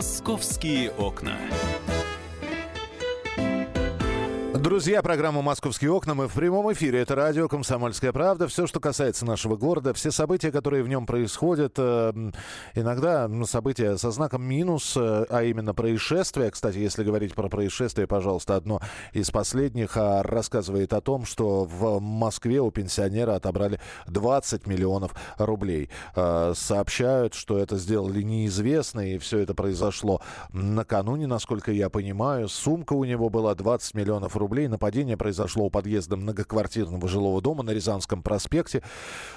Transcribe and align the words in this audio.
Московские 0.00 0.92
окна. 0.92 1.36
Друзья, 4.80 5.02
программа 5.02 5.42
«Московские 5.42 5.92
окна». 5.92 6.14
Мы 6.14 6.26
в 6.26 6.32
прямом 6.32 6.72
эфире. 6.72 7.00
Это 7.00 7.14
радио 7.14 7.48
«Комсомольская 7.48 8.12
правда». 8.12 8.48
Все, 8.48 8.66
что 8.66 8.80
касается 8.80 9.26
нашего 9.26 9.56
города, 9.56 9.92
все 9.92 10.10
события, 10.10 10.50
которые 10.50 10.82
в 10.82 10.88
нем 10.88 11.04
происходят, 11.04 11.74
э, 11.76 12.30
иногда 12.74 13.28
события 13.44 13.98
со 13.98 14.10
знаком 14.10 14.42
минус, 14.42 14.96
э, 14.96 15.26
а 15.28 15.42
именно 15.42 15.74
происшествия. 15.74 16.50
Кстати, 16.50 16.78
если 16.78 17.04
говорить 17.04 17.34
про 17.34 17.50
происшествия, 17.50 18.06
пожалуйста, 18.06 18.56
одно 18.56 18.80
из 19.12 19.30
последних 19.30 19.98
а, 19.98 20.22
рассказывает 20.22 20.94
о 20.94 21.02
том, 21.02 21.26
что 21.26 21.66
в 21.66 22.00
Москве 22.00 22.62
у 22.62 22.70
пенсионера 22.70 23.34
отобрали 23.34 23.80
20 24.06 24.66
миллионов 24.66 25.12
рублей. 25.36 25.90
Э, 26.16 26.54
сообщают, 26.56 27.34
что 27.34 27.58
это 27.58 27.76
сделали 27.76 28.22
неизвестные, 28.22 29.16
и 29.16 29.18
все 29.18 29.40
это 29.40 29.52
произошло 29.52 30.22
накануне, 30.54 31.26
насколько 31.26 31.70
я 31.70 31.90
понимаю. 31.90 32.48
Сумка 32.48 32.94
у 32.94 33.04
него 33.04 33.28
была 33.28 33.54
20 33.54 33.94
миллионов 33.94 34.38
рублей. 34.38 34.69
Нападение 34.70 35.16
произошло 35.16 35.66
у 35.66 35.70
подъезда 35.70 36.16
многоквартирного 36.16 37.08
жилого 37.08 37.42
дома 37.42 37.62
на 37.62 37.70
Рязанском 37.70 38.22
проспекте. 38.22 38.82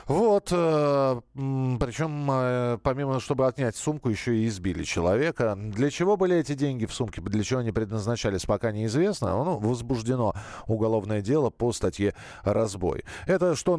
Вот. 0.05 0.49
Э, 0.51 1.21
причем, 1.33 2.29
э, 2.31 2.77
помимо, 2.83 3.19
чтобы 3.19 3.47
отнять 3.47 3.75
сумку, 3.75 4.09
еще 4.09 4.35
и 4.35 4.47
избили 4.47 4.83
человека. 4.83 5.57
Для 5.57 5.89
чего 5.89 6.17
были 6.17 6.37
эти 6.37 6.53
деньги 6.53 6.85
в 6.85 6.93
сумке? 6.93 7.21
Для 7.21 7.43
чего 7.43 7.61
они 7.61 7.71
предназначались, 7.71 8.45
пока 8.45 8.71
неизвестно. 8.71 9.43
Ну, 9.43 9.57
возбуждено 9.57 10.33
уголовное 10.67 11.21
дело 11.21 11.49
по 11.49 11.73
статье 11.73 12.13
«Разбой». 12.43 13.03
Это 13.25 13.55
что 13.55 13.77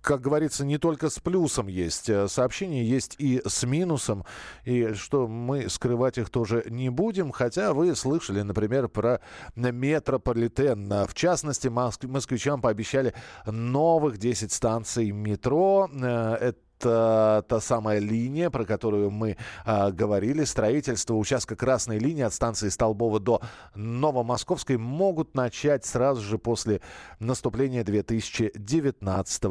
как 0.00 0.20
говорится, 0.20 0.64
не 0.64 0.78
только 0.78 1.10
с 1.10 1.18
плюсом 1.20 1.68
есть 1.68 2.08
э, 2.08 2.28
сообщения, 2.28 2.84
есть 2.84 3.14
и 3.18 3.40
с 3.46 3.62
минусом, 3.64 4.24
и 4.64 4.94
что 4.94 5.28
мы 5.28 5.68
скрывать 5.68 6.18
их 6.18 6.28
тоже 6.30 6.64
не 6.68 6.90
будем, 6.90 7.30
хотя 7.30 7.72
вы 7.72 7.94
слышали, 7.94 8.42
например, 8.42 8.88
про 8.88 9.20
метрополитен. 9.54 10.88
В 11.06 11.14
частности, 11.14 11.68
москвичам 11.68 12.60
пообещали 12.60 13.14
новых 13.46 14.18
10 14.18 14.52
станций 14.52 15.10
метро. 15.12 15.88
Э, 15.92 16.34
это 16.34 16.58
э, 16.84 17.42
та 17.48 17.60
самая 17.60 17.98
линия, 17.98 18.50
про 18.50 18.64
которую 18.64 19.10
мы 19.10 19.36
э, 19.64 19.90
говорили. 19.90 20.44
Строительство 20.44 21.14
участка 21.14 21.56
красной 21.56 21.98
линии 21.98 22.22
от 22.22 22.34
станции 22.34 22.68
Столбова 22.68 23.20
до 23.20 23.40
Новомосковской 23.74 24.76
могут 24.76 25.34
начать 25.34 25.84
сразу 25.84 26.20
же 26.20 26.38
после 26.38 26.80
наступления 27.18 27.84
2019 27.84 29.44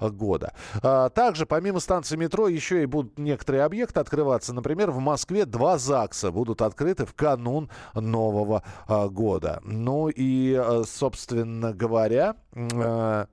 года. 0.00 0.52
А, 0.82 1.08
также 1.10 1.46
помимо 1.46 1.80
станции 1.80 2.16
метро 2.16 2.48
еще 2.48 2.82
и 2.82 2.86
будут 2.86 3.18
некоторые 3.18 3.64
объекты 3.64 4.00
открываться. 4.00 4.52
Например, 4.52 4.90
в 4.90 4.98
Москве 4.98 5.44
два 5.44 5.78
ЗАГСа 5.78 6.30
будут 6.30 6.62
открыты 6.62 7.06
в 7.06 7.14
канун 7.14 7.70
Нового 7.94 8.62
а, 8.86 9.08
года. 9.08 9.60
Ну 9.64 10.08
и, 10.14 10.60
собственно 10.84 11.72
говоря, 11.72 12.36
э, 12.54 13.26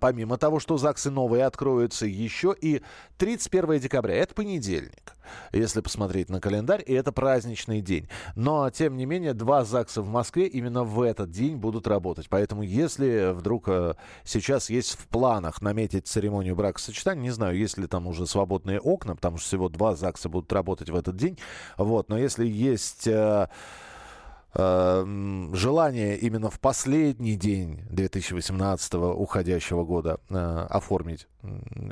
помимо 0.00 0.38
того, 0.38 0.60
что 0.60 0.78
ЗАГСы 0.78 1.10
новые 1.10 1.44
откроются, 1.44 2.06
еще 2.06 2.54
и 2.58 2.82
31 3.18 3.80
декабря. 3.80 4.14
Это 4.14 4.34
понедельник, 4.34 5.14
если 5.52 5.80
посмотреть 5.80 6.28
на 6.30 6.40
календарь, 6.40 6.82
и 6.86 6.92
это 6.92 7.12
праздничный 7.12 7.80
день. 7.80 8.08
Но, 8.36 8.70
тем 8.70 8.96
не 8.96 9.06
менее, 9.06 9.34
два 9.34 9.64
ЗАГСа 9.64 10.02
в 10.02 10.08
Москве 10.08 10.46
именно 10.46 10.84
в 10.84 11.02
этот 11.02 11.30
день 11.30 11.56
будут 11.56 11.86
работать. 11.86 12.28
Поэтому, 12.28 12.62
если 12.62 13.32
вдруг 13.32 13.68
э, 13.68 13.94
сейчас 14.24 14.70
есть 14.70 14.92
в 14.92 15.06
планах 15.08 15.60
наметить 15.62 16.06
церемонию 16.06 16.56
бракосочетания, 16.56 17.22
не 17.22 17.30
знаю, 17.30 17.56
есть 17.56 17.78
ли 17.78 17.86
там 17.86 18.06
уже 18.06 18.26
свободные 18.26 18.80
окна, 18.80 19.16
потому 19.16 19.38
что 19.38 19.46
всего 19.48 19.68
два 19.68 19.96
ЗАГСа 19.96 20.28
будут 20.28 20.52
работать 20.52 20.90
в 20.90 20.96
этот 20.96 21.16
день. 21.16 21.38
Вот, 21.76 22.08
но 22.08 22.18
если 22.18 22.46
есть... 22.46 23.08
Эм, 24.60 25.54
желание 25.54 26.16
именно 26.16 26.50
в 26.50 26.58
последний 26.58 27.36
день 27.36 27.80
2018 27.90 28.94
уходящего 28.94 29.84
года 29.84 30.18
э, 30.28 30.66
оформить 30.68 31.28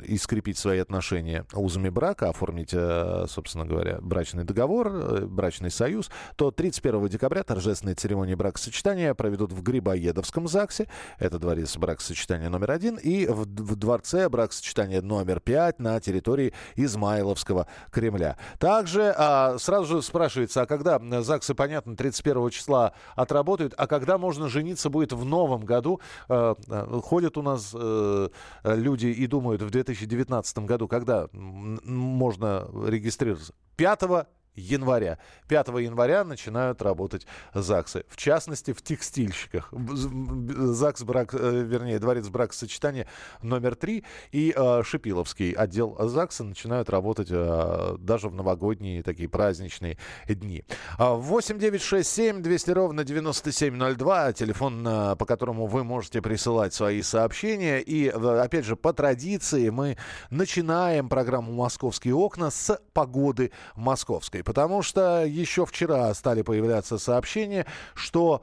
и 0.03 0.17
скрепить 0.17 0.57
свои 0.57 0.79
отношения 0.79 1.45
узами 1.53 1.89
брака, 1.89 2.29
оформить, 2.29 2.73
э, 2.73 3.25
собственно 3.29 3.65
говоря, 3.65 3.99
брачный 4.01 4.43
договор, 4.43 4.87
э, 4.87 5.25
брачный 5.25 5.71
союз, 5.71 6.09
то 6.35 6.51
31 6.51 7.07
декабря 7.07 7.43
торжественные 7.43 7.95
церемонии 7.95 8.35
бракосочетания 8.35 9.13
проведут 9.13 9.53
в 9.53 9.61
Грибоедовском 9.63 10.47
ЗАГСе, 10.47 10.87
это 11.17 11.39
дворец 11.39 11.77
бракосочетания 11.77 12.49
номер 12.49 12.71
один, 12.71 12.95
и 12.95 13.25
в, 13.25 13.43
в 13.43 13.75
дворце 13.77 14.27
бракосочетания 14.27 15.01
номер 15.01 15.39
пять 15.39 15.79
на 15.79 15.99
территории 16.01 16.53
Измайловского 16.75 17.67
Кремля. 17.89 18.37
Также 18.59 19.13
а, 19.17 19.57
сразу 19.59 19.85
же 19.85 20.01
спрашивается, 20.01 20.63
а 20.63 20.65
когда 20.65 20.99
ЗАГСы, 21.21 21.55
понятно, 21.55 21.95
31 21.95 22.49
числа 22.49 22.93
отработают, 23.15 23.73
а 23.77 23.87
когда 23.87 24.17
можно 24.17 24.49
жениться 24.49 24.89
будет 24.89 25.13
в 25.13 25.23
новом 25.23 25.61
году? 25.61 26.01
Э, 26.27 26.55
ходят 27.03 27.37
у 27.37 27.41
нас 27.41 27.71
э, 27.73 28.29
люди 28.63 29.07
и 29.07 29.27
думают 29.37 29.61
в 29.61 29.69
2019 29.69 30.57
году, 30.59 30.87
когда 30.87 31.27
можно 31.31 32.67
регистрироваться? 32.87 33.53
5 33.75 34.27
января. 34.57 35.17
5 35.47 35.67
января 35.79 36.23
начинают 36.23 36.81
работать 36.81 37.25
ЗАГСы. 37.53 38.03
В 38.09 38.17
частности, 38.17 38.73
в 38.73 38.81
текстильщиках. 38.81 39.71
ЗАГС, 39.71 41.03
брак, 41.03 41.33
э, 41.33 41.63
вернее, 41.65 41.99
дворец 41.99 42.27
бракосочетания 42.27 43.07
номер 43.41 43.75
3 43.75 44.03
и 44.31 44.53
э, 44.55 44.83
Шипиловский 44.83 45.51
отдел 45.51 45.95
ЗАГСа 45.99 46.43
начинают 46.43 46.89
работать 46.89 47.29
э, 47.31 47.95
даже 47.99 48.29
в 48.29 48.35
новогодние 48.35 49.03
такие 49.03 49.29
праздничные 49.29 49.97
дни. 50.27 50.65
8 50.97 51.59
9 51.59 51.81
6 51.81 52.09
7 52.09 52.41
200 52.41 52.71
ровно 52.71 53.03
9702. 53.03 54.33
Телефон, 54.33 54.85
э, 54.87 55.15
по 55.15 55.25
которому 55.25 55.67
вы 55.67 55.83
можете 55.83 56.21
присылать 56.21 56.73
свои 56.73 57.01
сообщения. 57.01 57.79
И, 57.79 58.07
э, 58.07 58.39
опять 58.39 58.65
же, 58.65 58.75
по 58.75 58.93
традиции 58.93 59.69
мы 59.69 59.97
начинаем 60.29 61.09
программу 61.09 61.53
«Московские 61.53 62.15
окна» 62.15 62.49
с 62.49 62.79
погоды 62.93 63.51
московской 63.75 64.43
потому 64.47 64.81
что 64.81 65.25
еще 65.25 65.65
вчера 65.65 66.13
стали 66.13 66.41
появляться 66.41 66.97
сообщения, 66.97 67.65
что 67.95 68.41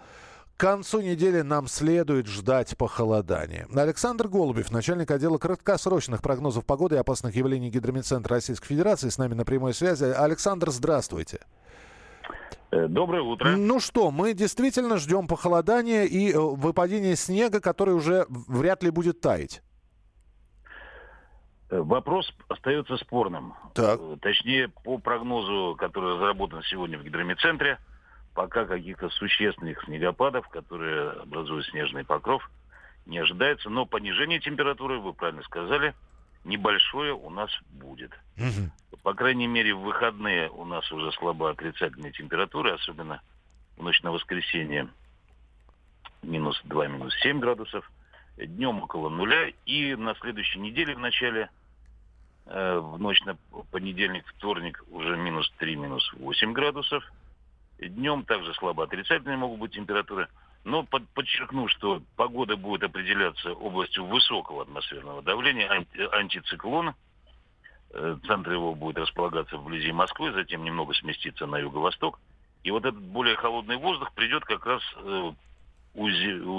к 0.55 0.61
концу 0.61 1.01
недели 1.01 1.41
нам 1.41 1.67
следует 1.67 2.27
ждать 2.27 2.77
похолодания. 2.77 3.67
Александр 3.75 4.29
Голубев, 4.29 4.71
начальник 4.71 5.11
отдела 5.11 5.39
краткосрочных 5.39 6.21
прогнозов 6.21 6.67
погоды 6.67 6.97
и 6.97 6.99
опасных 6.99 7.35
явлений 7.35 7.71
Гидромедцентра 7.71 8.35
Российской 8.35 8.67
Федерации, 8.67 9.09
с 9.09 9.17
нами 9.17 9.33
на 9.33 9.47
прямой 9.47 9.73
связи. 9.73 10.05
Александр, 10.05 10.71
здравствуйте. 10.71 11.41
Э, 12.71 12.87
доброе 12.87 13.23
утро. 13.23 13.57
Ну 13.57 13.81
что, 13.81 14.11
мы 14.11 14.35
действительно 14.35 14.99
ждем 14.99 15.27
похолодания 15.27 16.05
и 16.05 16.33
э, 16.33 16.39
выпадения 16.39 17.17
снега, 17.17 17.61
который 17.61 17.95
уже 17.95 18.27
вряд 18.29 18.83
ли 18.83 18.91
будет 18.91 19.23
таять. 19.23 19.63
Э, 21.75 21.81
вопрос 21.81 22.33
остается 22.49 22.97
спорным. 22.99 23.55
Так. 23.75 23.99
Э, 24.01 24.17
точнее, 24.21 24.69
по 24.69 24.99
прогнозу, 24.99 25.75
который 25.77 26.15
разработан 26.15 26.63
сегодня 26.63 26.99
в 26.99 27.03
гидромедцентре, 27.03 27.79
пока 28.33 28.65
каких-то 28.65 29.09
существенных 29.11 29.83
снегопадов, 29.85 30.49
которые 30.49 31.11
образуют 31.11 31.67
снежный 31.67 32.05
покров, 32.05 32.49
не 33.07 33.19
ожидается. 33.19 33.71
Но 33.71 33.87
понижение 33.87 34.39
температуры, 34.39 35.01
вы 35.01 35.13
правильно 35.13 35.43
сказали, 35.43 35.95
небольшое 36.45 37.13
у 37.13 37.29
нас 37.31 37.51
будет. 37.71 38.13
Угу. 38.37 38.99
По 39.03 39.15
крайней 39.15 39.49
мере, 39.49 39.75
в 39.75 39.81
выходные 39.81 40.51
у 40.51 40.65
нас 40.65 40.91
уже 40.93 41.11
слабо 41.13 41.51
отрицательные 41.51 42.13
температуры, 42.13 42.71
особенно 42.73 43.21
в 43.77 43.83
ночь 43.83 44.01
на 44.03 44.13
воскресенье 44.13 44.89
минус 46.23 46.61
2, 46.65 46.87
минус 46.87 47.15
7 47.21 47.41
градусов 47.41 47.91
днем 48.37 48.81
около 48.81 49.09
нуля. 49.09 49.51
И 49.67 49.97
на 49.97 50.15
следующей 50.15 50.61
неделе 50.61 50.95
в 50.95 51.01
начале, 51.01 51.51
в 52.47 52.99
ночь 52.99 53.21
на 53.23 53.37
понедельник, 53.71 54.27
вторник 54.27 54.83
уже 54.91 55.17
минус 55.17 55.51
3, 55.59 55.77
минус 55.77 56.13
8 56.15 56.53
градусов. 56.53 57.05
Днем 57.79 58.25
также 58.25 58.53
слабо 58.55 58.85
отрицательные 58.85 59.37
могут 59.37 59.61
быть 59.61 59.73
температуры. 59.73 60.29
Но 60.65 60.83
под, 60.83 61.07
подчеркну, 61.11 61.69
что 61.69 62.03
погода 62.17 62.57
будет 62.57 62.85
определяться 62.85 63.53
областью 63.53 64.07
высокого 64.07 64.63
атмосферного 64.63 65.23
давления, 65.23 65.71
анти, 65.71 66.09
антициклон. 66.13 66.95
Э, 67.91 68.17
центр 68.27 68.53
его 68.53 68.75
будет 68.75 68.99
располагаться 68.99 69.59
вблизи 69.59 69.93
Москвы, 69.93 70.33
затем 70.33 70.65
немного 70.65 70.95
сместиться 70.95 71.47
на 71.47 71.57
юго-восток. 71.57 72.19
И 72.63 72.71
вот 72.71 72.87
этот 72.87 73.03
более 73.03 73.37
холодный 73.37 73.77
воздух 73.77 74.13
придет 74.15 74.45
как 74.45 74.65
раз 74.65 74.83
э, 74.97 75.33
у 75.95 76.09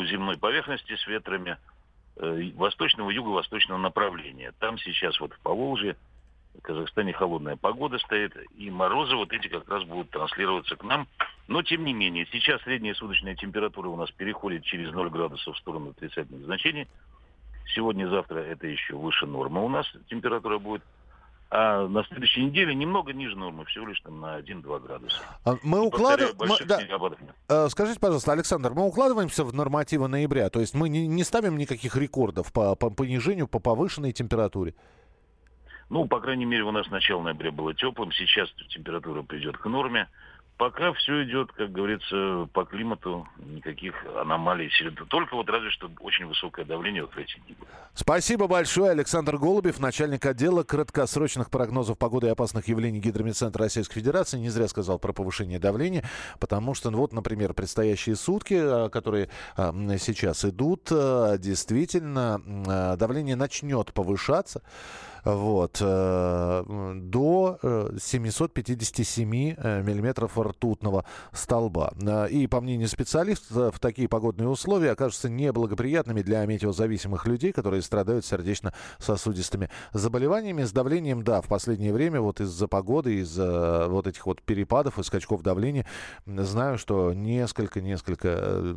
земной 0.06 0.38
поверхности 0.38 0.96
с 0.96 1.08
ветрами 1.08 1.58
э, 2.18 2.52
восточного 2.56 3.10
юго-восточного 3.10 3.78
направления. 3.78 4.54
Там 4.60 4.78
сейчас 4.78 5.20
вот 5.20 5.34
в 5.34 5.40
Поволжье, 5.40 5.96
в 6.58 6.62
Казахстане 6.62 7.14
холодная 7.14 7.56
погода 7.56 7.98
стоит, 8.00 8.36
и 8.58 8.70
морозы 8.70 9.16
вот 9.16 9.32
эти 9.34 9.48
как 9.48 9.68
раз 9.70 9.84
будут 9.84 10.10
транслироваться 10.10 10.76
к 10.76 10.84
нам. 10.84 11.08
Но, 11.48 11.62
тем 11.62 11.84
не 11.84 11.94
менее, 11.94 12.28
сейчас 12.32 12.62
средняя 12.62 12.94
суточная 12.94 13.36
температура 13.36 13.90
у 13.90 13.96
нас 13.96 14.10
переходит 14.12 14.64
через 14.64 14.92
0 14.92 15.10
градусов 15.10 15.56
в 15.56 15.60
сторону 15.60 15.92
отрицательных 15.92 16.46
значений. 16.46 16.88
Сегодня-завтра 17.74 18.40
это 18.40 18.68
еще 18.68 18.96
выше 18.96 19.26
нормы 19.26 19.64
у 19.64 19.70
нас 19.70 19.86
температура 20.10 20.60
будет. 20.60 20.84
А 21.52 21.88
на 21.88 22.04
следующей 22.06 22.44
неделе 22.44 22.74
немного 22.74 23.14
ниже 23.14 23.36
нормы, 23.36 23.66
всего 23.66 23.88
лишь 23.88 24.00
там 24.02 24.20
на 24.20 24.40
1-2 24.40 24.80
градуса. 24.80 25.20
А 25.46 25.56
мы 25.64 25.82
укладываем... 25.82 26.36
Да. 26.68 26.80
Э, 27.48 27.70
скажите, 27.70 28.00
пожалуйста, 28.00 28.32
Александр, 28.32 28.74
мы 28.74 28.86
укладываемся 28.86 29.44
в 29.44 29.54
нормативы 29.54 30.08
ноября, 30.08 30.50
то 30.50 30.60
есть 30.60 30.74
мы 30.74 30.90
не, 30.90 31.08
не 31.08 31.24
ставим 31.24 31.58
никаких 31.58 31.96
рекордов 31.96 32.52
по, 32.52 32.76
по 32.76 32.90
понижению, 32.90 33.48
по 33.48 33.60
повышенной 33.60 34.12
температуре? 34.12 34.74
Ну, 35.90 36.08
по 36.08 36.20
крайней 36.20 36.46
мере, 36.46 36.64
у 36.64 36.72
нас 36.72 36.90
начало 36.90 37.22
ноября 37.22 37.52
было 37.52 37.74
теплым, 37.74 38.12
сейчас 38.12 38.50
температура 38.70 39.22
придет 39.22 39.58
к 39.58 39.66
норме. 39.66 40.08
Пока 40.58 40.94
все 40.94 41.26
идет, 41.26 41.52
как 41.52 41.74
говорится, 41.74 42.48
по 42.54 42.64
климату, 42.64 43.28
никаких 43.40 43.94
аномалий. 44.16 44.72
Только 45.10 45.36
вот 45.36 45.50
разве 45.50 45.70
что 45.70 45.92
очень 46.00 46.28
высокое 46.28 46.64
давление 46.64 47.04
вот 47.04 47.14
в 47.14 47.18
эти 47.18 47.38
дни. 47.40 47.58
Спасибо 47.94 48.48
большое. 48.48 48.92
Александр 48.92 49.38
Голубев, 49.38 49.80
начальник 49.80 50.26
отдела 50.26 50.64
краткосрочных 50.64 51.50
прогнозов 51.50 51.98
погоды 51.98 52.28
и 52.28 52.30
опасных 52.30 52.70
явлений 52.70 53.00
Гидромедцентра 53.00 53.64
Российской 53.64 53.96
Федерации. 53.96 54.38
Не 54.38 54.50
зря 54.50 54.70
сказал 54.70 54.98
про 54.98 55.12
повышение 55.12 55.60
давления, 55.60 56.06
потому 56.40 56.74
что, 56.74 56.90
ну, 56.90 57.00
вот, 57.00 57.12
например, 57.12 57.54
предстоящие 57.54 58.16
сутки, 58.16 58.56
а, 58.58 58.88
которые 58.88 59.28
а, 59.58 59.74
сейчас 60.00 60.46
идут, 60.46 60.88
а, 60.90 61.38
действительно, 61.38 62.96
давление 62.98 63.36
начнет 63.36 63.92
повышаться 63.94 64.62
вот, 65.26 65.80
э, 65.82 66.94
до 66.98 67.60
757 67.98 69.34
э, 69.34 69.56
э, 69.58 69.82
миллиметров 69.82 70.38
ртутного 70.38 71.04
столба. 71.32 71.94
И, 72.30 72.46
по 72.46 72.62
мнению 72.62 72.88
специалистов, 72.88 73.80
такие 73.80 74.08
погодные 74.08 74.48
условия 74.48 74.92
окажутся 74.92 75.28
неблагоприятными 75.30 76.22
для 76.22 76.46
метеозависимых 76.46 77.26
людей, 77.26 77.52
которые 77.52 77.82
страдают 77.82 78.26
сердечно-сосудистыми 78.26 79.72
заболеваниями. 79.94 80.64
С 80.64 80.72
давлением, 80.72 81.24
да, 81.24 81.42
в 81.42 81.48
последнее 81.48 81.92
время 81.92 82.22
вот 82.22 82.40
из-за 82.40 82.68
погоды, 82.68 83.16
из-за 83.16 83.88
вот 83.90 84.06
этих 84.06 84.28
вот 84.28 84.44
перепадов 84.44 85.00
и 85.00 85.04
скачков 85.04 85.42
давления, 85.42 85.88
знаю, 86.28 86.78
что 86.78 87.14
несколько-несколько 87.14 88.76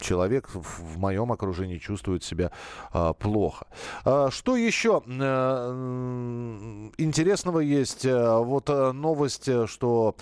человек 0.00 0.50
в 0.52 0.98
моем 0.98 1.32
окружении 1.32 1.78
чувствуют 1.78 2.22
себя 2.22 2.52
плохо. 3.18 3.66
Что 4.30 4.56
еще? 4.56 5.02
Интересного 6.96 7.60
есть 7.60 8.04
э, 8.04 8.38
вот 8.38 8.68
э, 8.70 8.92
новость, 8.92 9.48
э, 9.48 9.66
что 9.66 10.16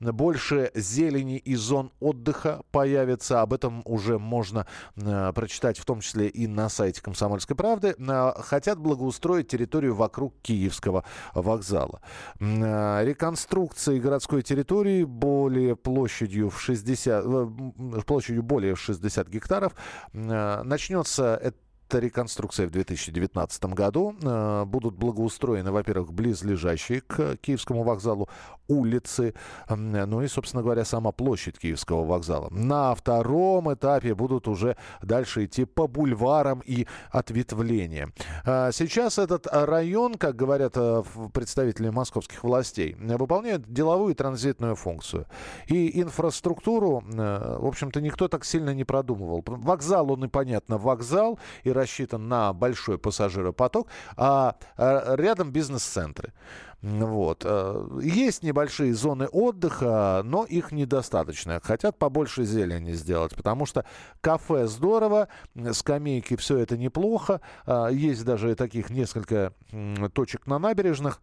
больше 0.00 0.70
зелени 0.74 1.38
и 1.38 1.54
зон 1.54 1.92
отдыха 2.00 2.62
появится. 2.70 3.40
Об 3.40 3.52
этом 3.52 3.82
уже 3.84 4.18
можно 4.18 4.66
э, 4.96 5.32
прочитать 5.34 5.78
в 5.78 5.84
том 5.84 6.00
числе 6.00 6.28
и 6.28 6.46
на 6.46 6.68
сайте 6.68 7.00
«Комсомольской 7.02 7.56
правды». 7.56 7.94
Э, 7.98 8.32
хотят 8.38 8.78
благоустроить 8.78 9.48
территорию 9.48 9.94
вокруг 9.94 10.34
Киевского 10.42 11.04
вокзала. 11.32 12.00
Э, 12.40 13.04
реконструкции 13.04 13.98
городской 13.98 14.42
территории 14.42 15.04
более 15.04 15.76
площадью 15.76 16.50
в 16.50 16.60
60, 16.60 17.24
э, 17.24 18.00
площадью 18.06 18.42
более 18.42 18.76
60 18.76 19.28
гектаров 19.28 19.74
начнется 20.12 21.38
это 21.42 21.56
реконструкция 21.98 22.66
в 22.66 22.70
2019 22.70 23.64
году. 23.66 24.14
Э, 24.22 24.64
будут 24.64 24.96
благоустроены, 24.96 25.72
во-первых, 25.72 26.12
близлежащие 26.12 27.00
к 27.00 27.36
Киевскому 27.36 27.82
вокзалу 27.82 28.28
улицы, 28.66 29.34
ну 29.68 30.22
и, 30.22 30.26
собственно 30.26 30.62
говоря, 30.62 30.84
сама 30.84 31.12
площадь 31.12 31.58
Киевского 31.58 32.04
вокзала. 32.04 32.48
На 32.50 32.94
втором 32.94 33.72
этапе 33.72 34.14
будут 34.14 34.48
уже 34.48 34.76
дальше 35.02 35.44
идти 35.44 35.66
по 35.66 35.86
бульварам 35.86 36.62
и 36.64 36.86
ответвления. 37.10 38.10
Э, 38.46 38.70
сейчас 38.72 39.18
этот 39.18 39.46
район, 39.50 40.14
как 40.14 40.36
говорят 40.36 40.72
э, 40.76 41.02
представители 41.32 41.90
московских 41.90 42.42
властей, 42.42 42.96
выполняет 42.98 43.70
деловую 43.70 44.12
и 44.12 44.16
транзитную 44.16 44.76
функцию. 44.76 45.26
И 45.66 46.00
инфраструктуру, 46.00 47.02
в 47.06 47.66
общем-то, 47.66 48.00
никто 48.00 48.28
так 48.28 48.44
сильно 48.44 48.74
не 48.74 48.84
продумывал. 48.84 49.42
Вокзал, 49.46 50.12
он 50.12 50.24
и 50.24 50.28
понятно, 50.28 50.78
вокзал, 50.78 51.38
и 51.64 51.72
рассчитан 51.84 52.28
на 52.28 52.52
большой 52.52 52.98
пассажиропоток, 52.98 53.88
а, 54.16 54.56
а 54.76 55.14
рядом 55.16 55.52
бизнес-центры. 55.52 56.32
Вот. 56.82 57.44
Э, 57.46 58.00
есть 58.02 58.42
небольшие 58.42 58.92
зоны 58.94 59.26
отдыха, 59.26 60.20
но 60.24 60.44
их 60.44 60.70
недостаточно. 60.72 61.60
Хотят 61.62 61.98
побольше 61.98 62.44
зелени 62.44 62.92
сделать, 62.92 63.34
потому 63.34 63.64
что 63.64 63.86
кафе 64.20 64.66
здорово, 64.66 65.28
скамейки 65.72 66.36
все 66.36 66.58
это 66.58 66.76
неплохо. 66.76 67.40
А, 67.66 67.88
есть 67.88 68.24
даже 68.24 68.54
таких 68.54 68.90
несколько 68.90 69.54
точек 70.12 70.46
на 70.46 70.58
набережных. 70.58 71.20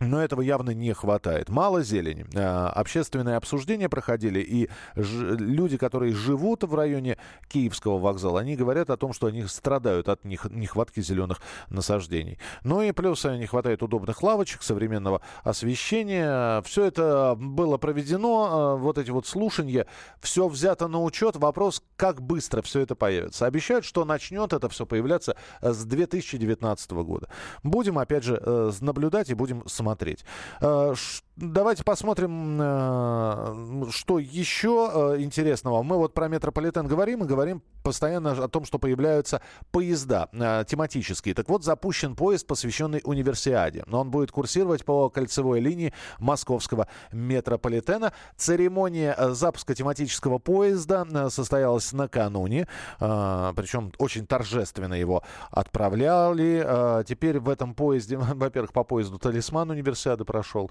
Но 0.00 0.22
этого 0.22 0.40
явно 0.40 0.70
не 0.70 0.94
хватает. 0.94 1.50
Мало 1.50 1.82
зелени. 1.82 2.24
А, 2.34 2.70
общественные 2.70 3.36
обсуждения 3.36 3.88
проходили, 3.88 4.40
и 4.40 4.70
люди, 4.94 5.76
которые 5.76 6.14
живут 6.14 6.64
в 6.64 6.74
районе 6.74 7.18
Киевского 7.48 7.98
вокзала, 7.98 8.40
они 8.40 8.56
говорят 8.56 8.88
о 8.88 8.96
том, 8.96 9.12
что 9.12 9.26
они 9.26 9.44
страдают 9.46 10.08
от 10.08 10.24
нехватки 10.24 11.00
зеленых 11.00 11.40
насаждений. 11.68 12.38
Ну 12.64 12.80
и 12.80 12.92
плюс 12.92 13.24
не 13.24 13.46
хватает 13.46 13.82
удобных 13.82 14.22
лавочек, 14.22 14.62
современного 14.62 15.20
освещения. 15.44 16.62
Все 16.62 16.84
это 16.84 17.34
было 17.36 17.76
проведено, 17.76 18.48
а, 18.50 18.76
вот 18.76 18.96
эти 18.96 19.10
вот 19.10 19.26
слушания, 19.26 19.86
все 20.20 20.48
взято 20.48 20.88
на 20.88 21.02
учет. 21.02 21.36
Вопрос, 21.36 21.82
как 21.96 22.22
быстро 22.22 22.62
все 22.62 22.80
это 22.80 22.94
появится. 22.94 23.44
Обещают, 23.44 23.84
что 23.84 24.06
начнет 24.06 24.54
это 24.54 24.70
все 24.70 24.86
появляться 24.86 25.36
с 25.60 25.84
2019 25.84 26.90
года. 26.92 27.28
Будем, 27.62 27.98
опять 27.98 28.24
же, 28.24 28.40
э, 28.42 28.72
наблюдать 28.80 29.28
и 29.28 29.34
будем 29.34 29.66
смотреть 29.68 29.79
смотреть. 29.80 30.24
Э, 30.60 30.94
давайте 31.40 31.84
посмотрим, 31.84 32.58
э, 32.60 33.90
что 33.90 34.18
еще 34.18 34.90
э, 34.92 35.20
интересного. 35.22 35.82
Мы 35.82 35.96
вот 35.96 36.14
про 36.14 36.28
метрополитен 36.28 36.86
говорим 36.86 37.24
и 37.24 37.26
говорим 37.26 37.62
постоянно 37.82 38.32
о 38.32 38.48
том, 38.48 38.64
что 38.66 38.78
появляются 38.78 39.40
поезда 39.70 40.28
тематические. 40.66 41.34
Так 41.34 41.48
вот, 41.48 41.64
запущен 41.64 42.14
поезд, 42.14 42.46
посвященный 42.46 43.00
универсиаде. 43.04 43.84
Он 43.90 44.10
будет 44.10 44.30
курсировать 44.30 44.84
по 44.84 45.08
кольцевой 45.08 45.60
линии 45.60 45.94
московского 46.18 46.88
метрополитена. 47.10 48.12
Церемония 48.36 49.16
запуска 49.30 49.74
тематического 49.74 50.38
поезда 50.38 51.30
состоялась 51.30 51.92
накануне. 51.92 52.68
Причем 52.98 53.92
очень 53.96 54.26
торжественно 54.26 54.92
его 54.92 55.22
отправляли. 55.50 57.04
Теперь 57.04 57.40
в 57.40 57.48
этом 57.48 57.74
поезде, 57.74 58.16
во-первых, 58.18 58.74
по 58.74 58.84
поезду 58.84 59.18
«Талисман» 59.18 59.70
универсиады 59.70 60.26
прошел. 60.26 60.70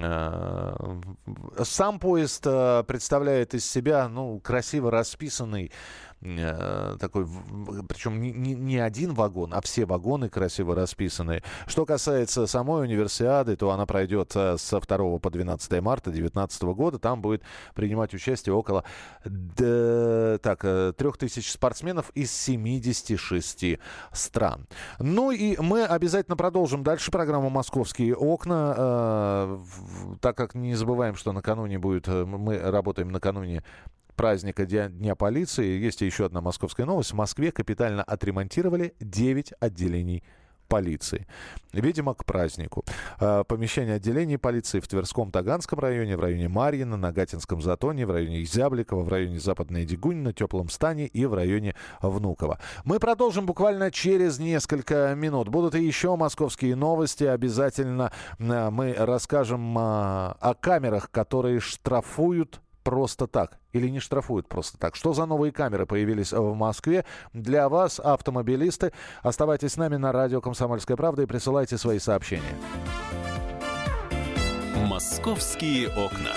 Э, 0.00 1.00
сам 1.62 1.98
поезд 1.98 2.46
э, 2.46 2.84
представляет 2.86 3.54
из 3.54 3.68
себя 3.68 4.08
ну, 4.08 4.40
красиво 4.40 4.90
расписанный 4.90 5.72
такой, 6.98 7.26
причем 7.88 8.20
не, 8.20 8.32
не, 8.32 8.54
не 8.54 8.78
один 8.78 9.14
вагон, 9.14 9.54
а 9.54 9.60
все 9.60 9.86
вагоны 9.86 10.28
красиво 10.28 10.74
расписаны. 10.74 11.42
Что 11.66 11.86
касается 11.86 12.46
самой 12.46 12.84
универсиады, 12.84 13.56
то 13.56 13.70
она 13.70 13.86
пройдет 13.86 14.32
э, 14.34 14.56
со 14.58 14.80
2 14.80 15.18
по 15.18 15.30
12 15.30 15.80
марта 15.80 16.10
2019 16.10 16.62
года. 16.62 16.98
Там 16.98 17.20
будет 17.20 17.42
принимать 17.74 18.14
участие 18.14 18.54
около 18.54 18.84
да, 19.24 20.38
так, 20.42 20.60
3000 20.96 21.38
э, 21.38 21.42
спортсменов 21.42 22.10
из 22.10 22.32
76 22.32 23.78
стран. 24.12 24.66
Ну 24.98 25.30
и 25.30 25.56
мы 25.60 25.84
обязательно 25.84 26.36
продолжим 26.36 26.82
дальше 26.82 27.10
программу 27.10 27.50
«Московские 27.50 28.14
окна», 28.14 28.74
э, 28.76 29.58
так 30.20 30.36
как 30.36 30.54
не 30.54 30.74
забываем, 30.74 31.14
что 31.16 31.32
накануне 31.32 31.78
будет, 31.78 32.08
мы 32.08 32.58
работаем 32.58 33.10
накануне 33.10 33.62
праздника 34.16 34.66
Дня 34.66 35.14
полиции. 35.14 35.78
Есть 35.78 36.00
еще 36.00 36.26
одна 36.26 36.40
московская 36.40 36.86
новость. 36.86 37.12
В 37.12 37.14
Москве 37.14 37.52
капитально 37.52 38.02
отремонтировали 38.02 38.94
9 39.00 39.52
отделений 39.60 40.24
полиции. 40.66 41.26
Видимо, 41.72 42.14
к 42.14 42.24
празднику. 42.24 42.84
А, 43.18 43.44
помещение 43.44 43.94
отделений 43.94 44.38
полиции 44.38 44.80
в 44.80 44.88
Тверском 44.88 45.30
Таганском 45.30 45.78
районе, 45.78 46.16
в 46.16 46.20
районе 46.20 46.48
Марьина, 46.48 46.96
на 46.96 47.12
Гатинском 47.12 47.62
Затоне, 47.62 48.06
в 48.06 48.10
районе 48.10 48.42
Изябликова, 48.42 49.02
в 49.02 49.08
районе 49.08 49.38
Западной 49.38 49.84
Дегунина, 49.84 50.32
Теплом 50.32 50.68
Стане 50.68 51.06
и 51.06 51.24
в 51.26 51.34
районе 51.34 51.74
Внуково. 52.00 52.58
Мы 52.84 52.98
продолжим 52.98 53.46
буквально 53.46 53.90
через 53.90 54.38
несколько 54.38 55.14
минут. 55.14 55.48
Будут 55.48 55.74
и 55.74 55.84
еще 55.84 56.16
московские 56.16 56.76
новости. 56.76 57.24
Обязательно 57.24 58.12
а, 58.38 58.70
мы 58.70 58.94
расскажем 58.98 59.76
а, 59.78 60.36
о 60.40 60.54
камерах, 60.54 61.10
которые 61.10 61.60
штрафуют 61.60 62.60
просто 62.86 63.26
так 63.26 63.58
или 63.72 63.88
не 63.88 63.98
штрафуют 63.98 64.48
просто 64.48 64.78
так. 64.78 64.94
Что 64.94 65.12
за 65.12 65.26
новые 65.26 65.50
камеры 65.50 65.86
появились 65.86 66.32
в 66.32 66.54
Москве? 66.54 67.04
Для 67.32 67.68
вас, 67.68 67.98
автомобилисты, 67.98 68.92
оставайтесь 69.22 69.72
с 69.72 69.76
нами 69.76 69.96
на 69.96 70.12
радио 70.12 70.40
«Комсомольская 70.40 70.96
правда» 70.96 71.22
и 71.22 71.26
присылайте 71.26 71.78
свои 71.78 71.98
сообщения. 71.98 72.44
«Московские 74.76 75.88
окна». 75.88 76.30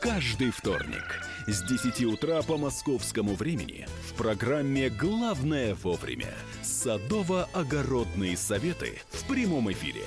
Каждый 0.00 0.52
вторник– 0.52 1.24
С 1.46 1.62
10 1.62 2.04
утра 2.06 2.40
по 2.40 2.56
московскому 2.56 3.34
времени 3.34 3.86
в 4.08 4.14
программе 4.14 4.88
«Главное 4.88 5.74
вовремя» 5.74 6.32
садово-огородные 6.62 8.34
советы 8.34 8.98
в 9.10 9.26
прямом 9.28 9.70
эфире. 9.70 10.06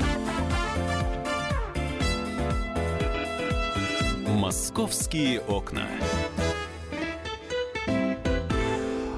«Московские 4.41 5.39
окна». 5.41 5.87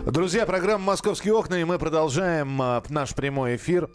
Друзья, 0.06 0.46
программа 0.46 0.84
«Московские 0.84 1.34
окна», 1.34 1.56
и 1.56 1.64
мы 1.64 1.80
продолжаем 1.80 2.62
а, 2.62 2.84
наш 2.90 3.16
прямой 3.16 3.56
эфир. 3.56 3.90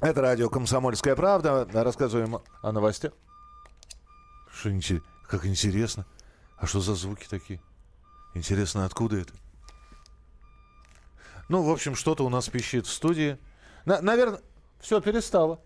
Это 0.00 0.22
радио 0.22 0.48
«Комсомольская 0.48 1.14
правда». 1.14 1.68
Рассказываем 1.74 2.38
о 2.62 2.72
новостях. 2.72 3.12
Что, 4.50 4.70
как 5.28 5.44
интересно. 5.44 6.06
А 6.56 6.66
что 6.66 6.80
за 6.80 6.94
звуки 6.94 7.26
такие? 7.28 7.60
Интересно, 8.32 8.86
откуда 8.86 9.18
это? 9.18 9.34
Ну, 11.50 11.62
в 11.64 11.70
общем, 11.70 11.94
что-то 11.94 12.24
у 12.24 12.30
нас 12.30 12.48
пищит 12.48 12.86
в 12.86 12.90
студии. 12.90 13.36
На, 13.84 14.00
наверное, 14.00 14.40
все 14.80 15.02
перестало. 15.02 15.60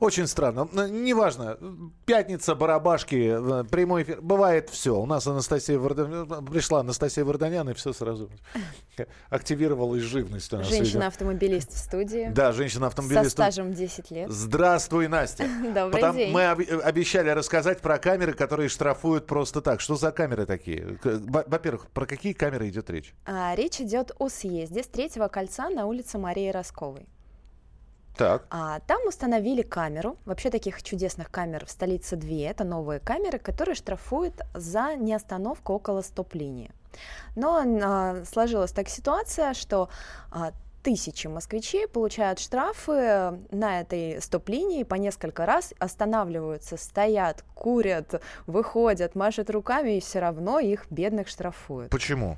Очень 0.00 0.26
странно. 0.26 0.68
Неважно. 0.88 1.58
Пятница, 2.06 2.54
барабашки, 2.54 3.64
прямой 3.70 4.02
эфир. 4.02 4.20
Бывает 4.20 4.70
все. 4.70 4.98
У 4.98 5.06
нас 5.06 5.26
Анастасия 5.26 5.78
Варданян... 5.78 6.44
Пришла 6.46 6.80
Анастасия 6.80 7.24
Варданян, 7.24 7.68
и 7.70 7.74
все 7.74 7.92
сразу 7.92 8.30
активировалась 9.30 10.02
живность. 10.02 10.50
Женщина-автомобилист 10.50 11.72
в 11.72 11.78
студии. 11.78 12.30
Да, 12.32 12.52
женщина-автомобилист. 12.52 13.24
Со 13.24 13.30
стажем 13.30 13.72
10 13.72 14.10
лет. 14.10 14.30
Здравствуй, 14.30 15.08
Настя. 15.08 15.44
Добрый 15.74 15.92
Потом 15.92 16.16
день. 16.16 16.32
Мы 16.32 16.46
обещали 16.46 17.30
рассказать 17.30 17.80
про 17.80 17.98
камеры, 17.98 18.32
которые 18.34 18.68
штрафуют 18.68 19.26
просто 19.26 19.60
так. 19.60 19.80
Что 19.80 19.96
за 19.96 20.12
камеры 20.12 20.46
такие? 20.46 20.98
Во-первых, 21.02 21.88
про 21.90 22.06
какие 22.06 22.32
камеры 22.32 22.68
идет 22.68 22.90
речь? 22.90 23.14
А, 23.24 23.54
речь 23.54 23.80
идет 23.80 24.12
о 24.18 24.28
съезде 24.28 24.82
с 24.82 24.86
третьего 24.86 25.28
кольца 25.28 25.68
на 25.70 25.86
улице 25.86 26.18
Марии 26.18 26.50
Росковой. 26.50 27.06
Так. 28.16 28.46
А, 28.50 28.80
там 28.80 29.06
установили 29.06 29.62
камеру. 29.62 30.16
Вообще 30.24 30.50
таких 30.50 30.82
чудесных 30.82 31.30
камер 31.30 31.66
в 31.66 31.70
столице 31.70 32.16
две. 32.16 32.46
Это 32.46 32.64
новые 32.64 33.00
камеры, 33.00 33.38
которые 33.38 33.74
штрафуют 33.74 34.34
за 34.54 34.94
неостановку 34.96 35.72
около 35.72 36.02
стоп-линии. 36.02 36.70
Но 37.36 37.62
а, 37.64 38.24
сложилась 38.24 38.72
так 38.72 38.88
ситуация, 38.88 39.54
что 39.54 39.88
а, 40.30 40.52
тысячи 40.82 41.26
москвичей 41.26 41.86
получают 41.88 42.38
штрафы 42.38 43.38
на 43.50 43.80
этой 43.80 44.20
стоп-линии 44.20 44.82
по 44.82 44.96
несколько 44.96 45.46
раз, 45.46 45.72
останавливаются, 45.78 46.76
стоят, 46.76 47.44
курят, 47.54 48.20
выходят, 48.46 49.14
машут 49.14 49.48
руками, 49.50 49.96
и 49.96 50.00
все 50.00 50.18
равно 50.18 50.58
их 50.58 50.86
бедных 50.90 51.28
штрафуют. 51.28 51.90
Почему? 51.90 52.36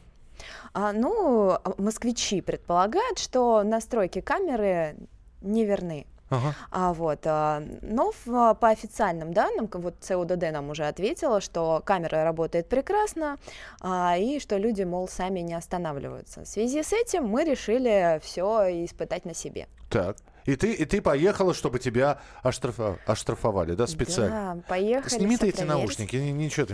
А, 0.72 0.92
ну, 0.92 1.58
москвичи 1.78 2.40
предполагают, 2.40 3.18
что 3.18 3.62
настройки 3.62 4.20
камеры 4.20 4.96
неверны. 5.44 6.06
Ага. 6.30 6.54
А, 6.70 6.92
вот, 6.94 7.20
а, 7.26 7.62
но 7.82 8.12
в, 8.12 8.34
а, 8.34 8.54
по 8.54 8.68
официальным 8.70 9.32
данным, 9.32 9.68
вот 9.72 9.94
ЦУДД 10.00 10.52
нам 10.52 10.70
уже 10.70 10.86
ответила, 10.86 11.40
что 11.40 11.82
камера 11.84 12.24
работает 12.24 12.68
прекрасно, 12.68 13.36
а, 13.80 14.16
и 14.16 14.40
что 14.40 14.56
люди, 14.56 14.82
мол, 14.82 15.06
сами 15.06 15.40
не 15.40 15.54
останавливаются. 15.54 16.44
В 16.44 16.48
связи 16.48 16.82
с 16.82 16.92
этим 16.92 17.28
мы 17.28 17.44
решили 17.44 18.20
все 18.22 18.84
испытать 18.84 19.24
на 19.24 19.34
себе. 19.34 19.68
Так. 19.88 20.16
И 20.46 20.56
ты, 20.56 20.72
и 20.72 20.84
ты 20.84 21.00
поехала, 21.00 21.54
чтобы 21.54 21.78
тебя 21.78 22.18
оштрафа, 22.42 22.98
оштрафовали, 23.06 23.74
да, 23.74 23.86
специально? 23.86 24.56
Да, 24.56 24.62
поехали. 24.68 25.08
Сними 25.08 25.38
ты 25.38 25.48
эти 25.48 25.62
наушники, 25.62 26.16
ничего, 26.16 26.66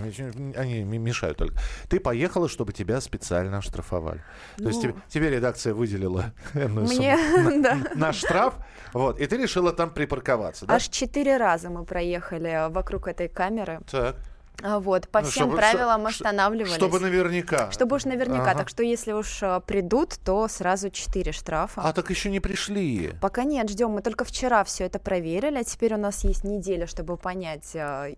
они 0.57 0.83
мешают 0.83 1.39
только. 1.39 1.55
Ты 1.89 2.01
поехала, 2.01 2.49
чтобы 2.49 2.73
тебя 2.73 3.01
специально 3.01 3.59
оштрафовали. 3.59 4.23
Ну, 4.59 4.65
То 4.65 4.69
есть 4.71 4.83
тебе, 4.83 4.95
тебе 5.09 5.31
редакция 5.31 5.73
выделила 5.73 6.33
мне, 6.55 7.17
на, 7.59 7.81
на 7.95 8.13
штраф, 8.13 8.55
вот, 8.93 9.21
и 9.21 9.27
ты 9.27 9.37
решила 9.37 9.73
там 9.73 9.91
припарковаться, 9.91 10.67
да? 10.67 10.75
Аж 10.75 10.89
четыре 10.89 11.37
раза 11.37 11.71
мы 11.71 11.85
проехали 11.85 12.69
вокруг 12.71 13.07
этой 13.07 13.29
камеры. 13.29 13.81
Так. 13.89 14.17
А, 14.63 14.81
вот, 14.81 15.09
по 15.09 15.21
ну, 15.21 15.27
всем 15.27 15.49
чтобы, 15.49 15.57
правилам 15.57 16.07
останавливались. 16.07 16.75
Чтобы 16.75 17.01
наверняка. 17.01 17.71
Чтобы 17.71 17.97
уж 17.97 18.05
наверняка. 18.05 18.51
Ага. 18.51 18.59
Так 18.59 18.69
что 18.69 18.83
если 18.83 19.13
уж 19.13 19.43
а, 19.43 19.61
придут, 19.61 20.19
то 20.25 20.49
сразу 20.49 20.91
4 20.91 21.33
штрафа. 21.33 21.83
А 21.83 21.93
так 21.93 22.11
еще 22.11 22.31
не 22.31 22.41
пришли. 22.41 23.13
Пока 23.21 23.45
нет, 23.45 23.71
ждем. 23.71 23.91
Мы 23.91 24.03
только 24.03 24.25
вчера 24.25 24.65
все 24.65 24.85
это 24.85 24.99
проверили, 24.99 25.59
а 25.59 25.65
теперь 25.65 25.95
у 25.95 25.99
нас 25.99 26.25
есть 26.25 26.45
неделя, 26.45 26.87
чтобы 26.87 27.17
понять, 27.17 27.75
а, 27.75 28.09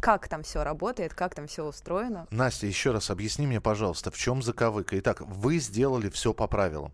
как 0.00 0.28
там 0.28 0.42
все 0.42 0.62
работает, 0.62 1.14
как 1.14 1.34
там 1.34 1.46
все 1.46 1.64
устроено. 1.64 2.26
Настя, 2.30 2.66
еще 2.66 2.92
раз 2.92 3.10
объясни 3.10 3.46
мне, 3.46 3.60
пожалуйста, 3.60 4.10
в 4.10 4.16
чем 4.16 4.42
заковыка. 4.42 4.98
Итак, 4.98 5.20
вы 5.20 5.58
сделали 5.58 6.08
все 6.08 6.32
по 6.32 6.46
правилам. 6.46 6.92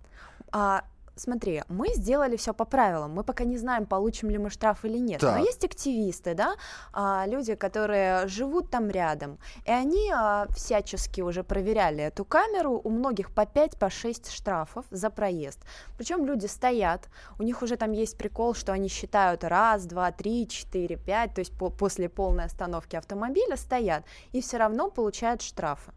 А, 0.52 0.84
смотри, 1.18 1.62
мы 1.68 1.88
сделали 1.94 2.36
все 2.36 2.52
по 2.54 2.64
правилам, 2.64 3.12
мы 3.12 3.24
пока 3.24 3.44
не 3.44 3.56
знаем, 3.56 3.86
получим 3.86 4.30
ли 4.30 4.38
мы 4.38 4.50
штраф 4.50 4.84
или 4.84 4.98
нет. 4.98 5.20
Так. 5.20 5.38
Но 5.38 5.44
есть 5.44 5.64
активисты, 5.64 6.34
да, 6.34 6.54
а, 6.92 7.24
люди, 7.26 7.54
которые 7.54 8.26
живут 8.28 8.70
там 8.70 8.90
рядом, 8.90 9.38
и 9.64 9.70
они 9.70 10.10
а, 10.14 10.46
всячески 10.54 11.20
уже 11.20 11.42
проверяли 11.42 12.02
эту 12.04 12.24
камеру, 12.24 12.80
у 12.84 12.90
многих 12.90 13.30
по 13.30 13.46
5, 13.46 13.78
по 13.78 13.90
6 13.90 14.30
штрафов 14.30 14.84
за 14.90 15.10
проезд. 15.10 15.60
Причем 15.96 16.26
люди 16.26 16.46
стоят, 16.46 17.08
у 17.38 17.42
них 17.42 17.62
уже 17.62 17.76
там 17.76 17.92
есть 17.92 18.16
прикол, 18.16 18.54
что 18.54 18.72
они 18.72 18.88
считают 18.88 19.44
раз, 19.44 19.86
два, 19.86 20.12
три, 20.12 20.46
четыре, 20.48 20.96
пять, 20.96 21.34
то 21.34 21.40
есть 21.40 21.56
по 21.56 21.70
после 21.70 22.08
полной 22.08 22.44
остановки 22.44 22.96
автомобиля 22.96 23.56
стоят 23.56 24.04
и 24.32 24.40
все 24.40 24.58
равно 24.58 24.90
получают 24.90 25.42
штрафы. 25.42 25.92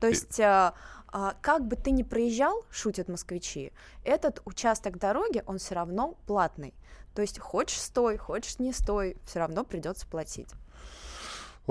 То 0.00 0.06
есть 0.06 0.40
а, 0.40 0.74
а, 1.12 1.34
как 1.40 1.66
бы 1.66 1.76
ты 1.76 1.90
ни 1.90 2.02
проезжал, 2.02 2.64
шутят 2.70 3.08
москвичи, 3.08 3.72
этот 4.04 4.40
участок 4.44 4.98
дороги, 4.98 5.42
он 5.46 5.58
все 5.58 5.74
равно 5.74 6.16
платный. 6.26 6.74
То 7.14 7.22
есть 7.22 7.38
хочешь 7.38 7.80
стой, 7.80 8.16
хочешь 8.16 8.58
не 8.58 8.72
стой, 8.72 9.16
все 9.24 9.40
равно 9.40 9.64
придется 9.64 10.06
платить. 10.06 10.48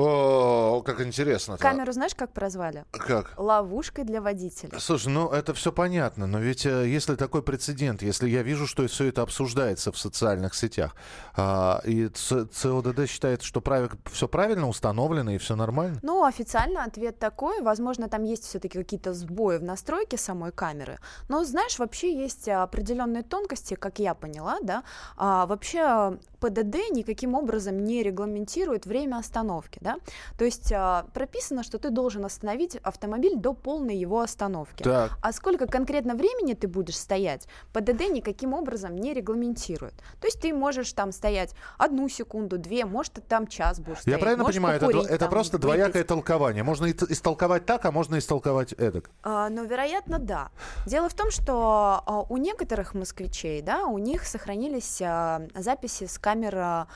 О, 0.02 0.82
как 0.86 1.02
интересно. 1.02 1.58
Камеру 1.58 1.92
знаешь, 1.92 2.16
как 2.16 2.32
прозвали? 2.32 2.86
Как? 2.92 3.34
Ловушкой 3.38 4.06
для 4.06 4.22
водителя. 4.22 4.80
Слушай, 4.80 5.10
ну 5.10 5.30
это 5.30 5.54
все 5.54 5.74
понятно, 5.74 6.26
но 6.26 6.40
ведь 6.40 6.66
э, 6.66 6.88
если 6.88 7.16
такой 7.16 7.44
прецедент, 7.44 8.02
если 8.02 8.30
я 8.30 8.42
вижу, 8.42 8.66
что 8.66 8.88
все 8.88 9.08
это 9.08 9.24
обсуждается 9.24 9.92
в 9.92 9.98
социальных 9.98 10.56
сетях, 10.56 10.96
а, 11.36 11.82
и 11.84 12.08
ЦОДД 12.08 13.10
считает, 13.10 13.42
что 13.42 13.60
прав... 13.60 13.92
все 14.10 14.30
правильно 14.30 14.70
установлено 14.70 15.32
и 15.32 15.38
все 15.38 15.58
нормально? 15.58 16.00
Ну, 16.02 16.24
официально 16.24 16.86
ответ 16.86 17.20
такой. 17.20 17.62
Возможно, 17.62 18.08
там 18.08 18.24
есть 18.24 18.46
все-таки 18.46 18.78
какие-то 18.78 19.14
сбои 19.14 19.58
в 19.58 19.64
настройке 19.64 20.18
самой 20.18 20.54
камеры. 20.54 21.00
Но, 21.28 21.44
знаешь, 21.44 21.78
вообще 21.78 22.16
есть 22.16 22.48
определенные 22.48 23.24
тонкости, 23.24 23.74
как 23.74 24.00
я 24.00 24.14
поняла, 24.14 24.60
да. 24.62 24.84
А, 25.18 25.46
вообще 25.46 26.18
ПДД 26.40 26.92
никаким 26.92 27.36
образом 27.36 27.84
не 27.84 28.02
регламентирует 28.02 28.86
время 28.86 29.18
остановки, 29.18 29.78
да? 29.82 29.89
То 30.38 30.46
есть 30.46 30.72
а, 30.72 31.06
прописано, 31.14 31.64
что 31.64 31.78
ты 31.78 31.90
должен 31.90 32.26
остановить 32.26 32.76
автомобиль 32.78 33.36
до 33.36 33.54
полной 33.54 33.98
его 33.98 34.22
остановки. 34.22 34.84
Так. 34.84 35.12
А 35.22 35.32
сколько 35.32 35.68
конкретно 35.68 36.16
времени 36.16 36.54
ты 36.54 36.68
будешь 36.68 36.98
стоять, 36.98 37.48
ПДД 37.74 38.10
никаким 38.10 38.54
образом 38.54 38.96
не 38.96 39.14
регламентирует. 39.14 39.94
То 40.20 40.28
есть 40.28 40.42
ты 40.42 40.54
можешь 40.54 40.92
там 40.94 41.12
стоять 41.12 41.54
одну 41.78 42.10
секунду, 42.10 42.58
две, 42.58 42.86
может, 42.86 43.14
ты 43.14 43.22
там 43.22 43.48
час 43.48 43.80
будешь 43.80 44.00
стоять. 44.00 44.20
Я 44.20 44.22
правильно 44.22 44.44
можешь 44.44 44.58
понимаю, 44.58 44.80
покурить, 44.80 45.06
это, 45.06 45.14
это 45.14 45.20
там, 45.26 45.30
просто 45.30 45.58
выпить. 45.58 45.66
двоякое 45.68 46.04
толкование. 46.04 46.64
Можно 46.64 46.92
истолковать 46.92 47.66
так, 47.66 47.86
а 47.86 47.92
можно 47.92 48.18
истолковать 48.18 48.74
эдак. 48.74 49.10
А, 49.24 49.50
ну, 49.50 49.66
вероятно, 49.66 50.20
да. 50.20 50.50
Дело 50.86 51.10
в 51.10 51.14
том, 51.14 51.32
что 51.32 52.04
а, 52.06 52.22
у 52.30 52.38
некоторых 52.38 52.94
москвичей, 52.94 53.62
да, 53.62 53.86
у 53.86 53.98
них 53.98 54.26
сохранились 54.26 55.02
а, 55.02 55.42
записи 55.56 56.06
с 56.06 56.18
камер, 56.18 56.58
а, 56.58 56.88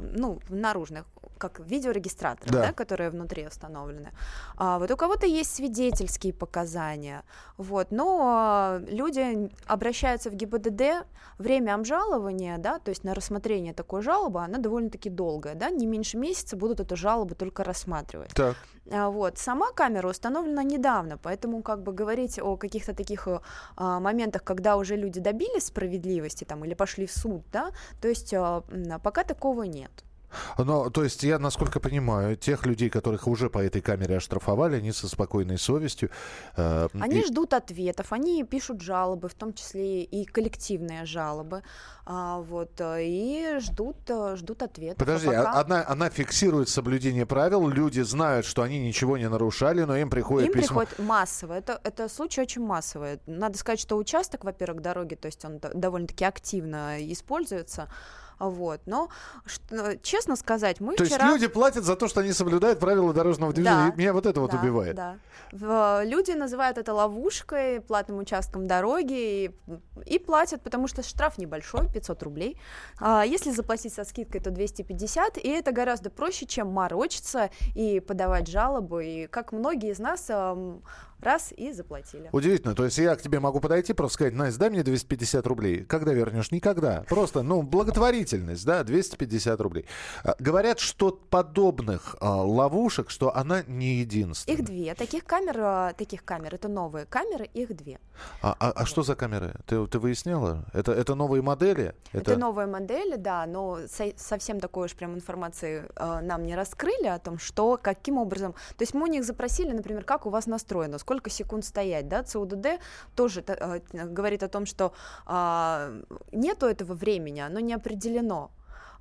ну, 0.00 0.40
наружных 0.48 1.04
как 1.38 1.58
видеорегистраторов 1.58 2.21
видеорегистраторов, 2.22 2.52
да. 2.52 2.68
Да, 2.68 2.72
которые 2.72 3.10
внутри 3.10 3.46
установлены. 3.46 4.12
А, 4.56 4.78
вот 4.78 4.90
у 4.90 4.96
кого-то 4.96 5.26
есть 5.26 5.54
свидетельские 5.54 6.32
показания, 6.32 7.22
вот, 7.56 7.90
но 7.90 8.80
люди 8.88 9.50
обращаются 9.66 10.30
в 10.30 10.34
ГИБДД, 10.34 11.06
время 11.38 11.74
обжалования, 11.74 12.58
да, 12.58 12.78
то 12.78 12.90
есть 12.90 13.04
на 13.04 13.14
рассмотрение 13.14 13.72
такой 13.74 14.02
жалобы, 14.02 14.40
она 14.40 14.58
довольно-таки 14.58 15.10
долгая, 15.10 15.54
да, 15.54 15.70
не 15.70 15.86
меньше 15.86 16.18
месяца 16.18 16.56
будут 16.56 16.80
эту 16.80 16.96
жалобу 16.96 17.34
только 17.34 17.64
рассматривать. 17.64 18.30
Так. 18.34 18.56
А, 18.90 19.08
вот, 19.10 19.38
сама 19.38 19.72
камера 19.72 20.08
установлена 20.08 20.62
недавно, 20.62 21.18
поэтому 21.18 21.62
как 21.62 21.82
бы 21.82 21.92
говорить 21.92 22.38
о 22.38 22.56
каких-то 22.56 22.94
таких 22.94 23.28
а, 23.76 24.00
моментах, 24.00 24.44
когда 24.44 24.76
уже 24.76 24.96
люди 24.96 25.20
добились 25.20 25.66
справедливости 25.66 26.44
там 26.44 26.64
или 26.64 26.74
пошли 26.74 27.06
в 27.06 27.12
суд, 27.12 27.42
да, 27.52 27.70
то 28.00 28.08
есть 28.08 28.34
а, 28.34 28.62
пока 29.02 29.24
такого 29.24 29.64
нет. 29.64 29.90
Но, 30.58 30.90
то 30.90 31.04
есть, 31.04 31.22
я, 31.22 31.38
насколько 31.38 31.80
понимаю, 31.80 32.36
тех 32.36 32.66
людей, 32.66 32.90
которых 32.90 33.26
уже 33.26 33.50
по 33.50 33.58
этой 33.58 33.80
камере 33.80 34.16
оштрафовали, 34.16 34.76
они 34.76 34.92
со 34.92 35.08
спокойной 35.08 35.58
совестью. 35.58 36.10
Э, 36.56 36.88
они 37.00 37.20
и... 37.20 37.24
ждут 37.24 37.54
ответов, 37.54 38.12
они 38.12 38.44
пишут 38.44 38.80
жалобы, 38.80 39.28
в 39.28 39.34
том 39.34 39.52
числе 39.54 40.02
и 40.02 40.24
коллективные 40.24 41.04
жалобы, 41.04 41.62
а, 42.04 42.40
вот, 42.40 42.80
и 42.80 43.58
ждут, 43.60 43.96
э, 44.08 44.36
ждут 44.36 44.62
ответов. 44.62 44.98
Подожди, 44.98 45.28
а 45.28 45.44
пока... 45.44 45.60
она, 45.60 45.84
она 45.86 46.10
фиксирует 46.10 46.68
соблюдение 46.68 47.26
правил, 47.26 47.68
люди 47.68 48.00
знают, 48.00 48.46
что 48.46 48.62
они 48.62 48.80
ничего 48.80 49.16
не 49.16 49.28
нарушали, 49.28 49.82
но 49.82 49.96
им 49.96 50.10
приходит 50.10 50.48
им 50.48 50.54
письмо. 50.54 50.80
приходит 50.80 50.98
массово, 50.98 51.54
это, 51.54 51.80
это 51.84 52.08
случай 52.08 52.40
очень 52.40 52.62
массовый. 52.62 53.20
Надо 53.26 53.56
сказать, 53.58 53.80
что 53.80 53.96
участок, 53.96 54.44
во-первых, 54.44 54.82
дороги, 54.82 55.14
то 55.14 55.26
есть 55.26 55.44
он 55.44 55.60
довольно-таки 55.60 56.24
активно 56.24 56.96
используется, 57.12 57.88
вот. 58.48 58.80
Но, 58.86 59.08
что, 59.46 59.96
честно 59.98 60.36
сказать, 60.36 60.80
мы 60.80 60.96
то 60.96 61.04
вчера... 61.04 61.18
То 61.18 61.24
есть 61.24 61.34
люди 61.34 61.52
платят 61.52 61.84
за 61.84 61.96
то, 61.96 62.08
что 62.08 62.20
они 62.20 62.32
соблюдают 62.32 62.80
правила 62.80 63.12
дорожного 63.12 63.52
движения. 63.52 63.90
Да. 63.90 63.96
Меня 63.96 64.12
вот 64.12 64.26
это 64.26 64.34
да, 64.34 64.40
вот 64.40 64.54
убивает. 64.54 64.96
Да. 64.96 65.16
Люди 66.04 66.32
называют 66.32 66.78
это 66.78 66.94
ловушкой, 66.94 67.80
платным 67.80 68.18
участком 68.18 68.66
дороги, 68.66 69.12
и, 69.44 69.50
и 70.06 70.18
платят, 70.18 70.62
потому 70.62 70.88
что 70.88 71.02
штраф 71.02 71.38
небольшой, 71.38 71.88
500 71.92 72.22
рублей. 72.22 72.58
А 72.98 73.24
если 73.24 73.50
заплатить 73.50 73.92
со 73.92 74.04
скидкой, 74.04 74.40
то 74.40 74.50
250, 74.50 75.38
и 75.38 75.48
это 75.48 75.72
гораздо 75.72 76.10
проще, 76.10 76.46
чем 76.46 76.68
морочиться 76.68 77.50
и 77.74 78.00
подавать 78.00 78.48
жалобы. 78.48 79.04
И 79.04 79.26
как 79.26 79.52
многие 79.52 79.90
из 79.90 79.98
нас 79.98 80.30
раз 81.22 81.52
и 81.56 81.72
заплатили. 81.72 82.28
Удивительно. 82.32 82.74
То 82.74 82.84
есть 82.84 82.98
я 82.98 83.14
к 83.16 83.22
тебе 83.22 83.40
могу 83.40 83.60
подойти, 83.60 83.92
просто 83.92 84.14
сказать, 84.14 84.34
Настя, 84.34 84.60
дай 84.60 84.70
мне 84.70 84.82
250 84.82 85.46
рублей. 85.46 85.84
Когда 85.84 86.12
вернешь? 86.12 86.50
Никогда. 86.50 87.04
Просто, 87.08 87.42
ну, 87.42 87.62
благотворительность, 87.62 88.64
да, 88.64 88.84
250 88.84 89.60
рублей. 89.60 89.86
А, 90.24 90.34
говорят, 90.38 90.78
что 90.80 91.12
подобных 91.30 92.16
а, 92.20 92.42
ловушек, 92.42 93.10
что 93.10 93.34
она 93.34 93.62
не 93.66 93.96
единственная. 93.96 94.58
Их 94.58 94.64
две. 94.64 94.94
Таких 94.94 95.24
камер, 95.24 95.56
а, 95.58 95.92
таких 95.92 96.24
камер, 96.24 96.54
это 96.54 96.68
новые 96.68 97.06
камеры, 97.06 97.48
их 97.54 97.74
две. 97.76 97.98
А, 98.40 98.56
а, 98.58 98.72
а 98.72 98.86
что 98.86 99.02
за 99.02 99.14
камеры? 99.14 99.54
Ты, 99.66 99.86
ты 99.86 99.98
выясняла? 99.98 100.64
Это, 100.72 100.92
это 100.92 101.14
новые 101.14 101.42
модели? 101.42 101.94
Это... 102.12 102.32
это 102.32 102.36
новые 102.36 102.66
модели, 102.66 103.16
да, 103.16 103.46
но 103.46 103.78
со, 103.88 104.12
совсем 104.16 104.60
такой 104.60 104.86
уж 104.86 104.94
прям 104.94 105.14
информации 105.14 105.84
э, 105.96 106.20
нам 106.22 106.44
не 106.44 106.54
раскрыли 106.54 107.06
о 107.06 107.18
том, 107.18 107.38
что, 107.38 107.78
каким 107.80 108.18
образом. 108.18 108.52
То 108.76 108.82
есть 108.82 108.94
мы 108.94 109.02
у 109.02 109.06
них 109.06 109.24
запросили, 109.24 109.72
например, 109.72 110.04
как 110.04 110.26
у 110.26 110.30
вас 110.30 110.46
настроено, 110.46 110.98
сколько 110.98 111.11
сколько 111.12 111.28
секунд 111.28 111.64
стоять, 111.64 112.08
да, 112.08 112.22
ЦУДД 112.22 112.80
тоже 113.14 113.44
э, 113.46 113.80
говорит 113.92 114.42
о 114.42 114.48
том, 114.48 114.64
что 114.64 114.94
э, 115.26 116.02
нету 116.32 116.64
этого 116.64 116.94
времени, 116.94 117.40
оно 117.40 117.60
не 117.60 117.74
определено, 117.74 118.50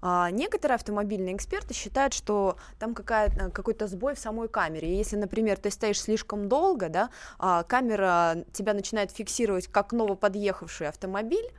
а 0.02 0.30
некоторые 0.30 0.76
автомобильные 0.76 1.38
эксперты 1.38 1.74
считают, 1.74 2.14
что 2.14 2.58
там 2.80 2.94
какая, 2.94 3.30
какой-то 3.52 3.88
сбой 3.88 4.16
в 4.16 4.20
самой 4.20 4.50
камере. 4.50 4.98
Если, 4.98 5.16
например, 5.16 5.58
ты 5.58 5.72
стоишь 5.72 6.02
слишком 6.02 6.50
долго, 6.50 6.90
да, 6.90 7.12
а 7.40 7.64
камера 7.64 8.44
тебя 8.52 8.74
начинает 8.74 9.12
фиксировать 9.12 9.68
как 9.68 9.94
новоподъехавший 9.94 10.90
автомобиль, 10.90 11.50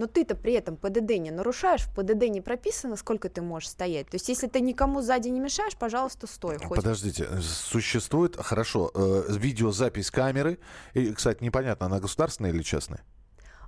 но 0.00 0.06
ты-то 0.06 0.34
при 0.34 0.54
этом 0.54 0.78
ПДД 0.78 1.18
не 1.18 1.30
нарушаешь, 1.30 1.82
в 1.82 1.94
ПДД 1.94 2.28
не 2.30 2.40
прописано, 2.40 2.96
сколько 2.96 3.28
ты 3.28 3.42
можешь 3.42 3.68
стоять. 3.68 4.08
То 4.08 4.14
есть, 4.14 4.30
если 4.30 4.46
ты 4.46 4.60
никому 4.62 5.02
сзади 5.02 5.28
не 5.28 5.40
мешаешь, 5.40 5.76
пожалуйста, 5.76 6.26
стой. 6.26 6.56
Хоть. 6.56 6.76
Подождите, 6.76 7.28
существует, 7.42 8.36
хорошо, 8.36 8.90
э, 8.94 9.24
видеозапись 9.28 10.10
камеры, 10.10 10.58
и, 10.94 11.12
кстати, 11.12 11.44
непонятно, 11.44 11.86
она 11.86 12.00
государственная 12.00 12.50
или 12.50 12.62
частная? 12.62 13.00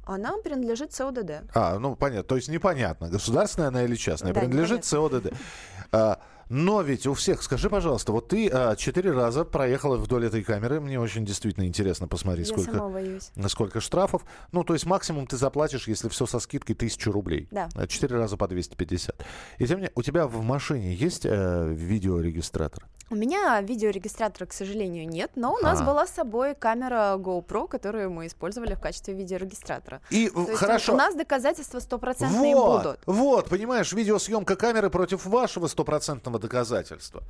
Она 0.06 0.32
принадлежит 0.38 0.92
ЦОДД. 0.92 1.50
А, 1.54 1.78
ну 1.78 1.94
понятно. 1.96 2.24
То 2.24 2.36
есть 2.36 2.48
непонятно, 2.48 3.08
государственная 3.08 3.68
она 3.68 3.84
или 3.84 3.94
частная. 3.94 4.32
Да, 4.32 4.40
принадлежит 4.40 4.84
ЦОДД. 4.84 5.34
А, 6.52 6.54
но 6.54 6.82
ведь 6.82 7.06
у 7.06 7.14
всех, 7.14 7.42
скажи, 7.42 7.70
пожалуйста, 7.70 8.12
вот 8.12 8.28
ты 8.28 8.48
а, 8.48 8.76
четыре 8.76 9.12
раза 9.12 9.44
проехала 9.44 9.96
вдоль 9.96 10.26
этой 10.26 10.42
камеры. 10.42 10.80
Мне 10.80 11.00
очень 11.00 11.24
действительно 11.24 11.64
интересно 11.64 12.06
посмотреть, 12.06 12.50
Я 12.50 12.58
сколько, 12.58 12.72
сколько 13.48 13.80
штрафов. 13.80 14.24
Ну, 14.52 14.62
то 14.62 14.74
есть 14.74 14.86
максимум 14.86 15.26
ты 15.26 15.36
заплатишь, 15.36 15.88
если 15.88 16.08
все 16.08 16.26
со 16.26 16.38
скидкой, 16.38 16.76
тысячу 16.76 17.10
рублей. 17.10 17.48
Да. 17.50 17.68
А 17.74 17.86
четыре 17.86 18.16
раза 18.16 18.36
по 18.36 18.46
250. 18.46 19.24
И 19.58 19.66
тем 19.66 19.80
не 19.80 19.90
у 19.94 20.02
тебя 20.02 20.26
в 20.26 20.42
машине 20.42 20.94
есть 20.94 21.24
э, 21.24 21.72
видеорегистратор? 21.72 22.86
У 23.12 23.14
меня 23.14 23.60
видеорегистратора, 23.60 24.46
к 24.46 24.54
сожалению, 24.54 25.06
нет, 25.06 25.32
но 25.34 25.52
у 25.52 25.58
нас 25.58 25.82
а. 25.82 25.84
была 25.84 26.06
с 26.06 26.12
собой 26.12 26.54
камера 26.54 27.16
GoPro, 27.18 27.68
которую 27.68 28.10
мы 28.10 28.26
использовали 28.26 28.74
в 28.74 28.80
качестве 28.80 29.12
видеорегистратора. 29.12 30.00
И 30.08 30.30
То 30.30 30.56
хорошо. 30.56 30.94
у 30.94 30.96
нас 30.96 31.14
доказательства 31.14 31.80
стопроцентные 31.80 32.56
вот, 32.56 32.82
будут. 32.82 33.00
Вот, 33.04 33.50
понимаешь, 33.50 33.92
видеосъемка 33.92 34.56
камеры 34.56 34.88
против 34.88 35.26
вашего 35.26 35.66
стопроцентного 35.66 36.38
доказательства. 36.38 37.22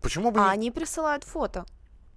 Почему 0.00 0.30
бы 0.30 0.40
а 0.40 0.48
они 0.52 0.70
присылают 0.70 1.22
фото. 1.24 1.66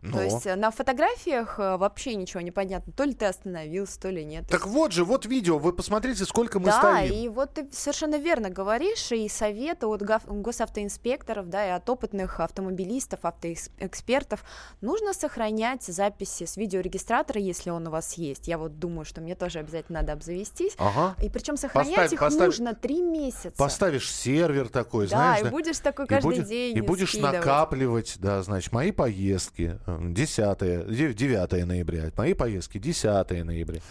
Но. 0.02 0.18
То 0.18 0.24
есть 0.24 0.48
э, 0.48 0.56
на 0.56 0.72
фотографиях 0.72 1.60
э, 1.60 1.78
вообще 1.78 2.16
ничего 2.16 2.42
не 2.42 2.50
понятно, 2.50 2.92
то 2.92 3.04
ли 3.04 3.14
ты 3.14 3.26
остановился, 3.26 4.00
то 4.00 4.10
ли 4.10 4.26
нет. 4.26 4.48
Так 4.48 4.66
вот 4.66 4.92
же, 4.92 5.06
вот 5.06 5.28
видео, 5.28 5.60
вы 5.60 5.74
посмотрите, 5.74 6.26
сколько 6.26 6.60
мы 6.60 6.66
да, 6.66 6.80
стоим. 6.80 7.10
Да, 7.10 7.16
и 7.16 7.28
вот 7.28 7.54
ты 7.54 7.68
совершенно 7.72 8.18
верно 8.18 8.50
говоришь, 8.50 9.12
и 9.12 9.30
советы 9.30 9.86
от 9.86 10.02
госавтоинспекторов, 10.02 11.50
да, 11.50 11.68
и 11.68 11.70
от 11.70 11.88
опытных 11.88 12.40
автомобилистов, 12.40 13.20
автоэкспертов, 13.24 14.44
нужно 14.82 15.14
сохранять 15.14 15.84
записи 15.84 16.46
с 16.46 16.58
видеорегистратора, 16.58 17.40
если 17.40 17.70
он 17.70 17.88
у 17.88 17.92
вас 17.92 18.14
есть. 18.14 18.48
Я 18.48 18.58
вот 18.58 18.80
думаю, 18.80 19.06
что 19.06 19.22
мне 19.22 19.36
тоже 19.36 19.60
обязательно 19.60 20.00
надо 20.00 20.14
обзавестись. 20.14 20.74
Ага. 20.80 21.16
И 21.22 21.30
причем 21.30 21.58
сохранять 21.58 21.96
поставь, 21.96 22.14
их 22.14 22.20
поставь, 22.20 22.46
нужно 22.48 22.74
три 22.74 23.04
месяца. 23.04 23.56
Поставишь 23.56 24.12
сервер 24.12 24.70
такой, 24.70 25.08
да, 25.08 25.16
знаешь. 25.16 25.42
Да, 25.44 25.48
и 25.48 25.52
будешь 25.52 25.78
такой 25.80 26.08
каждый 26.08 26.26
и 26.26 26.36
будешь, 26.38 26.48
день 26.48 26.78
И 26.78 26.82
будешь 26.82 27.10
скидывать. 27.10 27.36
накапливать, 27.36 28.16
да, 28.18 28.42
значит, 28.42 28.72
мои 28.72 28.92
поездки 28.92 29.80
10 30.00 31.16
9 31.16 31.66
ноября. 31.66 32.12
Мои 32.16 32.34
поездки 32.34 32.78
10 32.78 33.44
ноября. 33.46 33.82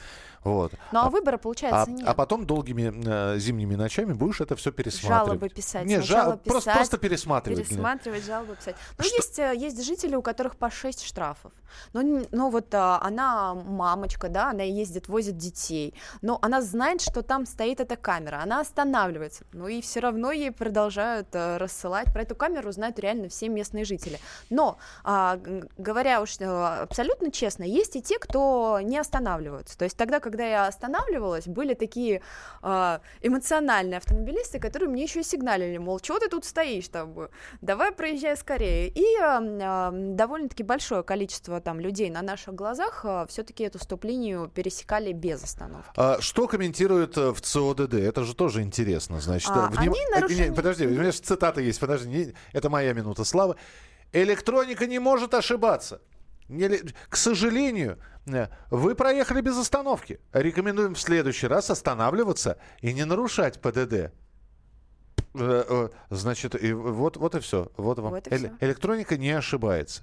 Вот. 0.44 0.72
Ну 0.92 1.00
а, 1.00 1.07
а 1.07 1.11
выбора 1.11 1.37
получается 1.37 1.83
а, 1.83 1.90
нет. 1.90 2.07
А 2.07 2.14
потом 2.14 2.46
долгими 2.46 2.92
э, 3.35 3.38
зимними 3.38 3.74
ночами 3.74 4.12
будешь 4.14 4.40
это 4.40 4.57
все 4.57 4.72
пересматривать. 4.72 5.26
Жалобы 5.26 5.48
писать. 5.48 5.87
Нет, 5.87 6.05
жал... 6.05 6.33
писать, 6.33 6.42
просто, 6.44 6.72
просто 6.72 6.98
пересматривать. 6.98 7.68
Пересматривать, 7.68 8.24
жалобы 8.24 8.57
писать. 8.57 8.76
Ну, 8.98 9.05
есть, 9.05 9.38
э, 9.38 9.55
есть 9.55 9.85
жители, 9.85 10.14
у 10.14 10.22
которых 10.22 10.57
по 10.57 10.70
6 10.70 11.05
штрафов. 11.05 11.53
Ну, 11.92 12.26
ну 12.31 12.50
вот 12.50 12.74
а, 12.74 13.00
она 13.03 13.55
мамочка, 13.55 14.29
да, 14.29 14.50
она 14.50 14.62
ездит, 14.62 15.09
возит 15.09 15.37
детей, 15.37 15.94
но 16.22 16.38
она 16.42 16.62
знает, 16.62 17.00
что 17.00 17.22
там 17.22 17.46
стоит 17.46 17.81
эта 17.81 17.96
камера, 17.96 18.40
она 18.42 18.61
останавливается, 18.61 19.44
ну 19.53 19.68
и 19.68 19.81
все 19.81 20.00
равно 20.00 20.33
ей 20.33 20.50
продолжают 20.50 21.29
а, 21.35 21.59
рассылать. 21.59 22.12
Про 22.12 22.22
эту 22.22 22.35
камеру 22.35 22.72
знают 22.72 22.98
реально 22.98 23.29
все 23.29 23.48
местные 23.48 23.85
жители. 23.85 24.18
Но, 24.48 24.79
а, 25.05 25.38
говоря 25.79 26.22
уж 26.22 26.40
абсолютно 26.40 27.31
честно, 27.31 27.64
есть 27.64 27.96
и 27.96 28.03
те, 28.03 28.18
кто 28.18 28.81
не 28.83 28.98
останавливаются. 28.98 29.76
То 29.76 29.85
есть 29.85 29.96
тогда, 29.96 30.20
когда 30.20 30.29
я 30.38 30.66
останавливалась, 30.66 31.46
были 31.46 31.74
такие 31.74 32.22
э, 32.62 32.98
эмоциональные 33.22 33.98
автомобилисты, 33.98 34.58
которые 34.58 34.88
мне 34.88 35.02
еще 35.02 35.20
и 35.20 35.22
сигналили, 35.22 35.78
мол, 35.78 36.00
что 36.02 36.18
ты 36.18 36.28
тут 36.28 36.44
стоишь, 36.44 36.88
там, 36.88 37.28
давай 37.60 37.92
проезжай 37.92 38.36
скорее. 38.36 38.88
И 38.88 39.02
э, 39.20 39.40
э, 39.40 39.90
довольно-таки 39.92 40.62
большое 40.62 41.02
количество 41.02 41.60
там 41.60 41.80
людей 41.80 42.10
на 42.10 42.22
наших 42.22 42.54
глазах 42.54 43.04
э, 43.04 43.26
все-таки 43.28 43.64
эту 43.64 43.78
стоп-линию 43.78 44.50
пересекали 44.54 45.12
без 45.12 45.42
остановки. 45.42 45.92
А 45.96 46.20
что 46.20 46.46
комментируют 46.46 47.16
э, 47.16 47.30
в 47.30 47.40
ЦОДД? 47.40 47.94
Это 47.94 48.24
же 48.24 48.34
тоже 48.34 48.62
интересно, 48.62 49.20
значит. 49.20 49.50
А, 49.52 49.68
вним... 49.68 49.92
они 49.92 50.00
нарушение... 50.14 50.46
Нет, 50.46 50.56
подожди, 50.56 50.86
у 50.86 50.90
меня 50.90 51.12
цитата 51.12 51.60
есть, 51.60 51.80
подожди, 51.80 52.34
это 52.52 52.70
моя 52.70 52.92
минута 52.92 53.24
славы. 53.24 53.56
Электроника 54.12 54.86
не 54.86 54.98
может 54.98 55.34
ошибаться. 55.34 56.00
К 57.08 57.16
сожалению, 57.16 57.92
э, 57.92 58.09
вы 58.70 58.94
проехали 58.94 59.40
без 59.40 59.56
остановки. 59.56 60.20
Рекомендуем 60.33 60.94
в 60.94 61.00
следующий 61.00 61.46
раз 61.46 61.70
останавливаться 61.70 62.59
и 62.80 62.92
не 62.92 63.04
нарушать 63.04 63.61
ПДД. 63.61 63.92
Э, 63.92 64.11
э, 65.35 65.88
значит, 66.11 66.61
и 66.61 66.72
вот, 66.72 67.16
вот 67.16 67.35
и 67.35 67.40
все. 67.40 67.70
Вот 67.76 67.98
вам. 67.98 68.12
Вот 68.12 68.26
и 68.26 68.37
все. 68.37 68.52
Электроника 68.61 69.16
не 69.16 69.30
ошибается. 69.30 70.02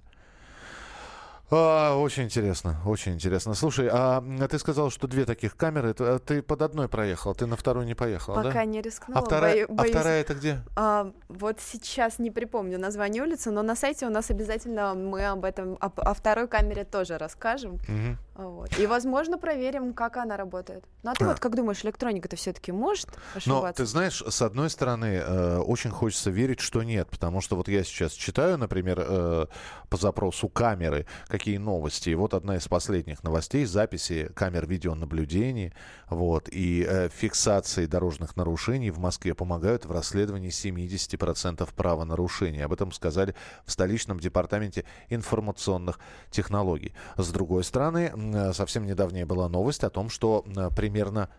А, 1.50 1.96
очень 1.96 2.24
интересно, 2.24 2.78
очень 2.86 3.14
интересно. 3.14 3.54
Слушай, 3.54 3.88
а 3.92 4.22
ты 4.50 4.60
сказал, 4.60 4.90
что 4.90 5.08
две 5.08 5.26
таких 5.26 5.56
камеры. 5.56 5.96
А 6.00 6.20
ты 6.20 6.42
под 6.42 6.62
одной 6.62 6.90
проехал, 6.90 7.34
ты 7.34 7.46
на 7.46 7.56
вторую 7.56 7.86
не 7.86 7.96
поехала, 7.96 8.36
Пока 8.36 8.52
да? 8.52 8.66
не 8.66 8.82
рискнула. 8.82 9.22
А 9.22 9.26
вторая, 9.26 9.68
бою, 9.68 9.80
а 9.80 9.84
вторая 9.84 10.22
это 10.22 10.36
где? 10.36 10.60
А, 10.76 11.12
вот 11.30 11.60
сейчас 11.62 12.20
не 12.20 12.32
припомню 12.32 12.78
название 12.78 13.24
улицы, 13.24 13.52
но 13.52 13.62
на 13.62 13.76
сайте 13.76 14.06
у 14.08 14.10
нас 14.10 14.30
обязательно 14.30 14.94
мы 14.94 15.26
об 15.26 15.46
этом, 15.46 15.78
о, 15.80 15.88
о 15.96 16.14
второй 16.14 16.48
камере 16.48 16.84
тоже 16.84 17.18
расскажем. 17.18 17.76
Угу. 17.76 18.18
Вот. 18.38 18.78
И, 18.78 18.86
возможно, 18.86 19.40
проверим, 19.40 19.94
как 19.94 20.18
она 20.18 20.38
работает. 20.38 20.86
Ну, 21.02 21.10
а 21.10 21.16
ты 21.16 21.26
а. 21.26 21.30
вот 21.30 21.40
как 21.40 21.56
думаешь, 21.56 21.84
электроника-то 21.84 22.36
все-таки 22.36 22.72
может 22.72 23.10
ошибаться? 23.34 23.68
Но 23.68 23.74
ты 23.74 23.86
знаешь, 23.86 24.24
с 24.28 24.42
одной 24.44 24.70
стороны, 24.70 25.22
э, 25.26 25.58
очень 25.58 25.90
хочется 25.90 26.30
верить, 26.30 26.60
что 26.60 26.84
нет, 26.84 27.10
потому 27.10 27.42
что 27.42 27.56
вот 27.56 27.68
я 27.68 27.84
сейчас 27.84 28.14
читаю, 28.14 28.60
например, 28.60 29.00
э, 29.00 29.46
по 29.90 29.98
запросу 29.98 30.50
камеры, 30.50 31.08
какие 31.28 31.58
новости. 31.58 32.12
И 32.12 32.16
вот 32.16 32.36
одна 32.36 32.58
из 32.58 32.68
последних 32.68 33.24
новостей, 33.24 33.66
записи 33.66 34.30
камер 34.36 34.68
видеонаблюдения, 34.68 35.74
вот, 36.08 36.48
и 36.52 36.86
э, 36.88 37.10
фиксации 37.10 37.88
дорожных 37.88 38.36
нарушений 38.36 38.92
в 38.92 39.00
Москве 39.00 39.34
помогают 39.34 39.86
в 39.86 39.92
расследовании 39.92 40.52
70% 40.52 41.68
правонарушений. 41.76 42.64
Об 42.64 42.74
этом 42.74 42.92
сказали 42.92 43.34
в 43.66 43.72
столичном 43.72 44.20
департаменте 44.20 44.86
информационных 45.10 46.00
технологий. 46.30 46.94
С 47.16 47.32
другой 47.32 47.64
стороны, 47.64 48.12
совсем 48.54 48.86
недавняя 48.86 49.26
была 49.26 49.50
новость 49.50 49.84
о 49.84 49.90
том, 49.90 50.10
что 50.10 50.46
э, 50.46 50.70
примерно 50.76 51.30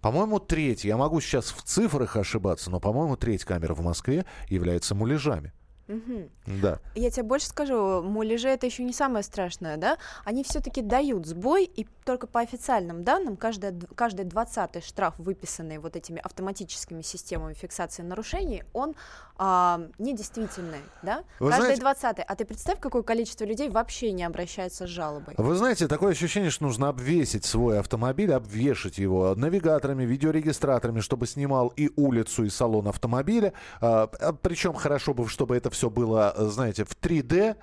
по-моему, 0.00 0.38
треть, 0.38 0.84
я 0.84 0.96
могу 0.96 1.20
сейчас 1.20 1.50
в 1.50 1.62
цифрах 1.62 2.16
ошибаться, 2.16 2.70
но, 2.70 2.80
по-моему, 2.80 3.16
треть 3.16 3.44
камер 3.44 3.74
в 3.74 3.82
Москве 3.82 4.24
является 4.48 4.94
муляжами. 4.94 5.52
Угу. 5.88 6.28
Да. 6.62 6.78
Я 6.94 7.10
тебе 7.10 7.24
больше 7.24 7.46
скажу, 7.46 8.00
муляжи 8.02 8.48
это 8.48 8.64
еще 8.64 8.84
не 8.84 8.92
самое 8.92 9.24
страшное, 9.24 9.76
да? 9.76 9.98
Они 10.24 10.44
все-таки 10.44 10.82
дают 10.82 11.26
сбой, 11.26 11.64
и 11.64 11.86
только 12.10 12.26
по 12.26 12.40
официальным 12.40 13.04
данным 13.04 13.36
каждый, 13.36 13.72
каждый 13.94 14.24
20 14.24 14.84
штраф, 14.84 15.14
выписанный 15.18 15.78
вот 15.78 15.94
этими 15.94 16.20
автоматическими 16.20 17.02
системами 17.02 17.54
фиксации 17.54 18.02
нарушений, 18.02 18.64
он 18.72 18.96
а, 19.38 19.82
недействительный, 20.00 20.80
да? 21.02 21.22
Вы 21.38 21.50
каждый 21.50 21.76
знаете... 21.76 21.82
20 21.82 22.24
А 22.26 22.34
ты 22.34 22.44
представь, 22.44 22.80
какое 22.80 23.02
количество 23.02 23.44
людей 23.44 23.68
вообще 23.68 24.10
не 24.10 24.24
обращается 24.24 24.88
с 24.88 24.90
жалобой. 24.90 25.34
Вы 25.38 25.54
знаете, 25.54 25.86
такое 25.86 26.10
ощущение, 26.10 26.50
что 26.50 26.64
нужно 26.64 26.88
обвесить 26.88 27.44
свой 27.44 27.78
автомобиль, 27.78 28.34
обвешать 28.34 28.98
его 28.98 29.36
навигаторами, 29.36 30.02
видеорегистраторами, 30.02 30.98
чтобы 30.98 31.28
снимал 31.28 31.68
и 31.76 31.92
улицу, 31.94 32.42
и 32.44 32.50
салон 32.50 32.88
автомобиля. 32.88 33.52
А, 33.80 34.10
а 34.20 34.32
причем 34.32 34.74
хорошо 34.74 35.14
бы, 35.14 35.28
чтобы 35.28 35.56
это 35.56 35.70
все 35.70 35.90
было, 35.90 36.34
знаете, 36.36 36.84
в 36.84 36.96
3D, 37.00 37.56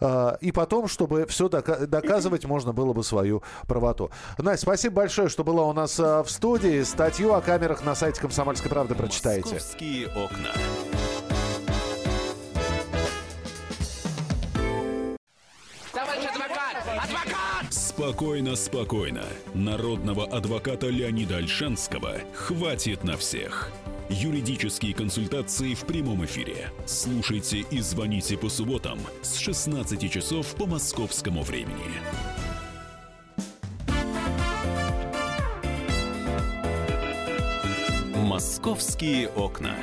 э, 0.00 0.36
и 0.40 0.50
потом, 0.50 0.88
чтобы 0.88 1.26
все 1.26 1.48
доказывать, 1.48 2.44
можно 2.44 2.72
было 2.72 2.92
бы 2.92 3.04
свою 3.04 3.44
правоту. 3.68 3.83
Настя, 4.38 4.62
спасибо 4.62 4.96
большое, 4.96 5.28
что 5.28 5.44
была 5.44 5.64
у 5.64 5.72
нас 5.72 5.98
э, 5.98 6.22
в 6.22 6.30
студии. 6.30 6.82
Статью 6.82 7.34
о 7.34 7.40
камерах 7.40 7.84
на 7.84 7.94
сайте 7.94 8.20
«Комсомольской 8.20 8.70
правды» 8.70 8.94
прочитайте. 8.94 9.54
Московские 9.54 10.08
окна. 10.08 10.50
Спокойно, 17.70 18.56
спокойно. 18.56 19.22
Народного 19.54 20.26
адвоката 20.26 20.88
Леонида 20.88 21.36
Альшанского 21.36 22.16
хватит 22.34 23.04
на 23.04 23.16
всех. 23.16 23.70
Юридические 24.10 24.94
консультации 24.94 25.74
в 25.74 25.86
прямом 25.86 26.24
эфире. 26.24 26.70
Слушайте 26.86 27.60
и 27.70 27.80
звоните 27.80 28.36
по 28.36 28.48
субботам 28.48 28.98
с 29.22 29.36
16 29.36 30.10
часов 30.10 30.54
по 30.56 30.66
московскому 30.66 31.42
времени. 31.42 32.33
Московские 38.34 39.28
окна. 39.28 39.76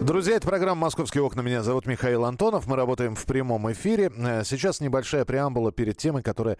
Друзья, 0.00 0.36
это 0.36 0.46
программа 0.46 0.80
«Московские 0.80 1.22
окна». 1.22 1.42
Меня 1.42 1.62
зовут 1.62 1.84
Михаил 1.84 2.24
Антонов. 2.24 2.66
Мы 2.66 2.74
работаем 2.74 3.14
в 3.14 3.26
прямом 3.26 3.70
эфире. 3.72 4.10
Э, 4.16 4.44
сейчас 4.44 4.80
небольшая 4.80 5.26
преамбула 5.26 5.72
перед 5.72 5.98
темой, 5.98 6.22
которая 6.22 6.56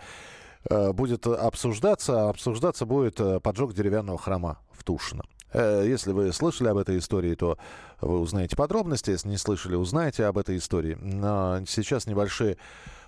Э, 0.69 0.93
будет 0.93 1.27
обсуждаться. 1.27 2.29
Обсуждаться 2.29 2.87
будет 2.87 3.21
э, 3.21 3.41
поджог 3.41 3.75
деревянного 3.75 4.19
храма 4.19 4.59
в 4.73 4.85
Тушино. 4.85 5.25
Если 5.55 6.13
вы 6.13 6.33
слышали 6.35 6.69
об 6.69 6.77
этой 6.77 6.99
истории, 6.99 7.35
то 7.35 7.57
вы 8.03 8.21
узнаете 8.21 8.57
подробности. 8.57 9.11
Если 9.11 9.29
не 9.29 9.39
слышали, 9.39 9.75
узнаете 9.75 10.27
об 10.27 10.37
этой 10.37 10.59
истории. 10.59 10.99
Но 11.01 11.61
сейчас 11.67 12.07
небольшие 12.07 12.59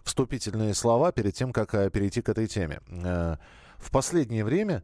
вступительные 0.02 0.72
слова 0.72 1.12
перед 1.12 1.34
тем, 1.34 1.52
как 1.52 1.72
перейти 1.92 2.22
к 2.22 2.28
этой 2.30 2.46
теме. 2.46 2.80
В 2.88 3.90
последнее 3.90 4.44
время 4.44 4.82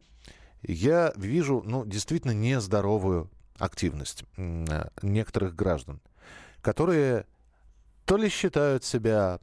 я 0.66 1.12
вижу 1.16 1.62
ну, 1.64 1.84
действительно 1.84 2.32
нездоровую 2.32 3.30
активность 3.58 4.24
некоторых 4.36 5.54
граждан, 5.54 6.00
которые 6.60 7.26
то 8.04 8.16
ли 8.16 8.28
считают 8.28 8.84
себя 8.84 9.38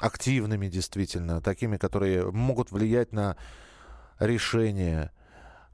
активными 0.00 0.68
действительно, 0.68 1.40
такими, 1.40 1.76
которые 1.76 2.30
могут 2.30 2.70
влиять 2.70 3.12
на 3.12 3.36
решение. 4.18 5.10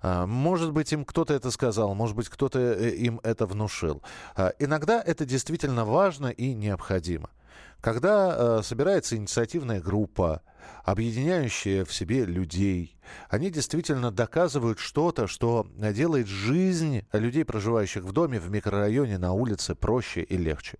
А, 0.00 0.26
может 0.26 0.72
быть, 0.72 0.92
им 0.92 1.04
кто-то 1.04 1.34
это 1.34 1.50
сказал, 1.50 1.94
может 1.94 2.16
быть, 2.16 2.28
кто-то 2.28 2.58
э, 2.58 2.90
им 2.90 3.20
это 3.22 3.46
внушил. 3.46 4.02
А, 4.36 4.52
иногда 4.58 5.00
это 5.00 5.24
действительно 5.24 5.84
важно 5.84 6.28
и 6.28 6.54
необходимо. 6.54 7.30
Когда 7.80 8.58
э, 8.58 8.62
собирается 8.62 9.16
инициативная 9.16 9.80
группа, 9.80 10.42
объединяющая 10.84 11.84
в 11.84 11.92
себе 11.92 12.24
людей, 12.24 12.96
они 13.28 13.50
действительно 13.50 14.10
доказывают 14.10 14.78
что-то, 14.78 15.26
что 15.26 15.66
делает 15.76 16.26
жизнь 16.26 17.04
людей, 17.12 17.44
проживающих 17.44 18.04
в 18.04 18.12
доме, 18.12 18.40
в 18.40 18.50
микрорайоне, 18.50 19.18
на 19.18 19.32
улице 19.32 19.74
проще 19.74 20.22
и 20.22 20.36
легче. 20.36 20.78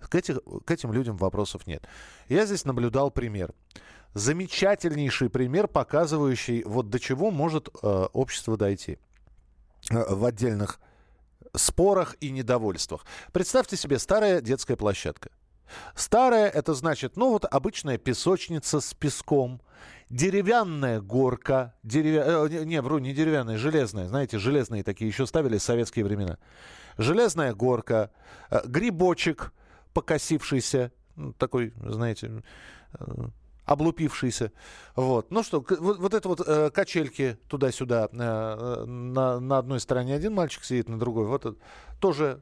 К, 0.00 0.14
этих, 0.14 0.38
к 0.64 0.70
этим 0.70 0.92
людям 0.92 1.16
вопросов 1.16 1.66
нет. 1.66 1.86
Я 2.28 2.46
здесь 2.46 2.64
наблюдал 2.64 3.10
пример. 3.10 3.52
Замечательнейший 4.14 5.28
пример, 5.28 5.68
показывающий, 5.68 6.62
вот 6.64 6.88
до 6.90 6.98
чего 6.98 7.30
может 7.30 7.68
э, 7.68 7.86
общество 8.12 8.56
дойти 8.56 8.98
э, 9.90 10.14
в 10.14 10.24
отдельных 10.24 10.80
спорах 11.54 12.16
и 12.20 12.30
недовольствах. 12.30 13.04
Представьте 13.32 13.76
себе 13.76 13.98
старая 13.98 14.40
детская 14.40 14.76
площадка. 14.76 15.30
Старая 15.94 16.48
это 16.48 16.74
значит, 16.74 17.16
ну 17.16 17.30
вот 17.30 17.44
обычная 17.44 17.98
песочница 17.98 18.80
с 18.80 18.94
песком, 18.94 19.60
деревянная 20.10 21.00
горка, 21.00 21.74
деревя... 21.82 22.46
э, 22.48 22.64
не, 22.64 22.80
вру, 22.80 22.98
не 22.98 23.12
деревянная, 23.12 23.58
железная, 23.58 24.08
знаете, 24.08 24.38
железные 24.38 24.82
такие 24.82 25.08
еще 25.08 25.26
ставили 25.26 25.58
в 25.58 25.62
советские 25.62 26.04
времена. 26.04 26.38
Железная 26.98 27.54
горка, 27.54 28.10
э, 28.50 28.60
грибочек, 28.66 29.52
покосившийся, 29.92 30.92
ну, 31.16 31.32
такой, 31.32 31.72
знаете, 31.80 32.42
э, 32.98 33.04
облупившийся. 33.64 34.52
Вот. 34.94 35.30
Ну 35.30 35.42
что, 35.42 35.64
вот, 35.80 35.98
вот 35.98 36.14
это 36.14 36.28
вот 36.28 36.40
э, 36.46 36.70
качельки 36.70 37.36
туда-сюда. 37.48 38.08
Э, 38.12 38.84
на, 38.86 39.40
на 39.40 39.58
одной 39.58 39.80
стороне 39.80 40.14
один 40.14 40.34
мальчик 40.34 40.64
сидит, 40.64 40.88
на 40.88 40.98
другой. 40.98 41.26
Вот 41.26 41.58
тоже 42.00 42.40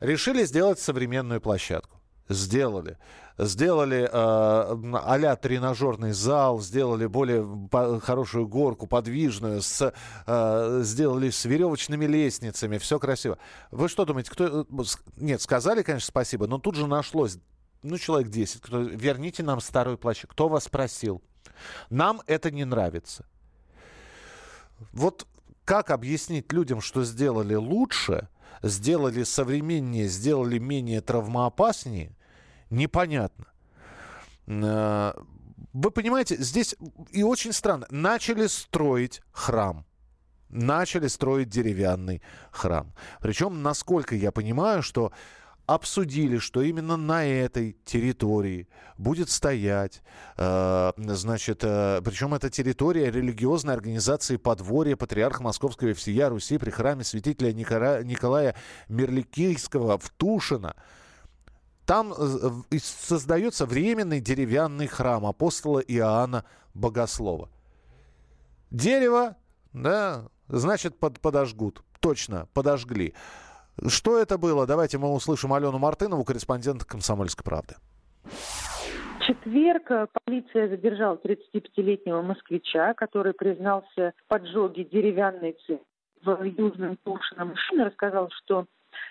решили 0.00 0.44
сделать 0.44 0.80
современную 0.80 1.40
площадку. 1.40 1.95
Сделали. 2.28 2.98
Сделали 3.38 4.04
э, 4.04 4.08
а 4.10 5.36
тренажерный 5.36 6.12
зал, 6.12 6.60
сделали 6.60 7.06
более 7.06 7.46
по- 7.70 8.00
хорошую 8.00 8.48
горку, 8.48 8.86
подвижную, 8.86 9.60
с, 9.60 9.92
э, 10.26 10.80
сделали 10.82 11.30
с 11.30 11.44
веревочными 11.44 12.06
лестницами, 12.06 12.78
все 12.78 12.98
красиво. 12.98 13.38
Вы 13.70 13.88
что 13.88 14.06
думаете, 14.06 14.30
кто... 14.30 14.62
Э, 14.62 14.64
нет, 15.18 15.42
сказали, 15.42 15.82
конечно, 15.82 16.08
спасибо, 16.08 16.46
но 16.46 16.58
тут 16.58 16.76
же 16.76 16.86
нашлось, 16.86 17.38
ну, 17.82 17.98
человек 17.98 18.30
10, 18.30 18.60
кто... 18.62 18.80
верните 18.80 19.42
нам 19.42 19.60
старую 19.60 19.98
площадь. 19.98 20.30
Кто 20.30 20.48
вас 20.48 20.68
просил? 20.68 21.22
Нам 21.90 22.22
это 22.26 22.50
не 22.50 22.64
нравится. 22.64 23.26
Вот 24.92 25.26
как 25.64 25.90
объяснить 25.90 26.52
людям, 26.52 26.80
что 26.80 27.04
сделали 27.04 27.54
лучше, 27.54 28.28
сделали 28.62 29.22
современнее, 29.24 30.08
сделали 30.08 30.58
менее 30.58 31.00
травмоопаснее, 31.00 32.16
непонятно. 32.70 33.46
Э, 34.46 35.12
вы 35.72 35.90
понимаете, 35.90 36.36
здесь 36.36 36.74
и 37.10 37.22
очень 37.22 37.52
странно. 37.52 37.86
Начали 37.90 38.46
строить 38.46 39.22
храм. 39.32 39.84
Начали 40.48 41.08
строить 41.08 41.48
деревянный 41.48 42.22
храм. 42.50 42.92
Причем, 43.20 43.62
насколько 43.62 44.14
я 44.14 44.30
понимаю, 44.32 44.82
что 44.82 45.12
обсудили, 45.66 46.38
что 46.38 46.62
именно 46.62 46.96
на 46.96 47.24
этой 47.24 47.76
территории 47.84 48.68
будет 48.96 49.28
стоять, 49.30 50.02
э, 50.36 50.92
значит, 50.96 51.60
э, 51.62 52.00
причем 52.04 52.34
это 52.34 52.50
территория 52.50 53.10
религиозной 53.10 53.74
организации 53.74 54.36
подворья 54.36 54.96
Патриарха 54.96 55.42
Московского 55.42 55.88
и 55.88 55.92
всея 55.92 56.28
Руси 56.28 56.58
при 56.58 56.70
храме 56.70 57.04
святителя 57.04 57.52
Никола, 57.52 58.02
Николая 58.02 58.54
Мерликийского 58.88 59.98
в 59.98 60.08
Тушино. 60.10 60.76
Там 61.84 62.14
создается 62.82 63.64
временный 63.64 64.20
деревянный 64.20 64.88
храм 64.88 65.24
апостола 65.24 65.78
Иоанна 65.78 66.44
Богослова. 66.74 67.48
Дерево, 68.70 69.36
да, 69.72 70.28
значит, 70.48 70.98
под, 70.98 71.20
подожгут. 71.20 71.82
Точно, 72.00 72.48
подожгли. 72.52 73.14
Что 73.86 74.18
это 74.18 74.38
было? 74.38 74.66
Давайте 74.66 74.98
мы 74.98 75.12
услышим 75.12 75.52
Алену 75.52 75.78
Мартынову, 75.78 76.24
корреспондента 76.24 76.86
«Комсомольской 76.86 77.44
правды». 77.44 77.74
В 78.24 79.24
четверг 79.26 79.90
э, 79.90 80.06
полиция 80.24 80.68
задержала 80.68 81.16
35-летнего 81.16 82.22
москвича, 82.22 82.94
который 82.94 83.34
признался 83.34 84.12
в 84.16 84.28
поджоге 84.28 84.84
деревянной 84.84 85.56
церкви 85.66 85.84
в 86.24 86.42
Южном 86.42 86.96
Тушино. 87.04 87.44
Мужчина 87.44 87.86
рассказал, 87.86 88.30
что 88.30 88.66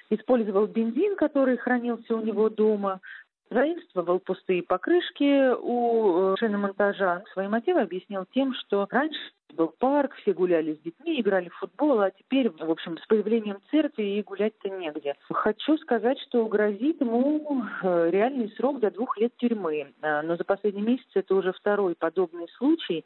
использовал 0.09 0.67
бензин, 0.67 1.15
который 1.15 1.57
хранился 1.57 2.15
у 2.15 2.21
него 2.21 2.49
дома, 2.49 3.01
заимствовал 3.49 4.19
пустые 4.19 4.63
покрышки 4.63 5.53
у 5.55 6.33
э, 6.33 6.35
шиномонтажа. 6.39 7.23
Свои 7.33 7.47
мотивы 7.47 7.81
объяснил 7.81 8.25
тем, 8.33 8.53
что 8.53 8.87
раньше 8.89 9.19
был 9.55 9.73
парк, 9.79 10.13
все 10.15 10.33
гуляли 10.33 10.73
с 10.73 10.79
детьми, 10.79 11.19
играли 11.19 11.49
в 11.49 11.55
футбол, 11.55 12.01
а 12.01 12.11
теперь, 12.11 12.49
в 12.49 12.69
общем, 12.69 12.97
с 12.97 13.05
появлением 13.07 13.59
церкви 13.71 14.03
и 14.03 14.23
гулять-то 14.23 14.69
негде. 14.69 15.15
Хочу 15.29 15.77
сказать, 15.77 16.19
что 16.27 16.45
грозит 16.47 16.99
ему 17.01 17.63
э, 17.81 18.09
реальный 18.11 18.49
срок 18.57 18.79
до 18.79 18.91
двух 18.91 19.17
лет 19.17 19.35
тюрьмы. 19.37 19.93
Э, 20.01 20.21
но 20.21 20.35
за 20.35 20.43
последний 20.43 20.81
месяц 20.81 21.07
это 21.13 21.35
уже 21.35 21.53
второй 21.53 21.95
подобный 21.95 22.47
случай. 22.57 23.05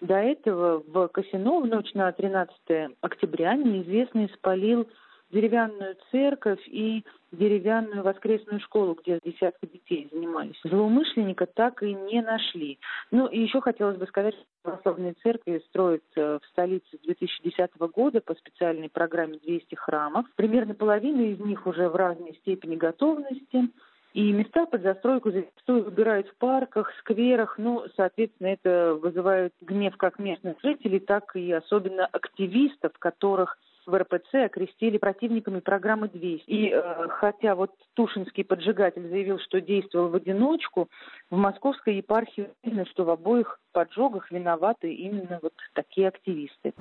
До 0.00 0.14
этого 0.14 0.82
в 0.86 1.08
Косино 1.08 1.60
в 1.60 1.66
ночь 1.66 1.92
на 1.94 2.12
13 2.12 2.96
октября 3.00 3.54
неизвестный 3.54 4.30
спалил 4.34 4.88
деревянную 5.30 5.96
церковь 6.10 6.60
и 6.66 7.04
деревянную 7.32 8.02
воскресную 8.02 8.60
школу, 8.60 8.96
где 9.00 9.20
десятки 9.22 9.66
детей 9.66 10.08
занимались. 10.10 10.58
Злоумышленника 10.64 11.46
так 11.46 11.82
и 11.82 11.92
не 11.92 12.22
нашли. 12.22 12.78
Ну 13.10 13.26
и 13.26 13.40
еще 13.40 13.60
хотелось 13.60 13.98
бы 13.98 14.06
сказать, 14.06 14.34
что 14.34 14.44
православные 14.62 15.14
церкви 15.22 15.62
строят 15.68 16.02
в 16.16 16.40
столице 16.50 16.96
с 16.96 17.04
2010 17.04 17.70
года 17.94 18.20
по 18.20 18.34
специальной 18.34 18.88
программе 18.88 19.38
200 19.38 19.74
храмов. 19.74 20.26
Примерно 20.36 20.74
половина 20.74 21.20
из 21.20 21.38
них 21.38 21.66
уже 21.66 21.88
в 21.88 21.96
разной 21.96 22.34
степени 22.36 22.76
готовности. 22.76 23.68
И 24.14 24.32
места 24.32 24.64
под 24.64 24.82
застройку 24.82 25.30
зачастую 25.30 25.84
выбирают 25.84 26.28
в 26.28 26.36
парках, 26.38 26.90
скверах. 27.00 27.58
Ну, 27.58 27.84
соответственно, 27.94 28.48
это 28.48 28.94
вызывает 28.94 29.52
гнев 29.60 29.96
как 29.98 30.18
местных 30.18 30.56
жителей, 30.64 30.98
так 30.98 31.36
и 31.36 31.52
особенно 31.52 32.06
активистов, 32.06 32.92
которых 32.98 33.58
в 33.88 33.98
РПЦ 33.98 34.34
окрестили 34.46 34.98
противниками 34.98 35.60
программы 35.60 36.08
200. 36.08 36.44
И 36.46 36.70
э, 36.70 37.08
хотя 37.08 37.54
вот 37.54 37.70
Тушинский 37.94 38.44
поджигатель 38.44 39.08
заявил, 39.08 39.38
что 39.38 39.60
действовал 39.60 40.10
в 40.10 40.14
одиночку, 40.14 40.88
в 41.30 41.36
московской 41.36 41.96
епархии 41.96 42.50
уверены, 42.62 42.86
что 42.90 43.04
в 43.04 43.10
обоих 43.10 43.58
поджогах 43.72 44.30
виноваты 44.30 44.92
именно 44.92 45.38
вот 45.42 45.54
такие 45.74 46.08
активисты. 46.08 46.74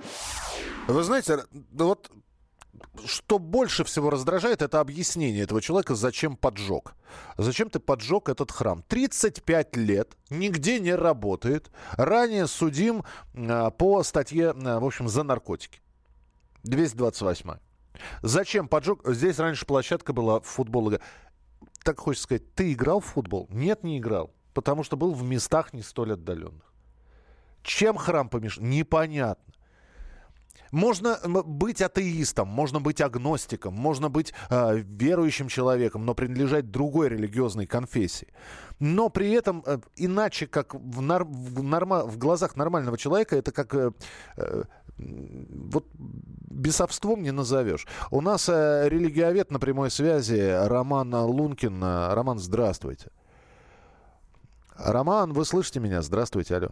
Вы 0.88 1.04
знаете, 1.04 1.38
вот 1.72 2.12
что 3.06 3.40
больше 3.40 3.84
всего 3.84 4.10
раздражает, 4.10 4.62
это 4.62 4.80
объяснение 4.80 5.44
этого 5.44 5.62
человека, 5.62 5.96
зачем 5.96 6.36
поджег. 6.36 6.94
Зачем 7.38 7.70
ты 7.70 7.80
поджег 7.80 8.30
этот 8.30 8.52
храм? 8.52 8.84
35 8.88 9.78
лет, 9.78 10.18
нигде 10.30 10.80
не 10.80 10.94
работает, 10.94 11.72
ранее 11.94 12.48
судим 12.48 13.04
э, 13.34 13.72
по 13.72 14.04
статье, 14.04 14.54
э, 14.54 14.80
в 14.80 14.86
общем, 14.86 15.08
за 15.08 15.24
наркотики. 15.24 15.80
228. 16.68 17.52
Зачем 18.22 18.68
поджог? 18.68 19.02
Здесь 19.06 19.40
раньше 19.40 19.66
площадка 19.66 20.14
была 20.14 20.40
в 20.40 20.46
футбол. 20.46 20.94
Так 21.84 22.00
хочется 22.00 22.24
сказать, 22.24 22.54
ты 22.54 22.74
играл 22.74 23.00
в 23.00 23.06
футбол? 23.06 23.48
Нет, 23.52 23.84
не 23.84 23.98
играл. 23.98 24.34
Потому 24.54 24.84
что 24.84 24.98
был 24.98 25.14
в 25.14 25.24
местах 25.24 25.74
не 25.74 25.82
столь 25.82 26.14
отдаленных. 26.14 26.74
Чем 27.64 27.98
храм 27.98 28.30
помешал? 28.30 28.64
Непонятно. 28.64 29.54
Можно 30.72 31.18
быть 31.46 31.82
атеистом, 31.82 32.48
можно 32.48 32.82
быть 32.82 33.00
агностиком, 33.02 33.74
можно 33.74 34.10
быть 34.10 34.34
э, 34.50 34.78
верующим 34.80 35.48
человеком, 35.48 36.06
но 36.06 36.14
принадлежать 36.14 36.72
другой 36.72 37.10
религиозной 37.10 37.68
конфессии. 37.68 38.28
Но 38.80 39.10
при 39.10 39.32
этом 39.32 39.64
э, 39.66 39.80
иначе, 39.96 40.46
как 40.48 40.74
в, 40.74 41.02
нар- 41.02 41.24
в, 41.24 41.64
норма- 41.64 42.06
в 42.06 42.18
глазах 42.18 42.56
нормального 42.56 42.98
человека, 42.98 43.36
это 43.38 43.52
как 43.52 43.74
э, 43.76 43.92
э, 44.36 44.64
вот 44.98 45.86
бесовством 45.98 47.22
не 47.24 47.32
назовешь. 47.32 47.88
У 48.12 48.22
нас 48.22 48.50
э, 48.50 48.88
религиовед 48.90 49.52
на 49.52 49.60
прямой 49.60 49.92
связи 49.92 50.68
Роман 50.68 51.14
Лункин. 51.14 51.84
Роман, 51.84 52.40
здравствуйте. 52.40 53.12
Роман, 54.78 55.34
вы 55.34 55.46
слышите 55.46 55.80
меня? 55.80 56.02
Здравствуйте, 56.02 56.56
алло. 56.56 56.70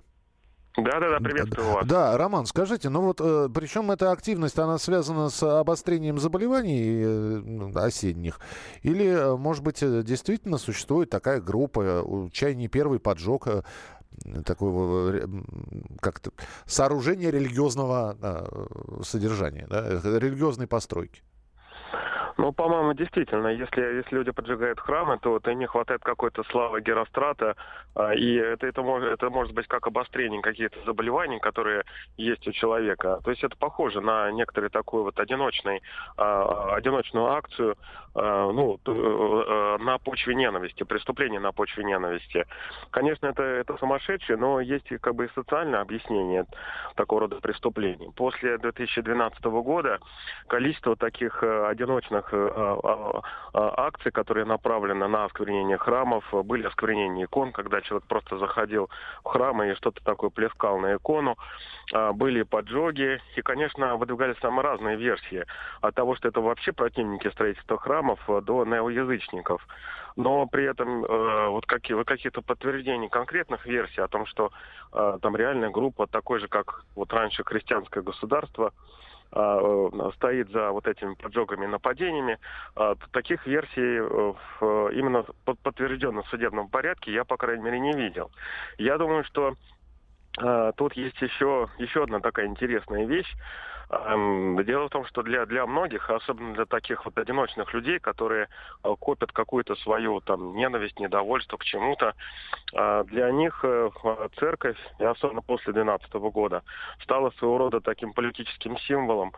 Да, 0.77 0.99
да, 0.99 1.09
да, 1.09 1.17
приветствую 1.19 1.71
вас. 1.71 1.87
Да, 1.87 2.17
Роман, 2.17 2.45
скажите, 2.45 2.89
ну 2.89 3.01
вот, 3.01 3.21
э, 3.21 3.47
причем 3.53 3.91
эта 3.91 4.11
активность, 4.11 4.59
она 4.59 4.77
связана 4.77 5.29
с 5.29 5.41
обострением 5.41 6.19
заболеваний 6.19 7.01
э, 7.01 7.71
осенних? 7.75 8.41
Или, 8.81 9.37
может 9.37 9.63
быть, 9.63 9.79
действительно 9.79 10.57
существует 10.57 11.09
такая 11.09 11.39
группа, 11.39 12.29
чай 12.33 12.55
не 12.55 12.67
первый 12.67 12.99
поджог 12.99 13.47
такого 14.45 15.29
как-то 16.01 16.31
сооружения 16.65 17.29
религиозного 17.29 18.17
э, 18.21 19.03
содержания, 19.03 19.67
да, 19.69 20.01
религиозной 20.19 20.67
постройки. 20.67 21.21
Ну, 22.37 22.51
по-моему, 22.51 22.93
действительно, 22.93 23.47
если, 23.47 23.81
если 23.97 24.15
люди 24.15 24.31
поджигают 24.31 24.79
храмы, 24.79 25.17
то 25.19 25.37
это 25.37 25.53
не 25.53 25.65
хватает 25.67 26.01
какой-то 26.03 26.43
славы 26.45 26.81
Герострата, 26.81 27.55
а, 27.95 28.13
и 28.13 28.35
это, 28.35 28.67
это, 28.67 28.81
может, 28.81 29.09
это 29.09 29.29
может 29.29 29.53
быть 29.53 29.67
как 29.67 29.87
обострение 29.87 30.41
каких-то 30.41 30.77
заболеваний, 30.85 31.39
которые 31.39 31.83
есть 32.17 32.45
у 32.47 32.51
человека. 32.51 33.21
То 33.23 33.31
есть 33.31 33.43
это 33.43 33.55
похоже 33.55 34.01
на 34.01 34.31
некоторые 34.31 34.69
такую 34.69 35.03
вот 35.03 35.19
одиночный, 35.19 35.81
а, 36.17 36.75
одиночную 36.75 37.27
акцию, 37.27 37.77
а, 38.15 38.51
ну, 38.51 38.79
э, 38.85 39.77
на 39.83 39.97
почве 39.97 40.35
ненависти, 40.35 40.83
преступление 40.83 41.39
на 41.39 41.51
почве 41.51 41.83
ненависти. 41.83 42.45
Конечно, 42.91 43.27
это, 43.27 43.43
это 43.43 43.77
сумасшедшее, 43.77 44.37
но 44.37 44.61
есть 44.61 44.87
как 45.01 45.15
бы 45.15 45.25
и 45.25 45.29
социальное 45.35 45.81
объяснение 45.81 46.45
такого 46.95 47.21
рода 47.21 47.41
преступлений. 47.41 48.09
После 48.15 48.57
2012 48.57 49.43
года 49.43 49.99
количество 50.47 50.95
таких 50.95 51.43
э, 51.43 51.67
одиночных 51.67 52.24
разных 52.25 52.33
э, 52.33 52.51
а, 52.55 52.79
а, 52.83 53.21
а, 53.53 53.87
акций, 53.87 54.11
которые 54.11 54.45
направлены 54.45 55.07
на 55.07 55.25
осквернение 55.25 55.77
храмов. 55.77 56.23
Были 56.45 56.67
осквернения 56.67 57.25
икон, 57.25 57.51
когда 57.51 57.81
человек 57.81 58.07
просто 58.07 58.37
заходил 58.37 58.89
в 59.23 59.27
храм 59.27 59.61
и 59.63 59.75
что-то 59.75 60.03
такое 60.03 60.29
плескал 60.29 60.79
на 60.79 60.95
икону. 60.95 61.37
Были 62.13 62.43
поджоги. 62.43 63.19
И, 63.35 63.41
конечно, 63.41 63.95
выдвигались 63.97 64.37
самые 64.39 64.63
разные 64.63 64.97
версии. 64.97 65.45
От 65.81 65.95
того, 65.95 66.15
что 66.15 66.27
это 66.27 66.41
вообще 66.41 66.71
противники 66.71 67.27
строительства 67.29 67.77
храмов, 67.77 68.19
до 68.27 68.65
неоязычников 68.65 69.65
но 70.17 70.47
при 70.47 70.63
этом 70.63 71.03
э, 71.03 71.49
вот 71.49 71.65
какие, 71.65 72.01
какие-то 72.03 72.41
подтверждения 72.41 73.09
конкретных 73.09 73.65
версий 73.65 73.99
о 73.99 74.07
том, 74.07 74.25
что 74.25 74.49
э, 74.93 75.17
там 75.21 75.35
реальная 75.35 75.69
группа, 75.69 76.07
такой 76.07 76.39
же, 76.39 76.47
как 76.47 76.85
вот 76.95 77.11
раньше 77.11 77.43
христианское 77.43 78.01
государство, 78.01 78.67
э, 78.67 79.05
стоит 80.15 80.49
за 80.51 80.71
вот 80.71 80.87
этими 80.87 81.13
поджогами 81.15 81.65
и 81.65 81.69
нападениями. 81.69 82.39
А, 82.75 82.95
таких 83.11 83.45
версий 83.45 83.99
э, 83.99 84.89
именно 84.93 85.25
подтвержденно 85.63 86.23
в 86.23 86.29
судебном 86.29 86.69
порядке 86.69 87.13
я, 87.13 87.25
по 87.25 87.37
крайней 87.37 87.63
мере, 87.63 87.79
не 87.79 87.93
видел. 87.93 88.31
Я 88.77 88.97
думаю, 88.97 89.23
что 89.25 89.55
а, 90.37 90.71
тут 90.73 90.93
есть 90.93 91.21
еще, 91.21 91.69
еще 91.77 92.03
одна 92.03 92.19
такая 92.19 92.47
интересная 92.47 93.05
вещь. 93.05 93.31
Дело 93.89 94.87
в 94.87 94.89
том, 94.89 95.05
что 95.05 95.21
для, 95.21 95.45
для 95.45 95.65
многих, 95.67 96.09
особенно 96.09 96.55
для 96.55 96.65
таких 96.65 97.05
вот 97.05 97.15
одиночных 97.17 97.71
людей, 97.73 97.99
которые 97.99 98.47
э, 98.83 98.95
копят 98.99 99.31
какую-то 99.31 99.75
свою 99.75 100.21
там 100.21 100.55
ненависть, 100.55 100.99
недовольство 100.99 101.57
к 101.57 101.63
чему-то, 101.63 102.15
а, 102.73 103.03
для 103.03 103.29
них 103.31 103.59
э, 103.63 103.89
церковь, 104.39 104.77
и 104.97 105.03
особенно 105.03 105.41
после 105.41 105.71
2012 105.71 106.13
года, 106.33 106.63
стала 107.03 107.29
своего 107.31 107.59
рода 107.59 107.79
таким 107.79 108.13
политическим 108.13 108.77
символом, 108.79 109.33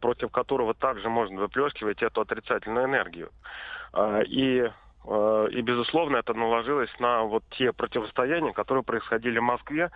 против 0.00 0.30
которого 0.32 0.72
также 0.74 1.08
можно 1.08 1.38
выплескивать 1.40 2.02
эту 2.02 2.22
отрицательную 2.22 2.86
энергию. 2.86 3.30
И 4.26 4.70
и, 5.06 5.60
безусловно, 5.60 6.16
это 6.16 6.34
наложилось 6.34 6.90
на 6.98 7.22
вот 7.22 7.44
те 7.50 7.72
противостояния, 7.72 8.52
которые 8.52 8.82
происходили 8.82 9.38
в 9.38 9.42
Москве 9.42 9.90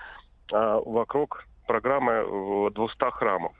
вокруг 0.51 1.47
программы 1.71 2.71
200 2.73 3.11
храмов. 3.13 3.53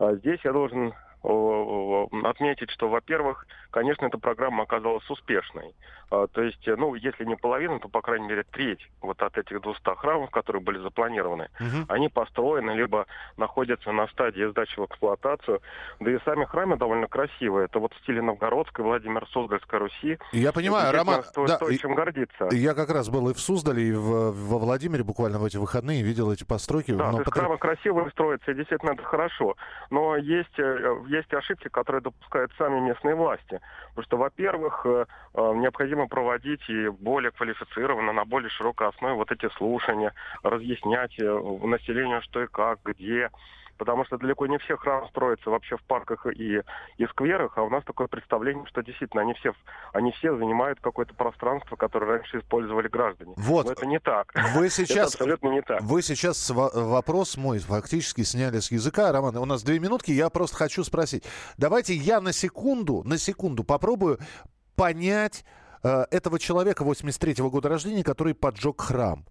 А 0.00 0.14
здесь 0.14 0.40
я 0.42 0.52
должен 0.52 0.92
отметить, 1.22 2.70
что, 2.70 2.88
во-первых, 2.88 3.46
конечно, 3.70 4.06
эта 4.06 4.18
программа 4.18 4.64
оказалась 4.64 5.08
успешной. 5.10 5.74
А, 6.10 6.26
то 6.26 6.42
есть, 6.42 6.66
ну, 6.66 6.94
если 6.94 7.24
не 7.24 7.36
половина, 7.36 7.78
то, 7.80 7.88
по 7.88 8.00
крайней 8.00 8.26
мере, 8.26 8.44
треть 8.50 8.80
вот 9.02 9.20
от 9.22 9.36
этих 9.36 9.60
200 9.60 9.96
храмов, 9.96 10.30
которые 10.30 10.62
были 10.62 10.78
запланированы, 10.78 11.48
угу. 11.60 11.84
они 11.88 12.08
построены, 12.08 12.70
либо 12.70 13.06
находятся 13.36 13.92
на 13.92 14.08
стадии 14.08 14.48
сдачи 14.50 14.80
в 14.80 14.86
эксплуатацию. 14.86 15.60
Да 16.00 16.10
и 16.10 16.18
сами 16.24 16.44
храмы 16.46 16.76
довольно 16.76 17.08
красивые. 17.08 17.66
Это 17.66 17.78
вот 17.78 17.92
в 17.92 17.98
стиле 17.98 18.22
Новгородской, 18.22 18.84
Владимир 18.84 19.26
Суздальской 19.28 19.78
Руси. 19.80 20.18
Я 20.32 20.52
понимаю, 20.52 20.92
Роман, 20.94 21.22
стоит, 21.24 21.48
да, 21.48 21.56
стоит 21.56 21.80
чем 21.80 21.94
гордиться. 21.94 22.48
Я 22.52 22.74
как 22.74 22.90
раз 22.90 23.10
был 23.10 23.28
и 23.28 23.34
в 23.34 23.40
Суздале, 23.40 23.82
и 23.82 23.92
в, 23.92 24.32
во 24.32 24.58
Владимире 24.58 25.04
буквально 25.04 25.38
в 25.38 25.44
эти 25.44 25.58
выходные 25.58 26.02
видел 26.02 26.32
эти 26.32 26.44
постройки. 26.44 26.92
Да, 26.92 27.10
то 27.10 27.18
есть 27.18 27.24
потр... 27.26 27.40
храмы 27.40 27.58
красивые 27.58 28.10
строятся, 28.10 28.52
и 28.52 28.54
действительно 28.54 28.92
это 28.92 29.02
хорошо. 29.02 29.56
Но 29.90 30.16
есть, 30.16 30.58
э, 30.58 30.96
есть 31.08 31.32
ошибки, 31.34 31.68
которые 31.68 32.00
допускают 32.00 32.50
сами 32.56 32.80
местные 32.80 33.14
власти. 33.14 33.57
Потому 33.90 34.04
что, 34.04 34.16
во-первых, 34.16 34.86
э, 34.86 35.06
э, 35.34 35.54
необходимо 35.56 36.06
проводить 36.08 36.68
и 36.68 36.88
более 36.88 37.30
квалифицированно, 37.30 38.12
на 38.12 38.24
более 38.24 38.50
широкой 38.50 38.88
основе 38.88 39.14
вот 39.14 39.32
эти 39.32 39.48
слушания, 39.56 40.12
разъяснять 40.42 41.18
населению, 41.18 42.22
что 42.22 42.42
и 42.42 42.46
как, 42.46 42.80
где, 42.84 43.30
потому 43.78 44.04
что 44.04 44.18
далеко 44.18 44.46
не 44.46 44.58
все 44.58 44.76
храмы 44.76 45.08
строятся 45.08 45.50
вообще 45.50 45.76
в 45.76 45.82
парках 45.84 46.26
и, 46.26 46.62
и 46.98 47.06
скверах, 47.06 47.56
а 47.56 47.62
у 47.62 47.70
нас 47.70 47.84
такое 47.84 48.08
представление, 48.08 48.66
что 48.66 48.82
действительно 48.82 49.22
они 49.22 49.34
все, 49.34 49.52
они 49.92 50.12
все 50.12 50.36
занимают 50.36 50.80
какое-то 50.80 51.14
пространство, 51.14 51.76
которое 51.76 52.18
раньше 52.18 52.38
использовали 52.38 52.88
граждане. 52.88 53.34
Вот. 53.36 53.66
Но 53.66 53.72
это 53.72 53.86
не 53.86 54.00
так. 54.00 54.32
Вы 54.54 54.68
сейчас, 54.68 55.14
это 55.14 55.24
абсолютно 55.24 55.48
не 55.48 55.62
так. 55.62 55.80
Вы 55.82 56.02
сейчас 56.02 56.50
вопрос 56.50 57.36
мой 57.36 57.58
фактически 57.60 58.22
сняли 58.22 58.58
с 58.58 58.70
языка. 58.70 59.12
Роман, 59.12 59.36
у 59.36 59.44
нас 59.44 59.62
две 59.62 59.78
минутки, 59.78 60.10
я 60.10 60.28
просто 60.28 60.56
хочу 60.56 60.84
спросить. 60.84 61.24
Давайте 61.56 61.94
я 61.94 62.20
на 62.20 62.32
секунду, 62.32 63.02
на 63.04 63.18
секунду 63.18 63.64
попробую 63.64 64.18
понять 64.74 65.44
э, 65.82 66.06
этого 66.10 66.38
человека 66.38 66.84
83-го 66.84 67.50
года 67.50 67.68
рождения, 67.68 68.04
который 68.04 68.34
поджег 68.34 68.80
храм. 68.80 69.24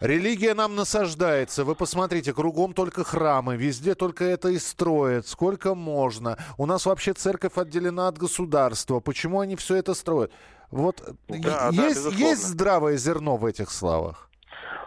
Религия 0.00 0.54
нам 0.54 0.76
насаждается. 0.76 1.64
Вы 1.64 1.74
посмотрите, 1.74 2.32
кругом 2.32 2.72
только 2.72 3.02
храмы, 3.02 3.56
везде 3.56 3.94
только 3.94 4.24
это 4.24 4.48
и 4.48 4.58
строят. 4.58 5.26
Сколько 5.26 5.74
можно? 5.74 6.38
У 6.56 6.66
нас 6.66 6.86
вообще 6.86 7.14
церковь 7.14 7.56
отделена 7.56 8.08
от 8.08 8.16
государства. 8.16 9.00
Почему 9.00 9.40
они 9.40 9.56
все 9.56 9.76
это 9.76 9.94
строят? 9.94 10.30
Вот 10.70 11.02
да, 11.28 11.70
есть, 11.72 12.04
да, 12.04 12.10
есть 12.10 12.46
здравое 12.46 12.96
зерно 12.96 13.36
в 13.36 13.44
этих 13.44 13.70
словах? 13.70 14.27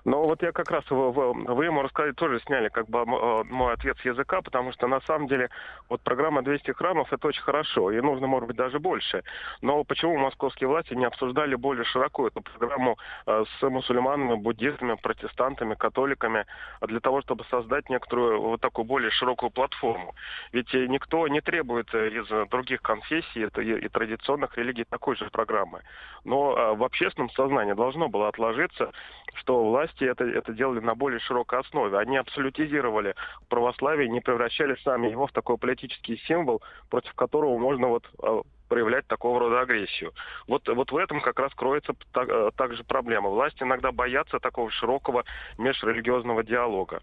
Но 0.05 0.23
вот 0.23 0.41
я 0.41 0.51
как 0.51 0.71
раз, 0.71 0.83
вы, 0.89 1.11
вы 1.11 1.65
ему 1.65 1.81
рассказали, 1.81 2.13
тоже 2.13 2.39
сняли 2.41 2.69
как 2.69 2.87
бы 2.89 2.99
э, 2.99 3.43
мой 3.43 3.73
ответ 3.73 3.97
с 3.99 4.05
языка, 4.05 4.41
потому 4.41 4.71
что 4.71 4.87
на 4.87 5.01
самом 5.01 5.27
деле 5.27 5.49
вот 5.89 6.01
программа 6.01 6.41
200 6.41 6.71
храмов 6.71 7.11
это 7.13 7.27
очень 7.27 7.41
хорошо, 7.41 7.91
и 7.91 8.01
нужно, 8.01 8.27
может 8.27 8.47
быть, 8.47 8.57
даже 8.57 8.79
больше. 8.79 9.23
Но 9.61 9.83
почему 9.83 10.17
московские 10.17 10.67
власти 10.69 10.93
не 10.93 11.05
обсуждали 11.05 11.55
более 11.55 11.85
широко 11.85 12.27
эту 12.27 12.41
программу 12.41 12.97
э, 13.25 13.43
с 13.59 13.69
мусульманами, 13.69 14.35
буддистами, 14.35 14.95
протестантами, 15.01 15.75
католиками, 15.75 16.45
для 16.81 16.99
того, 16.99 17.21
чтобы 17.21 17.43
создать 17.45 17.89
некоторую 17.89 18.41
вот 18.41 18.61
такую 18.61 18.85
более 18.85 19.11
широкую 19.11 19.51
платформу? 19.51 20.15
Ведь 20.51 20.73
никто 20.73 21.27
не 21.27 21.41
требует 21.41 21.93
из 21.93 22.27
других 22.49 22.81
конфессий 22.81 23.43
и 23.43 23.87
традиционных 23.89 24.57
религий 24.57 24.83
такой 24.83 25.15
же 25.15 25.29
программы. 25.29 25.81
Но 26.23 26.55
э, 26.55 26.75
в 26.75 26.83
общественном 26.83 27.29
сознании 27.31 27.73
должно 27.73 28.07
было 28.09 28.27
отложиться, 28.27 28.91
что 29.35 29.63
власть 29.63 29.90
власти 29.91 30.03
это, 30.03 30.23
это 30.25 30.53
делали 30.53 30.79
на 30.79 30.95
более 30.95 31.19
широкой 31.19 31.59
основе. 31.59 31.97
Они 31.97 32.17
абсолютизировали 32.17 33.15
православие, 33.49 34.09
не 34.09 34.21
превращали 34.21 34.75
сами 34.83 35.07
его 35.07 35.27
в 35.27 35.31
такой 35.31 35.57
политический 35.57 36.17
символ, 36.27 36.61
против 36.89 37.13
которого 37.13 37.57
можно 37.57 37.87
вот 37.87 38.09
а, 38.21 38.41
проявлять 38.67 39.07
такого 39.07 39.39
рода 39.39 39.61
агрессию. 39.61 40.13
Вот, 40.47 40.67
вот 40.67 40.91
в 40.91 40.97
этом 40.97 41.21
как 41.21 41.39
раз 41.39 41.53
кроется 41.53 41.93
так, 42.13 42.29
э, 42.29 42.51
также 42.55 42.83
проблема. 42.83 43.29
Власти 43.29 43.63
иногда 43.63 43.91
боятся 43.91 44.39
такого 44.39 44.71
широкого 44.71 45.23
межрелигиозного 45.57 46.43
диалога. 46.43 47.01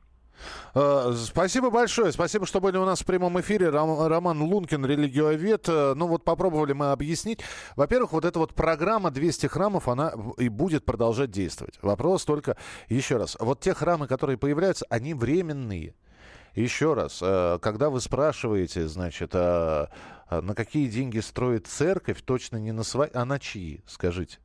Э, 0.74 1.14
спасибо 1.16 1.70
большое. 1.70 2.12
Спасибо, 2.12 2.46
что 2.46 2.60
были 2.60 2.76
у 2.76 2.84
нас 2.84 3.00
в 3.00 3.04
прямом 3.04 3.40
эфире. 3.40 3.70
Роман 3.70 4.42
Лункин, 4.42 4.84
религиовед. 4.84 5.68
Э, 5.68 5.94
ну 5.94 6.06
вот 6.06 6.24
попробовали 6.24 6.72
мы 6.72 6.92
объяснить. 6.92 7.40
Во-первых, 7.76 8.12
вот 8.12 8.24
эта 8.24 8.38
вот 8.38 8.54
программа 8.54 9.10
200 9.10 9.46
храмов, 9.46 9.88
она 9.88 10.12
и 10.36 10.48
будет 10.48 10.84
продолжать 10.84 11.30
действовать. 11.30 11.78
Вопрос 11.82 12.24
только, 12.24 12.56
еще 12.88 13.16
раз, 13.16 13.36
вот 13.40 13.60
те 13.60 13.74
храмы, 13.74 14.06
которые 14.06 14.36
появляются, 14.36 14.86
они 14.90 15.14
временные. 15.14 15.94
Еще 16.54 16.94
раз, 16.94 17.20
э, 17.22 17.58
когда 17.60 17.90
вы 17.90 18.00
спрашиваете, 18.00 18.88
значит, 18.88 19.30
а, 19.34 19.90
а 20.28 20.42
на 20.42 20.54
какие 20.54 20.88
деньги 20.88 21.20
строит 21.20 21.66
церковь, 21.66 22.22
точно 22.22 22.56
не 22.56 22.72
на 22.72 22.82
свои, 22.82 23.08
а 23.14 23.24
на 23.24 23.38
чьи, 23.38 23.80
скажите? 23.86 24.38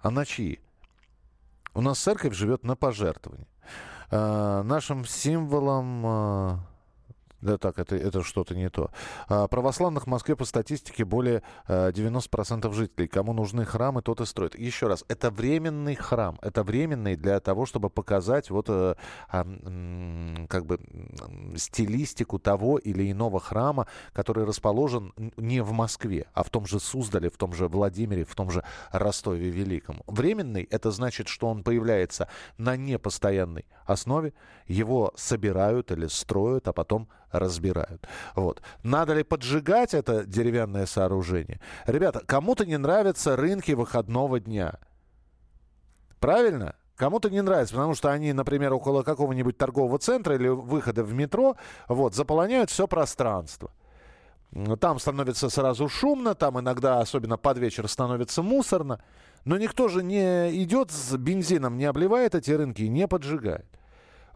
А 0.00 0.10
на 0.10 0.26
чьи? 0.26 0.60
У 1.72 1.80
нас 1.80 1.98
церковь 1.98 2.34
живет 2.34 2.62
на 2.62 2.76
пожертвовании. 2.76 3.48
Э, 4.16 4.62
нашим 4.62 5.04
символом 5.04 6.06
э, 6.06 6.56
да 7.44 7.58
так, 7.58 7.78
это, 7.78 7.94
это 7.94 8.22
что-то 8.22 8.54
не 8.54 8.70
то. 8.70 8.90
А, 9.28 9.46
православных 9.48 10.04
в 10.04 10.06
Москве 10.06 10.34
по 10.34 10.46
статистике 10.46 11.04
более 11.04 11.42
а, 11.68 11.90
90% 11.90 12.72
жителей. 12.72 13.06
Кому 13.06 13.34
нужны 13.34 13.64
храмы, 13.66 14.00
тот 14.00 14.20
и 14.22 14.24
строит. 14.24 14.58
Еще 14.58 14.86
раз, 14.86 15.04
это 15.08 15.30
временный 15.30 15.94
храм. 15.94 16.38
Это 16.40 16.62
временный 16.62 17.16
для 17.16 17.38
того, 17.40 17.66
чтобы 17.66 17.90
показать 17.90 18.48
вот 18.50 18.70
а, 18.70 18.96
а, 19.28 19.44
как 20.48 20.64
бы 20.64 20.80
стилистику 21.56 22.38
того 22.38 22.78
или 22.78 23.12
иного 23.12 23.40
храма, 23.40 23.86
который 24.14 24.44
расположен 24.44 25.12
не 25.36 25.62
в 25.62 25.72
Москве, 25.72 26.26
а 26.32 26.44
в 26.44 26.50
том 26.50 26.66
же 26.66 26.80
Суздале, 26.80 27.28
в 27.28 27.36
том 27.36 27.52
же 27.52 27.68
Владимире, 27.68 28.24
в 28.24 28.34
том 28.34 28.50
же 28.50 28.64
Ростове 28.90 29.50
Великом. 29.50 30.02
Временный– 30.06 30.66
это 30.70 30.90
значит, 30.90 31.28
что 31.28 31.48
он 31.48 31.62
появляется 31.62 32.28
на 32.56 32.76
непостоянной 32.76 33.66
основе, 33.84 34.32
его 34.66 35.12
собирают 35.14 35.90
или 35.92 36.06
строят, 36.06 36.68
а 36.68 36.72
потом 36.72 37.08
разбирают. 37.38 38.06
Вот. 38.34 38.62
Надо 38.82 39.14
ли 39.14 39.22
поджигать 39.22 39.94
это 39.94 40.24
деревянное 40.24 40.86
сооружение? 40.86 41.60
Ребята, 41.86 42.22
кому-то 42.24 42.64
не 42.64 42.78
нравятся 42.78 43.36
рынки 43.36 43.72
выходного 43.72 44.40
дня. 44.40 44.78
Правильно? 46.20 46.74
Кому-то 46.96 47.28
не 47.28 47.42
нравится, 47.42 47.74
потому 47.74 47.94
что 47.94 48.10
они, 48.12 48.32
например, 48.32 48.72
около 48.72 49.02
какого-нибудь 49.02 49.58
торгового 49.58 49.98
центра 49.98 50.36
или 50.36 50.48
выхода 50.48 51.02
в 51.02 51.12
метро, 51.12 51.56
вот, 51.88 52.14
заполоняют 52.14 52.70
все 52.70 52.86
пространство. 52.86 53.72
Там 54.78 55.00
становится 55.00 55.50
сразу 55.50 55.88
шумно, 55.88 56.36
там 56.36 56.60
иногда, 56.60 57.00
особенно 57.00 57.36
под 57.36 57.58
вечер, 57.58 57.88
становится 57.88 58.42
мусорно. 58.42 59.02
Но 59.44 59.58
никто 59.58 59.88
же 59.88 60.04
не 60.04 60.62
идет 60.62 60.92
с 60.92 61.16
бензином, 61.16 61.76
не 61.76 61.84
обливает 61.86 62.36
эти 62.36 62.52
рынки 62.52 62.82
и 62.82 62.88
не 62.88 63.08
поджигает. 63.08 63.66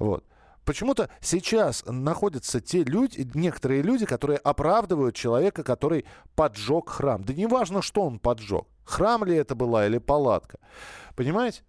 Вот. 0.00 0.24
Почему-то 0.68 1.09
сейчас 1.22 1.83
находятся 1.87 2.61
те 2.61 2.85
люди, 2.85 3.26
некоторые 3.33 3.81
люди, 3.81 4.04
которые 4.04 4.37
оправдывают 4.37 5.16
человека, 5.16 5.64
который 5.64 6.04
поджег 6.35 6.90
храм. 6.90 7.24
Да 7.24 7.33
неважно, 7.33 7.81
что 7.81 8.02
он 8.02 8.18
поджег. 8.18 8.66
Храм 8.85 9.24
ли 9.24 9.35
это 9.35 9.54
была 9.54 9.87
или 9.87 9.96
палатка. 9.96 10.59
Понимаете? 11.16 11.62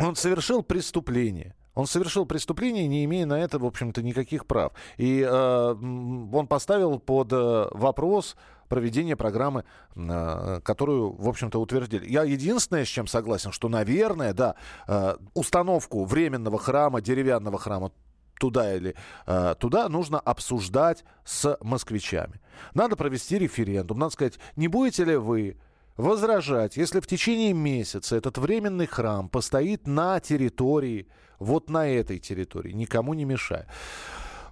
Он 0.00 0.16
совершил 0.16 0.62
преступление. 0.62 1.54
Он 1.74 1.86
совершил 1.86 2.24
преступление, 2.24 2.88
не 2.88 3.04
имея 3.04 3.26
на 3.26 3.38
это, 3.38 3.58
в 3.58 3.66
общем-то, 3.66 4.02
никаких 4.02 4.46
прав. 4.46 4.72
И 4.96 5.20
э, 5.20 5.28
он 5.30 6.46
поставил 6.46 6.98
под 6.98 7.30
э, 7.34 7.68
вопрос 7.72 8.36
проведение 8.72 9.16
программы, 9.16 9.64
э, 9.96 10.60
которую, 10.64 11.12
в 11.12 11.28
общем-то, 11.28 11.60
утвердили. 11.60 12.08
Я 12.08 12.22
единственное, 12.22 12.86
с 12.86 12.88
чем 12.88 13.06
согласен, 13.06 13.52
что, 13.52 13.68
наверное, 13.68 14.32
да, 14.32 14.54
э, 14.88 15.16
установку 15.34 16.06
временного 16.06 16.58
храма, 16.58 17.02
деревянного 17.02 17.58
храма 17.58 17.92
туда 18.40 18.74
или 18.74 18.94
э, 19.26 19.54
туда 19.58 19.90
нужно 19.90 20.18
обсуждать 20.18 21.04
с 21.22 21.58
москвичами. 21.60 22.40
Надо 22.72 22.96
провести 22.96 23.38
референдум. 23.38 23.98
Надо 23.98 24.12
сказать, 24.12 24.38
не 24.56 24.68
будете 24.68 25.04
ли 25.04 25.16
вы 25.16 25.58
возражать, 25.98 26.78
если 26.78 27.00
в 27.00 27.06
течение 27.06 27.52
месяца 27.52 28.16
этот 28.16 28.38
временный 28.38 28.86
храм 28.86 29.28
постоит 29.28 29.86
на 29.86 30.18
территории, 30.18 31.08
вот 31.38 31.68
на 31.68 31.86
этой 31.86 32.18
территории, 32.18 32.72
никому 32.72 33.12
не 33.12 33.26
мешая. 33.26 33.66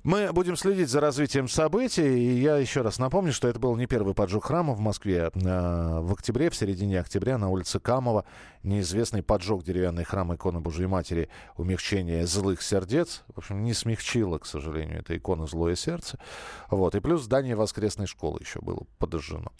Мы 0.02 0.32
будем 0.32 0.56
следить 0.56 0.88
за 0.88 1.00
развитием 1.00 1.46
событий. 1.46 2.08
И 2.08 2.40
я 2.40 2.56
еще 2.56 2.80
раз 2.80 2.98
напомню, 2.98 3.34
что 3.34 3.48
это 3.48 3.58
был 3.58 3.76
не 3.76 3.86
первый 3.86 4.14
поджог 4.14 4.46
храма 4.46 4.72
в 4.72 4.80
Москве. 4.80 5.30
А, 5.44 6.00
в 6.00 6.12
октябре, 6.12 6.48
в 6.48 6.56
середине 6.56 7.00
октября 7.00 7.36
на 7.36 7.50
улице 7.50 7.78
Камова 7.80 8.24
неизвестный 8.62 9.22
поджог 9.22 9.62
деревянной 9.62 10.04
храма 10.04 10.36
иконы 10.36 10.60
Божьей 10.60 10.86
Матери 10.86 11.28
умягчение 11.58 12.26
злых 12.26 12.62
сердец. 12.62 13.24
В 13.34 13.38
общем, 13.38 13.62
не 13.62 13.74
смягчило, 13.74 14.38
к 14.38 14.46
сожалению, 14.46 15.00
эта 15.00 15.16
икона 15.16 15.46
злое 15.46 15.76
сердце. 15.76 16.18
Вот. 16.70 16.94
И 16.94 17.00
плюс 17.00 17.22
здание 17.22 17.54
воскресной 17.54 18.06
школы 18.06 18.38
еще 18.40 18.60
было 18.60 18.86
подожжено. 18.98 19.52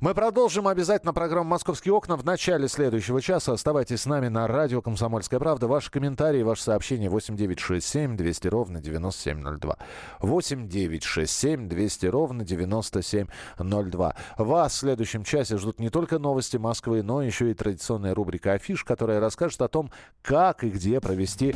Мы 0.00 0.14
продолжим 0.14 0.68
обязательно 0.68 1.14
программу 1.14 1.48
«Московские 1.48 1.94
окна» 1.94 2.16
в 2.16 2.24
начале 2.24 2.68
следующего 2.68 3.22
часа. 3.22 3.54
Оставайтесь 3.54 4.02
с 4.02 4.06
нами 4.06 4.28
на 4.28 4.46
радио 4.46 4.82
«Комсомольская 4.82 5.40
правда». 5.40 5.68
Ваши 5.68 5.90
комментарии, 5.90 6.42
ваши 6.42 6.62
сообщения 6.64 7.08
8967 7.08 8.16
200 8.16 8.48
ровно 8.48 8.80
9702. 8.82 9.78
8 10.20 10.68
9 10.68 11.02
6 11.02 11.32
7 11.32 11.68
200 11.68 12.06
ровно 12.06 12.44
9702. 12.44 14.16
Вас 14.38 14.72
в 14.72 14.76
следующем 14.76 15.24
часе 15.24 15.58
ждут 15.58 15.80
не 15.80 15.90
только 15.90 16.18
новости 16.18 16.56
Москвы, 16.56 17.02
но 17.02 17.22
еще 17.22 17.50
и 17.50 17.54
традиционная 17.54 18.14
рубрика 18.14 18.52
«Афиш», 18.52 18.84
которая 18.84 19.20
расскажет 19.20 19.62
о 19.62 19.68
том, 19.68 19.90
как 20.22 20.64
и 20.64 20.70
где 20.70 21.00
провести 21.00 21.54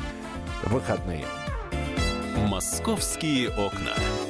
выходные. 0.65 1.25
«Московские 2.49 3.51
окна». 3.51 4.30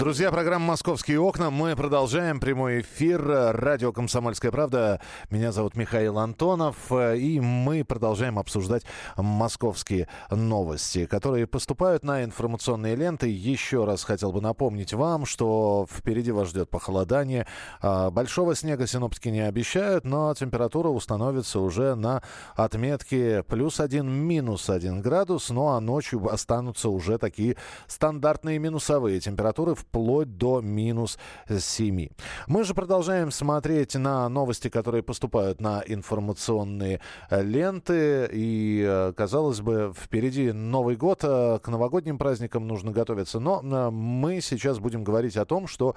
Друзья, 0.00 0.30
программа 0.30 0.64
«Московские 0.64 1.20
окна». 1.20 1.50
Мы 1.50 1.76
продолжаем 1.76 2.40
прямой 2.40 2.80
эфир. 2.80 3.22
Радио 3.22 3.92
«Комсомольская 3.92 4.50
правда». 4.50 4.98
Меня 5.28 5.52
зовут 5.52 5.76
Михаил 5.76 6.18
Антонов. 6.18 6.90
И 6.90 7.38
мы 7.38 7.84
продолжаем 7.84 8.38
обсуждать 8.38 8.84
московские 9.18 10.08
новости, 10.30 11.04
которые 11.04 11.46
поступают 11.46 12.02
на 12.02 12.24
информационные 12.24 12.96
ленты. 12.96 13.28
Еще 13.28 13.84
раз 13.84 14.02
хотел 14.02 14.32
бы 14.32 14.40
напомнить 14.40 14.94
вам, 14.94 15.26
что 15.26 15.86
впереди 15.94 16.32
вас 16.32 16.48
ждет 16.48 16.70
похолодание. 16.70 17.46
А, 17.82 18.10
большого 18.10 18.54
снега 18.54 18.86
синоптики 18.86 19.28
не 19.28 19.46
обещают, 19.46 20.06
но 20.06 20.32
температура 20.32 20.88
установится 20.88 21.60
уже 21.60 21.94
на 21.94 22.22
отметке 22.56 23.42
плюс 23.42 23.80
один, 23.80 24.10
минус 24.10 24.70
один 24.70 25.02
градус. 25.02 25.50
Ну 25.50 25.68
а 25.68 25.80
ночью 25.82 26.26
останутся 26.32 26.88
уже 26.88 27.18
такие 27.18 27.58
стандартные 27.86 28.58
минусовые 28.58 29.20
температуры 29.20 29.74
в 29.74 29.89
вплоть 29.90 30.36
до 30.36 30.60
минус 30.60 31.18
7. 31.48 32.08
Мы 32.46 32.64
же 32.64 32.74
продолжаем 32.74 33.32
смотреть 33.32 33.96
на 33.96 34.28
новости, 34.28 34.68
которые 34.68 35.02
поступают 35.02 35.60
на 35.60 35.82
информационные 35.84 37.00
э, 37.28 37.42
ленты. 37.42 38.28
И, 38.32 38.84
э, 38.86 39.12
казалось 39.16 39.60
бы, 39.60 39.92
впереди 39.96 40.52
Новый 40.52 40.94
год, 40.94 41.24
э, 41.24 41.58
к 41.60 41.66
новогодним 41.68 42.18
праздникам 42.18 42.68
нужно 42.68 42.92
готовиться. 42.92 43.40
Но 43.40 43.90
мы 43.90 44.40
сейчас 44.40 44.78
будем 44.78 45.02
говорить 45.02 45.36
о 45.36 45.44
том, 45.44 45.66
что 45.66 45.96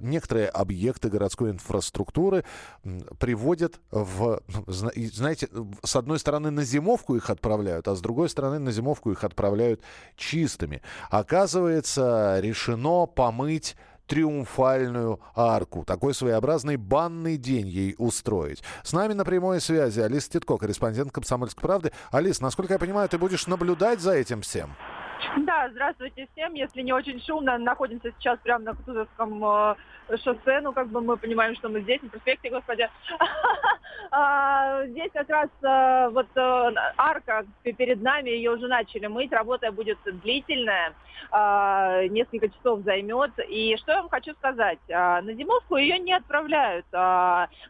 некоторые 0.00 0.48
объекты 0.48 1.08
городской 1.08 1.50
инфраструктуры 1.50 2.44
приводят 3.18 3.80
в... 3.90 4.40
Знаете, 4.66 5.48
с 5.84 5.96
одной 5.96 6.18
стороны 6.18 6.50
на 6.50 6.64
зимовку 6.64 7.14
их 7.14 7.30
отправляют, 7.30 7.86
а 7.88 7.94
с 7.94 8.00
другой 8.00 8.28
стороны 8.28 8.58
на 8.58 8.72
зимовку 8.72 9.12
их 9.12 9.22
отправляют 9.24 9.80
чистыми. 10.16 10.82
Оказывается, 11.10 12.40
решено 12.40 13.06
помыть 13.14 13.76
триумфальную 14.06 15.20
арку. 15.34 15.84
Такой 15.84 16.14
своеобразный 16.14 16.76
банный 16.76 17.36
день 17.36 17.66
ей 17.66 17.94
устроить. 17.98 18.62
С 18.82 18.92
нами 18.92 19.14
на 19.14 19.24
прямой 19.24 19.60
связи 19.60 20.00
Алиса 20.00 20.30
Титко, 20.30 20.58
корреспондент 20.58 21.12
«Комсомольской 21.12 21.62
правды». 21.62 21.92
Алис, 22.10 22.40
насколько 22.40 22.74
я 22.74 22.78
понимаю, 22.78 23.08
ты 23.08 23.16
будешь 23.16 23.46
наблюдать 23.46 24.00
за 24.00 24.12
этим 24.12 24.42
всем? 24.42 24.74
Да, 25.46 25.68
здравствуйте 25.70 26.28
всем. 26.32 26.52
Если 26.54 26.82
не 26.82 26.92
очень 26.92 27.20
шумно, 27.22 27.56
находимся 27.56 28.12
сейчас 28.18 28.38
прямо 28.40 28.64
на 28.64 28.74
Кутузовском 28.74 29.44
э, 29.44 29.74
шоссе. 30.18 30.60
Ну, 30.60 30.72
как 30.72 30.88
бы 30.88 31.00
мы 31.00 31.16
понимаем, 31.16 31.54
что 31.56 31.68
мы 31.68 31.80
здесь, 31.80 32.02
на 32.02 32.08
проспекте, 32.08 32.50
господи. 32.50 32.88
А, 34.14 34.84
здесь 34.88 35.10
как 35.12 35.30
раз 35.30 35.48
э, 35.62 36.10
вот 36.10 36.26
э, 36.34 36.74
арка 36.98 37.46
перед 37.62 38.02
нами, 38.02 38.28
ее 38.28 38.50
уже 38.50 38.68
начали 38.68 39.06
мыть. 39.06 39.32
Работа 39.32 39.72
будет 39.72 39.96
длительная, 40.04 40.92
а, 41.30 42.06
несколько 42.08 42.50
часов 42.50 42.80
займет. 42.80 43.30
И 43.48 43.74
что 43.78 43.92
я 43.92 44.00
вам 44.02 44.10
хочу 44.10 44.34
сказать? 44.34 44.78
А, 44.92 45.22
на 45.22 45.32
зимовку 45.32 45.76
ее 45.76 45.98
не 45.98 46.12
отправляют. 46.12 46.84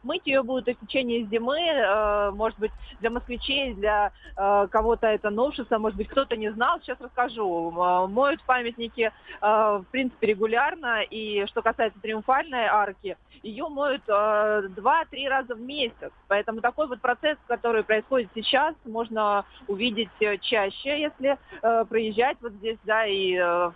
Мыть 0.03 0.27
ее 0.27 0.43
будут 0.43 0.77
в 0.77 0.87
течение 0.87 1.25
зимы. 1.27 2.33
Может 2.35 2.59
быть, 2.59 2.73
для 3.01 3.11
москвичей, 3.11 3.75
для 3.75 4.11
кого-то 4.35 5.07
это 5.07 5.31
новшество, 5.31 5.79
может 5.79 5.97
быть, 5.97 6.09
кто-то 6.09 6.37
не 6.37 6.51
знал. 6.51 6.81
Сейчас 6.81 7.01
расскажу. 7.01 7.71
Моют 8.09 8.43
памятники, 8.43 9.13
в 9.41 9.85
принципе, 9.91 10.27
регулярно. 10.29 11.03
И 11.03 11.47
что 11.47 11.63
касается 11.63 12.01
триумфа 12.01 12.32
триумфальной 12.33 12.67
арки, 12.67 13.17
ее 13.43 13.69
моют 13.69 14.03
э, 14.09 14.63
два-три 14.77 15.29
раза 15.29 15.55
в 15.55 15.61
месяц. 15.61 16.13
Поэтому 16.29 16.61
такой 16.61 16.87
вот 16.87 17.01
процесс, 17.01 17.37
который 17.47 17.83
происходит 17.83 18.31
сейчас, 18.35 18.75
можно 18.85 19.45
увидеть 19.67 20.11
э, 20.21 20.39
чаще, 20.39 21.01
если 21.01 21.37
э, 21.63 21.85
проезжать 21.85 22.37
вот 22.41 22.53
здесь, 22.53 22.79
да, 22.85 23.05
и 23.05 23.35
э, 23.35 23.71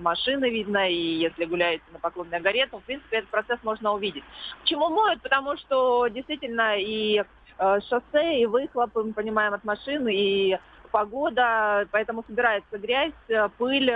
машины 0.00 0.50
видно, 0.50 0.88
и 0.90 0.94
если 0.94 1.44
гуляете 1.44 1.84
на 1.92 1.98
Поклонной 1.98 2.40
горе, 2.40 2.66
то, 2.66 2.78
в 2.78 2.84
принципе, 2.84 3.18
этот 3.18 3.30
процесс 3.30 3.58
можно 3.62 3.92
увидеть. 3.92 4.24
Почему 4.62 4.88
моют? 4.88 5.22
Потому 5.22 5.56
что 5.56 6.08
действительно 6.08 6.76
и 6.78 7.22
э, 7.58 7.80
шоссе, 7.88 8.40
и 8.40 8.46
выхлопы, 8.46 9.02
мы 9.02 9.12
понимаем, 9.12 9.54
от 9.54 9.64
машин, 9.64 10.08
и 10.08 10.58
погода, 10.90 11.86
поэтому 11.92 12.24
собирается 12.26 12.78
грязь, 12.78 13.12
э, 13.28 13.48
пыль, 13.58 13.92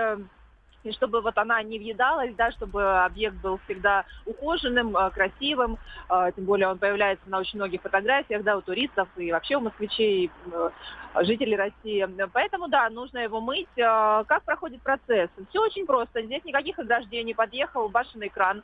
и 0.85 0.93
чтобы 0.93 1.21
вот 1.21 1.39
она 1.39 1.63
не 1.63 1.79
въедалась, 1.79 2.35
да, 2.35 2.51
чтобы 2.53 3.05
объект 3.05 3.37
был 3.37 3.59
всегда 3.65 4.05
ухоженным, 4.27 4.97
э, 4.97 5.11
красивым, 5.11 5.79
э, 6.09 6.33
тем 6.35 6.45
более 6.45 6.69
он 6.69 6.79
появляется 6.79 7.29
на 7.29 7.39
очень 7.39 7.59
многих 7.59 7.83
фотографиях, 7.83 8.43
да, 8.43 8.57
у 8.57 8.63
туристов 8.63 9.09
и 9.17 9.33
вообще 9.33 9.57
у 9.57 9.61
москвичей, 9.61 10.31
э, 10.53 10.71
жителей 11.23 11.57
России. 11.57 12.07
Поэтому, 12.33 12.69
да, 12.69 12.89
нужно 12.91 13.19
его 13.19 13.41
мыть. 13.41 13.69
Как 13.77 14.43
проходит 14.45 14.81
процесс? 14.83 15.29
Все 15.51 15.61
очень 15.61 15.85
просто. 15.85 16.23
Здесь 16.23 16.43
никаких 16.45 16.79
ограждений, 16.79 17.35
подъехал 17.35 17.91
башенный 17.91 18.31
кран. 18.31 18.63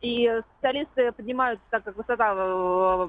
И 0.00 0.40
специалисты 0.56 1.12
поднимаются, 1.12 1.64
так 1.70 1.84
как 1.84 1.96
высота 1.96 3.08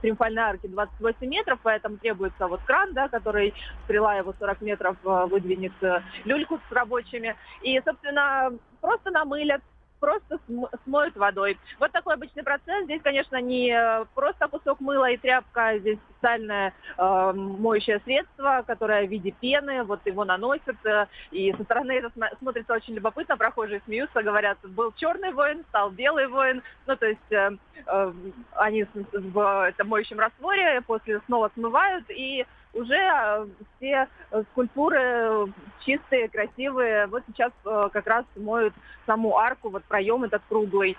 триумфальной 0.00 0.42
арки 0.42 0.66
28 0.66 1.26
метров, 1.26 1.58
поэтому 1.62 1.96
требуется 1.98 2.46
вот 2.46 2.60
кран, 2.62 2.92
да, 2.94 3.08
который 3.08 3.54
стрела 3.84 4.16
его 4.16 4.34
40 4.38 4.60
метров 4.60 4.96
э, 5.04 5.26
выдвинет 5.26 5.72
э, 5.82 6.00
люльку 6.24 6.60
с 6.68 6.72
рабочими. 6.72 7.36
И, 7.62 7.80
собственно, 7.84 8.52
просто 8.80 9.10
намылят 9.10 9.62
просто 9.98 10.38
смоют 10.84 11.16
водой. 11.16 11.58
Вот 11.78 11.92
такой 11.92 12.14
обычный 12.14 12.42
процесс. 12.42 12.84
Здесь, 12.84 13.02
конечно, 13.02 13.40
не 13.40 14.04
просто 14.14 14.48
кусок 14.48 14.80
мыла 14.80 15.10
и 15.10 15.16
тряпка, 15.16 15.68
а 15.68 15.78
здесь 15.78 15.98
специальное 16.10 16.72
э, 16.96 17.32
моющее 17.32 18.00
средство, 18.00 18.64
которое 18.66 19.06
в 19.06 19.10
виде 19.10 19.30
пены, 19.30 19.84
вот 19.84 20.00
его 20.06 20.24
наносят. 20.24 20.76
Э, 20.84 21.06
и 21.30 21.52
со 21.52 21.64
стороны 21.64 21.92
это 21.92 22.10
смотрится 22.38 22.74
очень 22.74 22.94
любопытно. 22.94 23.36
Прохожие 23.36 23.80
смеются, 23.84 24.22
говорят, 24.22 24.58
был 24.62 24.92
черный 24.96 25.32
воин, 25.32 25.64
стал 25.68 25.90
белый 25.90 26.28
воин. 26.28 26.62
Ну, 26.86 26.96
то 26.96 27.06
есть 27.06 27.32
э, 27.32 27.50
э, 27.86 28.12
они 28.52 28.84
в 29.12 29.66
этом 29.68 29.88
моющем 29.88 30.18
растворе 30.18 30.82
после 30.82 31.20
снова 31.26 31.50
смывают 31.54 32.04
и 32.08 32.46
уже 32.72 32.94
э, 32.94 33.46
все 33.76 34.08
э, 34.30 34.42
скульптуры 34.52 35.52
чистые, 35.84 36.28
красивые. 36.28 37.06
Вот 37.06 37.22
сейчас 37.26 37.52
э, 37.64 37.88
как 37.92 38.06
раз 38.06 38.24
моют 38.36 38.74
саму 39.06 39.36
арку, 39.36 39.70
вот 39.70 39.84
проем 39.84 40.24
этот 40.24 40.42
круглый. 40.48 40.96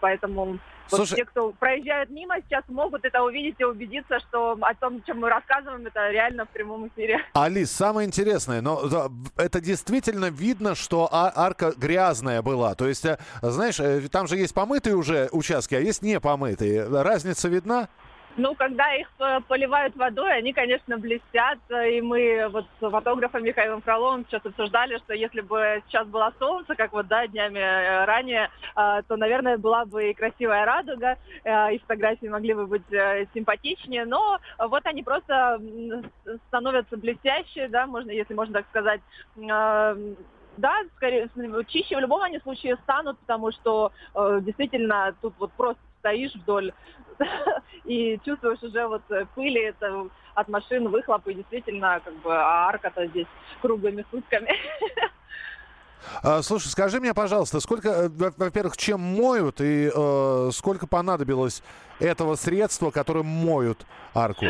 Поэтому 0.00 0.58
вот 0.90 1.08
те, 1.08 1.24
кто 1.24 1.50
проезжает 1.52 2.10
мимо, 2.10 2.36
сейчас 2.42 2.64
могут 2.68 3.04
это 3.04 3.22
увидеть 3.22 3.56
и 3.58 3.64
убедиться, 3.64 4.18
что 4.20 4.58
о 4.60 4.74
том, 4.74 5.02
чем 5.04 5.20
мы 5.20 5.28
рассказываем, 5.28 5.86
это 5.86 6.10
реально 6.10 6.46
в 6.46 6.48
прямом 6.48 6.88
эфире. 6.88 7.20
Алис, 7.34 7.70
самое 7.70 8.06
интересное, 8.06 8.60
но 8.60 9.10
это 9.36 9.60
действительно 9.60 10.30
видно, 10.30 10.74
что 10.74 11.08
а, 11.10 11.32
арка 11.34 11.72
грязная 11.76 12.42
была. 12.42 12.74
То 12.74 12.88
есть, 12.88 13.06
знаешь, 13.42 14.08
там 14.10 14.26
же 14.26 14.36
есть 14.36 14.54
помытые 14.54 14.96
уже 14.96 15.28
участки, 15.32 15.74
а 15.74 15.80
есть 15.80 16.02
не 16.02 16.18
помытые. 16.18 16.88
Разница 16.88 17.48
видна? 17.48 17.88
Ну, 18.36 18.54
когда 18.54 18.94
их 18.94 19.08
э, 19.18 19.40
поливают 19.46 19.94
водой, 19.94 20.32
они, 20.32 20.52
конечно, 20.54 20.96
блестят. 20.96 21.58
И 21.70 22.00
мы 22.00 22.48
вот 22.50 22.66
с 22.80 22.90
фотографом 22.90 23.44
Михаилом 23.44 23.82
Фроловым 23.82 24.24
сейчас 24.26 24.44
обсуждали, 24.46 24.96
что 24.98 25.12
если 25.12 25.42
бы 25.42 25.82
сейчас 25.86 26.06
было 26.06 26.32
солнце, 26.38 26.74
как 26.74 26.92
вот, 26.92 27.08
да, 27.08 27.26
днями 27.26 27.58
э, 27.58 28.04
ранее, 28.06 28.48
э, 28.74 29.02
то, 29.06 29.16
наверное, 29.16 29.58
была 29.58 29.84
бы 29.84 30.10
и 30.10 30.14
красивая 30.14 30.64
радуга, 30.64 31.18
и 31.44 31.78
фотографии 31.78 32.26
могли 32.26 32.54
бы 32.54 32.66
быть 32.66 32.86
симпатичнее. 33.34 34.04
Но 34.04 34.38
вот 34.58 34.86
они 34.86 35.02
просто 35.02 35.60
становятся 36.48 36.96
блестящие, 36.96 37.68
да, 37.68 37.86
можно, 37.86 38.10
если 38.10 38.34
можно 38.34 38.54
так 38.54 38.66
сказать, 38.68 39.00
да, 40.56 40.82
скорее, 40.96 41.28
чище 41.68 41.96
в 41.96 42.00
любом 42.00 42.22
они 42.22 42.38
случае 42.40 42.76
станут, 42.82 43.18
потому 43.20 43.52
что 43.52 43.92
э, 44.14 44.40
действительно 44.42 45.14
тут 45.20 45.34
вот 45.38 45.52
просто 45.52 45.80
стоишь 46.02 46.34
вдоль 46.34 46.72
и 47.84 48.18
чувствуешь 48.24 48.62
уже 48.62 48.86
вот 48.86 49.02
пыли 49.34 49.62
это 49.62 50.08
от 50.34 50.48
машин, 50.48 50.88
выхлопы, 50.88 51.34
действительно, 51.34 52.00
как 52.04 52.14
бы, 52.16 52.34
а 52.34 52.68
арка-то 52.68 53.06
здесь 53.06 53.26
круглыми 53.60 54.04
сутками. 54.10 54.50
А, 56.22 56.42
слушай, 56.42 56.66
скажи 56.66 56.98
мне, 56.98 57.14
пожалуйста, 57.14 57.60
сколько, 57.60 57.88
э, 57.88 58.08
во-первых, 58.36 58.76
чем 58.76 59.00
моют 59.00 59.60
и 59.60 59.88
э, 59.94 60.50
сколько 60.52 60.88
понадобилось 60.88 61.62
этого 62.00 62.34
средства, 62.34 62.90
которым 62.90 63.26
моют 63.26 63.86
арку? 64.12 64.44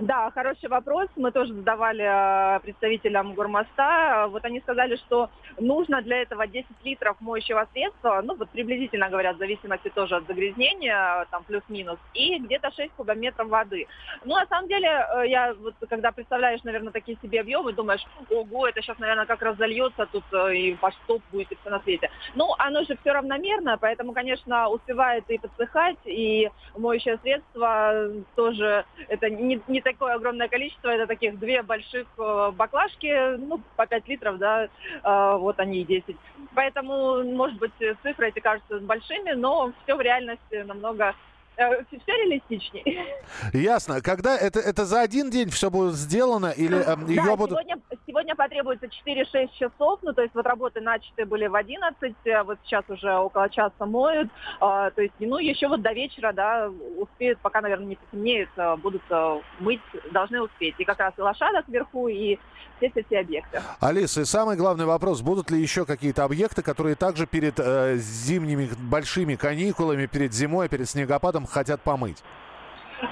Да, 0.00 0.30
хороший 0.30 0.68
вопрос. 0.68 1.08
Мы 1.16 1.32
тоже 1.32 1.54
задавали 1.54 2.04
э, 2.04 2.60
представителям 2.60 3.34
Гормоста. 3.34 4.28
Вот 4.30 4.44
они 4.44 4.60
сказали, 4.60 4.96
что 4.96 5.28
нужно 5.58 6.02
для 6.02 6.22
этого 6.22 6.46
10 6.46 6.66
литров 6.84 7.20
моющего 7.20 7.66
средства, 7.72 8.20
ну 8.22 8.36
вот 8.36 8.48
приблизительно 8.50 9.08
говорят, 9.08 9.36
в 9.36 9.38
зависимости 9.38 9.88
тоже 9.88 10.16
от 10.16 10.26
загрязнения, 10.26 11.26
там 11.30 11.42
плюс-минус, 11.44 11.98
и 12.14 12.38
где-то 12.38 12.70
6 12.70 12.92
кубометров 12.94 13.48
воды. 13.48 13.86
Ну, 14.24 14.34
на 14.34 14.46
самом 14.46 14.68
деле, 14.68 14.88
э, 14.88 15.28
я 15.28 15.54
вот 15.54 15.74
когда 15.88 16.12
представляешь, 16.12 16.62
наверное, 16.62 16.92
такие 16.92 17.18
себе 17.22 17.40
объемы, 17.40 17.72
думаешь, 17.72 18.04
ого, 18.30 18.68
это 18.68 18.82
сейчас, 18.82 18.98
наверное, 18.98 19.26
как 19.26 19.42
разольется 19.42 20.06
тут 20.06 20.24
э, 20.32 20.54
и 20.54 20.74
по 20.74 20.92
стоп 20.92 21.22
будет 21.32 21.50
и 21.50 21.56
все 21.56 21.70
на 21.70 21.80
свете. 21.80 22.10
Ну, 22.36 22.54
оно 22.58 22.84
же 22.84 22.96
все 23.00 23.12
равномерно, 23.12 23.78
поэтому, 23.78 24.12
конечно, 24.12 24.68
успевает 24.68 25.24
и 25.28 25.38
подсыхать, 25.38 25.98
и 26.04 26.50
моющее 26.76 27.18
средство 27.18 28.10
тоже, 28.36 28.84
это 29.08 29.28
не, 29.28 29.60
не 29.66 29.80
такое 29.92 30.14
огромное 30.14 30.48
количество, 30.48 30.88
это 30.88 31.06
таких 31.06 31.38
две 31.38 31.62
больших 31.62 32.06
э, 32.18 32.50
баклажки, 32.54 33.36
ну, 33.36 33.60
по 33.76 33.86
5 33.86 34.08
литров, 34.08 34.38
да, 34.38 34.64
э, 34.64 34.68
вот 35.38 35.58
они 35.60 35.80
и 35.80 35.84
10. 35.84 36.16
Поэтому, 36.54 37.24
может 37.24 37.58
быть, 37.58 37.72
цифры 38.02 38.28
эти 38.28 38.40
кажутся 38.40 38.78
большими, 38.80 39.32
но 39.32 39.72
все 39.82 39.94
в 39.94 40.00
реальности 40.00 40.62
намного 40.66 41.14
все 41.58 42.12
реалистичнее. 42.12 43.06
Ясно. 43.52 44.00
Когда 44.00 44.36
это, 44.36 44.60
это 44.60 44.84
за 44.84 45.00
один 45.00 45.30
день 45.30 45.50
все 45.50 45.70
будет 45.70 45.94
сделано 45.94 46.50
или 46.50 46.78
э, 46.78 46.96
да, 46.96 47.06
ее 47.06 47.36
будут... 47.36 47.58
Сегодня, 47.58 47.78
сегодня 48.06 48.34
потребуется 48.36 48.86
4-6 48.86 49.48
часов, 49.58 49.98
ну 50.02 50.12
то 50.12 50.22
есть 50.22 50.34
вот 50.34 50.46
работы 50.46 50.80
начаты 50.80 51.26
были 51.26 51.46
в 51.46 51.54
11, 51.54 52.14
э, 52.24 52.42
вот 52.44 52.58
сейчас 52.64 52.84
уже 52.88 53.12
около 53.14 53.50
часа 53.50 53.86
моют, 53.86 54.28
э, 54.28 54.30
то 54.60 55.02
есть 55.02 55.14
ну 55.18 55.38
еще 55.38 55.68
вот 55.68 55.82
до 55.82 55.92
вечера, 55.92 56.32
да, 56.32 56.70
успеют, 56.98 57.38
пока, 57.40 57.60
наверное, 57.60 57.86
не 57.86 57.96
потемнеет, 57.96 58.50
э, 58.56 58.76
будут 58.76 59.02
э, 59.10 59.40
мыть, 59.58 59.80
должны 60.12 60.40
успеть. 60.42 60.76
И 60.78 60.84
как 60.84 60.98
раз 60.98 61.14
и 61.16 61.20
лошадок 61.20 61.66
вверху, 61.68 62.08
и 62.08 62.38
все 62.78 62.92
эти 62.94 63.14
объекты. 63.14 63.60
Алиса, 63.80 64.22
и 64.22 64.24
самый 64.24 64.56
главный 64.56 64.84
вопрос, 64.84 65.20
будут 65.20 65.50
ли 65.50 65.60
еще 65.60 65.84
какие-то 65.84 66.24
объекты, 66.24 66.62
которые 66.62 66.94
также 66.94 67.26
перед 67.26 67.58
э, 67.58 67.96
зимними 67.96 68.70
большими 68.78 69.34
каникулами, 69.34 70.06
перед 70.06 70.32
зимой, 70.32 70.68
перед 70.68 70.88
снегопадом 70.88 71.46
хотят 71.50 71.82
помыть? 71.82 72.22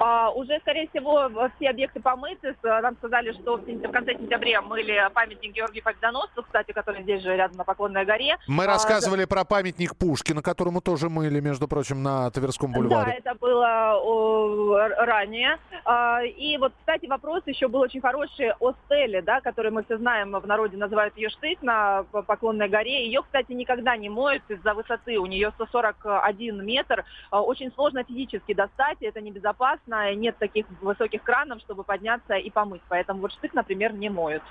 А, 0.01 0.30
уже, 0.30 0.59
скорее 0.61 0.89
всего, 0.89 1.30
все 1.57 1.70
объекты 1.70 2.01
помыты. 2.01 2.55
Нам 2.62 2.97
сказали, 2.97 3.32
что 3.32 3.57
в, 3.57 3.62
в 3.62 3.91
конце 3.91 4.14
сентября 4.14 4.61
мыли 4.62 5.09
памятник 5.14 5.53
Георгию 5.53 5.84
Победоносцу, 5.84 6.43
кстати, 6.43 6.72
который 6.72 7.03
здесь 7.03 7.22
же 7.22 7.37
рядом 7.37 7.57
на 7.57 7.64
Поклонной 7.64 8.05
горе. 8.05 8.37
Мы 8.49 8.64
а, 8.64 8.66
рассказывали 8.66 9.22
да. 9.22 9.26
про 9.28 9.45
памятник 9.45 9.97
Пушкина, 9.97 10.43
которому 10.43 10.80
тоже 10.80 11.09
мыли, 11.09 11.41
между 11.41 11.68
прочим, 11.68 12.03
на 12.03 12.30
Тверском 12.30 12.72
бульваре. 12.72 13.20
Да, 13.22 13.30
это 13.30 13.39
было 13.39 14.01
о, 14.03 14.89
ранее. 15.05 15.59
А, 15.84 16.22
и 16.22 16.57
вот, 16.59 16.72
кстати, 16.80 17.07
вопрос 17.07 17.43
еще 17.47 17.68
был 17.68 17.80
очень 17.80 18.01
хороший 18.01 18.53
о 18.59 18.72
стеле, 18.84 19.22
да, 19.22 19.41
который 19.41 19.70
мы 19.70 19.84
все 19.84 19.99
знаем, 19.99 20.32
в 20.32 20.47
народе 20.47 20.76
называют 20.76 21.16
ее 21.16 21.30
штык 21.30 21.62
на 21.62 22.03
Поклонной 22.05 22.68
горе. 22.68 23.07
Ее, 23.07 23.22
кстати, 23.22 23.53
никогда 23.53 23.97
не 23.97 24.09
моют 24.09 24.43
из-за 24.49 24.74
высоты. 24.74 25.18
У 25.18 25.26
нее 25.26 25.53
141 25.55 26.64
метр. 26.64 27.05
А, 27.30 27.41
очень 27.43 27.72
сложно 27.72 28.05
физически 28.05 28.53
достать, 28.53 28.99
это 29.01 29.20
небезопасно 29.20 29.76
опасно, 29.77 30.14
нет 30.14 30.37
таких 30.39 30.66
высоких 30.81 31.22
кранов, 31.22 31.61
чтобы 31.61 31.85
подняться 31.85 32.35
и 32.35 32.51
помыть. 32.51 32.83
Поэтому 32.89 33.20
вот 33.20 33.33
штык, 33.33 33.55
например, 33.55 33.93
не 33.93 34.09
моют. 34.09 34.43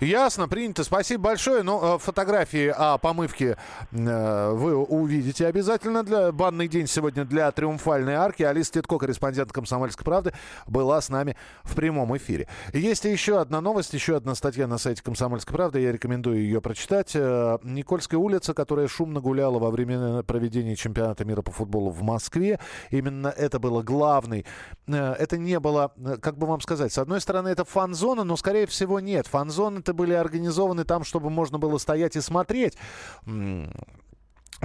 Ясно, 0.00 0.48
принято. 0.48 0.84
Спасибо 0.84 1.24
большое. 1.24 1.62
Ну, 1.62 1.96
э, 1.96 1.98
фотографии 1.98 2.72
о 2.76 2.98
помывке 2.98 3.56
э, 3.92 4.50
вы 4.52 4.76
увидите 4.76 5.46
обязательно. 5.46 6.02
Для 6.02 6.32
банный 6.32 6.68
день 6.68 6.86
сегодня 6.86 7.24
для 7.24 7.50
Триумфальной 7.52 8.14
арки. 8.14 8.42
Алиса 8.42 8.72
Титко, 8.72 8.98
корреспондент 8.98 9.52
«Комсомольской 9.52 10.04
правды», 10.04 10.32
была 10.66 11.00
с 11.00 11.08
нами 11.08 11.36
в 11.62 11.74
прямом 11.74 12.16
эфире. 12.16 12.48
Есть 12.72 13.04
еще 13.04 13.40
одна 13.40 13.60
новость, 13.60 13.94
еще 13.94 14.16
одна 14.16 14.34
статья 14.34 14.66
на 14.66 14.78
сайте 14.78 15.02
«Комсомольской 15.02 15.54
правды». 15.54 15.80
Я 15.80 15.92
рекомендую 15.92 16.38
ее 16.38 16.60
прочитать. 16.60 17.12
Э, 17.14 17.58
Никольская 17.62 18.18
улица, 18.18 18.54
которая 18.54 18.88
шумно 18.88 19.20
гуляла 19.20 19.58
во 19.58 19.70
время 19.70 20.22
проведения 20.22 20.76
чемпионата 20.76 21.24
мира 21.24 21.42
по 21.42 21.50
футболу 21.50 21.90
в 21.90 22.02
Москве. 22.02 22.58
Именно 22.90 23.28
это 23.28 23.58
было 23.58 23.82
главной 23.82 24.44
это 24.86 25.38
не 25.38 25.58
было, 25.60 25.92
э, 25.96 26.16
как 26.20 26.38
бы 26.38 26.46
вам 26.46 26.60
сказать, 26.60 26.92
с 26.92 26.98
одной 26.98 27.20
стороны, 27.20 27.48
это 27.48 27.64
фан-зона, 27.64 28.24
но, 28.24 28.36
скорее 28.36 28.66
всего, 28.66 29.00
нет. 29.00 29.26
Фан-зоны-то 29.26 29.92
были 29.94 30.12
организованы 30.12 30.84
там, 30.84 31.04
чтобы 31.04 31.30
можно 31.30 31.58
было 31.58 31.78
стоять 31.78 32.16
и 32.16 32.20
смотреть 32.20 32.76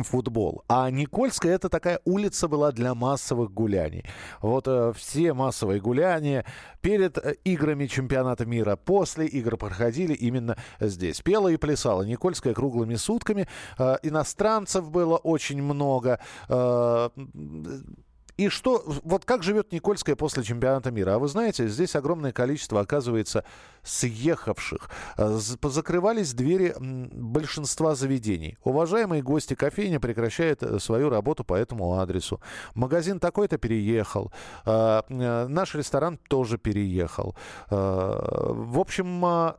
футбол. 0.04 0.64
А 0.68 0.90
Никольская 0.90 1.56
это 1.56 1.70
такая 1.70 2.00
улица 2.06 2.48
была 2.48 2.72
для 2.72 2.94
массовых 2.94 3.52
гуляний. 3.52 4.06
Вот 4.42 4.68
э, 4.68 4.94
все 4.96 5.34
массовые 5.34 5.80
гуляния 5.80 6.46
перед 6.82 7.18
э, 7.18 7.36
играми 7.44 7.88
чемпионата 7.88 8.46
мира, 8.46 8.76
после 8.76 9.26
игр 9.28 9.58
проходили 9.58 10.14
именно 10.14 10.58
здесь. 10.80 11.22
Пела 11.22 11.50
и 11.50 11.58
плясала 11.58 12.04
Никольская 12.04 12.54
круглыми 12.54 12.96
сутками. 12.96 13.48
Э, 13.78 13.98
иностранцев 14.04 14.90
было 14.92 15.18
очень 15.18 15.62
много. 15.62 16.20
Э, 16.50 17.10
и 18.38 18.50
что, 18.50 18.84
вот 18.86 19.24
как 19.24 19.44
живет 19.44 19.72
Никольская 19.72 20.16
после 20.16 20.44
чемпионата 20.44 20.92
мира? 20.92 21.16
А 21.16 21.20
вы 21.20 21.28
знаете, 21.28 21.68
здесь 21.68 21.96
огромное 21.96 22.34
количество, 22.34 22.82
оказывается, 22.82 23.46
съехавших. 23.84 24.90
Э, 25.18 25.38
закрывались 25.38 26.34
двери 26.34 26.76
большинства 26.78 27.96
заведений. 27.96 28.58
Уважаемые 28.64 29.22
гости, 29.22 29.54
кофейня 29.54 30.00
прекращает 30.00 30.64
э, 30.64 30.80
свою 30.80 31.10
работу 31.10 31.46
по 31.46 31.54
этому 31.54 31.98
адресу. 32.00 32.42
Магазин 32.74 33.20
такой-то 33.20 33.58
переехал. 33.58 34.34
Э, 34.66 35.02
наш 35.10 35.76
ресторан 35.76 36.18
тоже 36.28 36.58
переехал. 36.58 37.36
В 37.70 38.80
общем, 38.80 39.56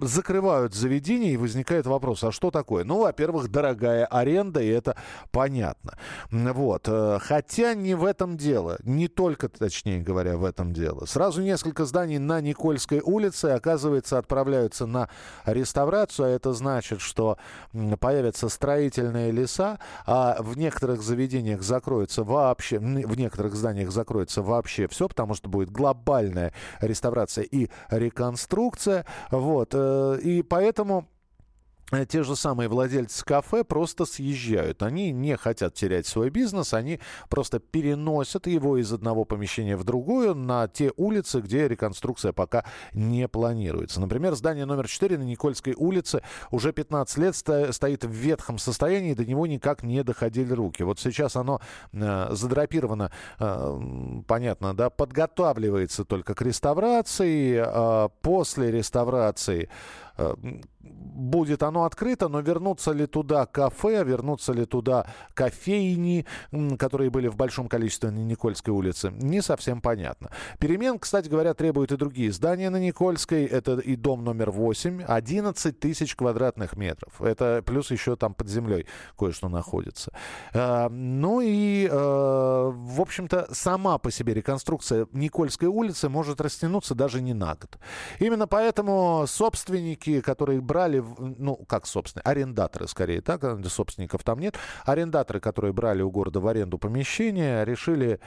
закрывают 0.00 0.74
заведения, 0.74 1.32
и 1.32 1.36
возникает 1.36 1.86
вопрос, 1.86 2.24
а 2.24 2.32
что 2.32 2.50
такое? 2.50 2.84
Ну, 2.84 3.00
во-первых, 3.00 3.50
дорогая 3.50 4.06
аренда, 4.06 4.60
и 4.60 4.68
это 4.68 4.96
понятно. 5.30 5.98
Вот. 6.30 6.84
Э, 6.86 7.18
хотя 7.20 7.74
не 7.74 7.94
в 7.94 8.04
этом 8.04 8.36
дело, 8.36 8.78
не 8.84 9.08
только, 9.08 9.48
точнее 9.48 10.00
говоря, 10.00 10.36
в 10.36 10.44
этом 10.44 10.72
дело. 10.72 11.06
Сразу 11.06 11.42
несколько 11.42 11.84
зданий 11.84 12.18
на 12.18 12.40
Никольской 12.40 13.00
улице, 13.00 13.46
оказывается, 13.46 14.18
отправляются 14.18 14.86
на 14.86 15.08
реставрацию, 15.46 16.26
а 16.26 16.30
это 16.30 16.52
значит, 16.52 17.00
что 17.00 17.38
появятся 18.00 18.48
строительные 18.48 19.30
леса, 19.30 19.78
а 20.06 20.36
в 20.40 20.56
некоторых 20.56 21.02
заведениях 21.02 21.62
закроется 21.62 22.24
вообще, 22.24 22.78
в 22.78 23.16
некоторых 23.16 23.54
зданиях 23.54 23.90
закроется 23.90 24.42
вообще 24.42 24.88
все, 24.88 25.08
потому 25.08 25.34
что 25.34 25.48
будет 25.48 25.70
глобальная 25.70 26.52
реставрация 26.80 27.44
и 27.44 27.68
реконструкция. 27.90 29.04
Вот. 29.30 29.74
Э, 29.90 30.18
и 30.22 30.42
поэтому 30.42 31.08
те 32.08 32.22
же 32.22 32.36
самые 32.36 32.68
владельцы 32.68 33.24
кафе 33.24 33.64
просто 33.64 34.04
съезжают. 34.04 34.82
Они 34.82 35.10
не 35.12 35.36
хотят 35.36 35.74
терять 35.74 36.06
свой 36.06 36.30
бизнес, 36.30 36.74
они 36.74 37.00
просто 37.28 37.58
переносят 37.58 38.46
его 38.46 38.76
из 38.76 38.92
одного 38.92 39.24
помещения 39.24 39.76
в 39.76 39.84
другую 39.84 40.34
на 40.34 40.68
те 40.68 40.92
улицы, 40.96 41.40
где 41.40 41.68
реконструкция 41.68 42.32
пока 42.32 42.64
не 42.92 43.28
планируется. 43.28 44.00
Например, 44.00 44.34
здание 44.34 44.64
номер 44.64 44.88
4 44.88 45.18
на 45.18 45.22
Никольской 45.22 45.74
улице 45.74 46.22
уже 46.50 46.72
15 46.72 47.18
лет 47.18 47.36
стоит 47.36 48.04
в 48.04 48.10
ветхом 48.10 48.58
состоянии, 48.58 49.14
до 49.14 49.24
него 49.24 49.46
никак 49.46 49.82
не 49.82 50.02
доходили 50.02 50.52
руки. 50.52 50.82
Вот 50.82 50.98
сейчас 51.00 51.36
оно 51.36 51.60
э, 51.92 52.28
задрапировано, 52.30 53.10
э, 53.38 53.80
понятно, 54.26 54.74
да, 54.74 54.90
подготавливается 54.90 56.04
только 56.04 56.34
к 56.34 56.42
реставрации. 56.42 57.62
Э, 57.64 58.08
после 58.22 58.70
реставрации 58.70 59.64
э, 59.64 60.09
будет 61.20 61.62
оно 61.62 61.84
открыто, 61.84 62.28
но 62.28 62.40
вернутся 62.40 62.92
ли 62.92 63.06
туда 63.06 63.46
кафе, 63.46 64.02
вернутся 64.04 64.52
ли 64.52 64.64
туда 64.64 65.06
кофейни, 65.34 66.26
которые 66.78 67.10
были 67.10 67.28
в 67.28 67.36
большом 67.36 67.68
количестве 67.68 68.10
на 68.10 68.18
Никольской 68.18 68.72
улице, 68.72 69.12
не 69.12 69.42
совсем 69.42 69.80
понятно. 69.80 70.30
Перемен, 70.58 70.98
кстати 70.98 71.28
говоря, 71.28 71.54
требуют 71.54 71.92
и 71.92 71.96
другие 71.96 72.32
здания 72.32 72.70
на 72.70 72.78
Никольской. 72.78 73.44
Это 73.44 73.78
и 73.78 73.96
дом 73.96 74.24
номер 74.24 74.50
8, 74.50 75.02
11 75.06 75.78
тысяч 75.78 76.16
квадратных 76.16 76.76
метров. 76.76 77.20
Это 77.20 77.62
плюс 77.64 77.90
еще 77.90 78.16
там 78.16 78.34
под 78.34 78.48
землей 78.48 78.86
кое-что 79.18 79.48
находится. 79.48 80.12
А, 80.54 80.88
ну 80.88 81.40
и, 81.40 81.86
э, 81.90 81.92
в 81.92 83.00
общем-то, 83.00 83.48
сама 83.52 83.98
по 83.98 84.10
себе 84.10 84.34
реконструкция 84.34 85.06
Никольской 85.12 85.68
улицы 85.68 86.08
может 86.08 86.40
растянуться 86.40 86.94
даже 86.94 87.20
не 87.20 87.34
на 87.34 87.54
год. 87.54 87.78
Именно 88.18 88.46
поэтому 88.46 89.24
собственники 89.26 90.09
собственники, 90.10 90.20
которые 90.20 90.60
брали, 90.60 91.02
ну, 91.18 91.56
как 91.68 91.86
собственники, 91.86 92.26
арендаторы 92.26 92.88
скорее, 92.88 93.20
так, 93.20 93.42
собственников 93.66 94.22
там 94.24 94.38
нет, 94.38 94.56
арендаторы, 94.84 95.40
которые 95.40 95.72
брали 95.72 96.02
у 96.02 96.10
города 96.10 96.40
в 96.40 96.46
аренду 96.46 96.78
помещения, 96.78 97.64
решили 97.64 98.20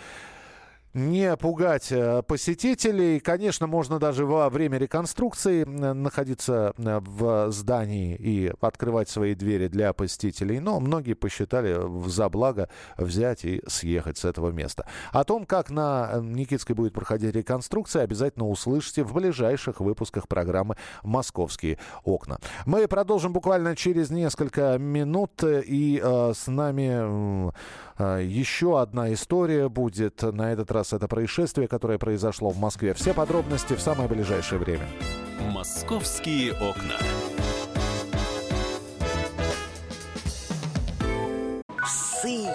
не 0.94 1.36
пугать 1.38 1.92
э, 1.92 2.22
посетителей. 2.22 3.20
Конечно, 3.20 3.68
можно 3.68 4.00
даже 4.00 4.26
во 4.26 4.50
время 4.50 4.78
реконструкции 4.78 5.64
находиться 5.64 6.74
э, 6.78 7.00
в 7.04 7.52
здании 7.52 8.16
и 8.16 8.54
открывать 8.62 9.10
свои 9.10 9.34
двери 9.34 9.68
для 9.68 9.94
посетителей, 9.94 10.60
но 10.60 10.80
многие 10.80 11.14
посчитали 11.14 11.80
за 12.08 12.30
благо 12.30 12.70
взять 12.98 13.44
и 13.46 13.62
съехать 13.68 14.18
с 14.18 14.26
этого 14.26 14.52
места. 14.52 14.86
О 15.12 15.24
том, 15.24 15.46
как 15.46 15.72
на 15.72 16.10
э, 16.14 16.22
Никитской 16.22 16.76
будет 16.76 16.94
проходить 16.94 17.34
реконструкция, 17.34 18.04
обязательно 18.04 18.48
услышите 18.48 19.04
в 19.04 19.14
ближайших 19.14 19.80
выпусках 19.80 20.28
программы 20.28 20.76
«Московские 21.04 21.80
окна». 22.04 22.38
Мы 22.66 22.88
продолжим 22.88 23.34
буквально 23.34 23.76
через 23.76 24.12
несколько 24.12 24.78
минут, 24.78 25.44
и 25.44 26.00
э, 26.04 26.34
с 26.36 26.48
нами 26.48 27.52
э, 27.98 28.24
еще 28.24 28.80
одна 28.80 29.12
история 29.14 29.70
будет. 29.70 30.22
На 30.22 30.52
этот 30.52 30.72
раз 30.72 30.83
раз 30.84 30.92
это 30.92 31.08
происшествие, 31.08 31.70
которое 31.70 31.98
произошло 31.98 32.50
в 32.50 32.58
Москве. 32.60 32.94
Все 32.94 33.14
подробности 33.14 33.74
в 33.74 33.80
самое 33.80 34.10
ближайшее 34.10 34.60
время. 34.60 34.88
«Московские 35.40 36.54
окна». 36.54 36.98
Псы 41.82 42.48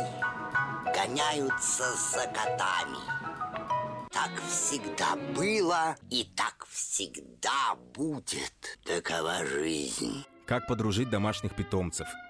гоняются 0.95 1.85
за 2.13 2.27
котами. 2.27 2.99
Так 4.11 4.31
всегда 4.47 5.17
было 5.35 5.97
и 6.11 6.25
так 6.37 6.67
всегда 6.71 7.75
будет. 7.95 8.79
Такова 8.85 9.45
жизнь. 9.47 10.25
Как 10.47 10.67
подружить 10.67 11.09
домашних 11.09 11.55
питомцев, 11.55 12.09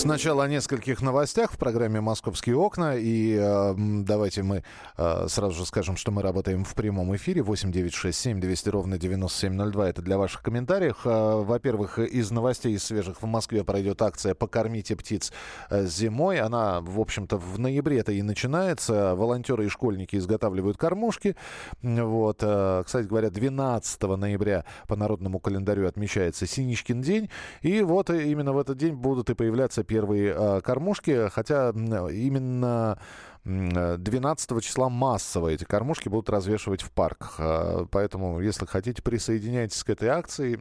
Сначала 0.00 0.44
о 0.44 0.48
нескольких 0.48 1.02
новостях 1.02 1.52
в 1.52 1.58
программе 1.58 2.00
«Московские 2.00 2.56
окна». 2.56 2.96
И 2.96 3.36
э, 3.38 3.74
давайте 3.76 4.42
мы 4.42 4.64
э, 4.96 5.26
сразу 5.28 5.54
же 5.54 5.66
скажем, 5.66 5.98
что 5.98 6.10
мы 6.10 6.22
работаем 6.22 6.64
в 6.64 6.74
прямом 6.74 7.14
эфире. 7.16 7.42
8 7.42 7.70
9 7.70 7.92
6 7.92 8.18
7 8.18 8.40
200 8.40 8.68
ровно 8.70 8.96
9702. 8.96 9.90
Это 9.90 10.00
для 10.00 10.16
ваших 10.16 10.40
комментариев. 10.40 10.96
Э, 11.04 11.42
во-первых, 11.42 11.98
из 11.98 12.30
новостей 12.30 12.72
из 12.76 12.84
свежих 12.84 13.20
в 13.20 13.26
Москве 13.26 13.62
пройдет 13.62 14.00
акция 14.00 14.34
«Покормите 14.34 14.96
птиц 14.96 15.34
э, 15.68 15.84
зимой». 15.84 16.40
Она, 16.40 16.80
в 16.80 16.98
общем-то, 16.98 17.36
в 17.36 17.58
ноябре-то 17.58 18.10
и 18.10 18.22
начинается. 18.22 19.14
Волонтеры 19.14 19.66
и 19.66 19.68
школьники 19.68 20.16
изготавливают 20.16 20.78
кормушки. 20.78 21.36
Вот. 21.82 22.38
Э, 22.40 22.84
кстати 22.86 23.06
говоря, 23.06 23.28
12 23.28 24.00
ноября 24.02 24.64
по 24.88 24.96
народному 24.96 25.40
календарю 25.40 25.86
отмечается 25.86 26.46
Синичкин 26.46 27.02
день. 27.02 27.28
И 27.60 27.82
вот 27.82 28.08
именно 28.08 28.54
в 28.54 28.58
этот 28.58 28.78
день 28.78 28.94
будут 28.94 29.28
и 29.28 29.34
появляться 29.34 29.84
первые 29.90 30.32
э, 30.36 30.60
кормушки, 30.60 31.28
хотя 31.30 31.70
именно 31.70 32.96
12 33.44 34.62
числа 34.62 34.88
массово 34.88 35.48
эти 35.48 35.64
кормушки 35.64 36.08
будут 36.08 36.30
развешивать 36.30 36.82
в 36.82 36.92
парках. 36.92 37.34
А, 37.38 37.86
поэтому, 37.90 38.38
если 38.38 38.66
хотите, 38.66 39.02
присоединяйтесь 39.02 39.82
к 39.82 39.90
этой 39.90 40.10
акции 40.10 40.60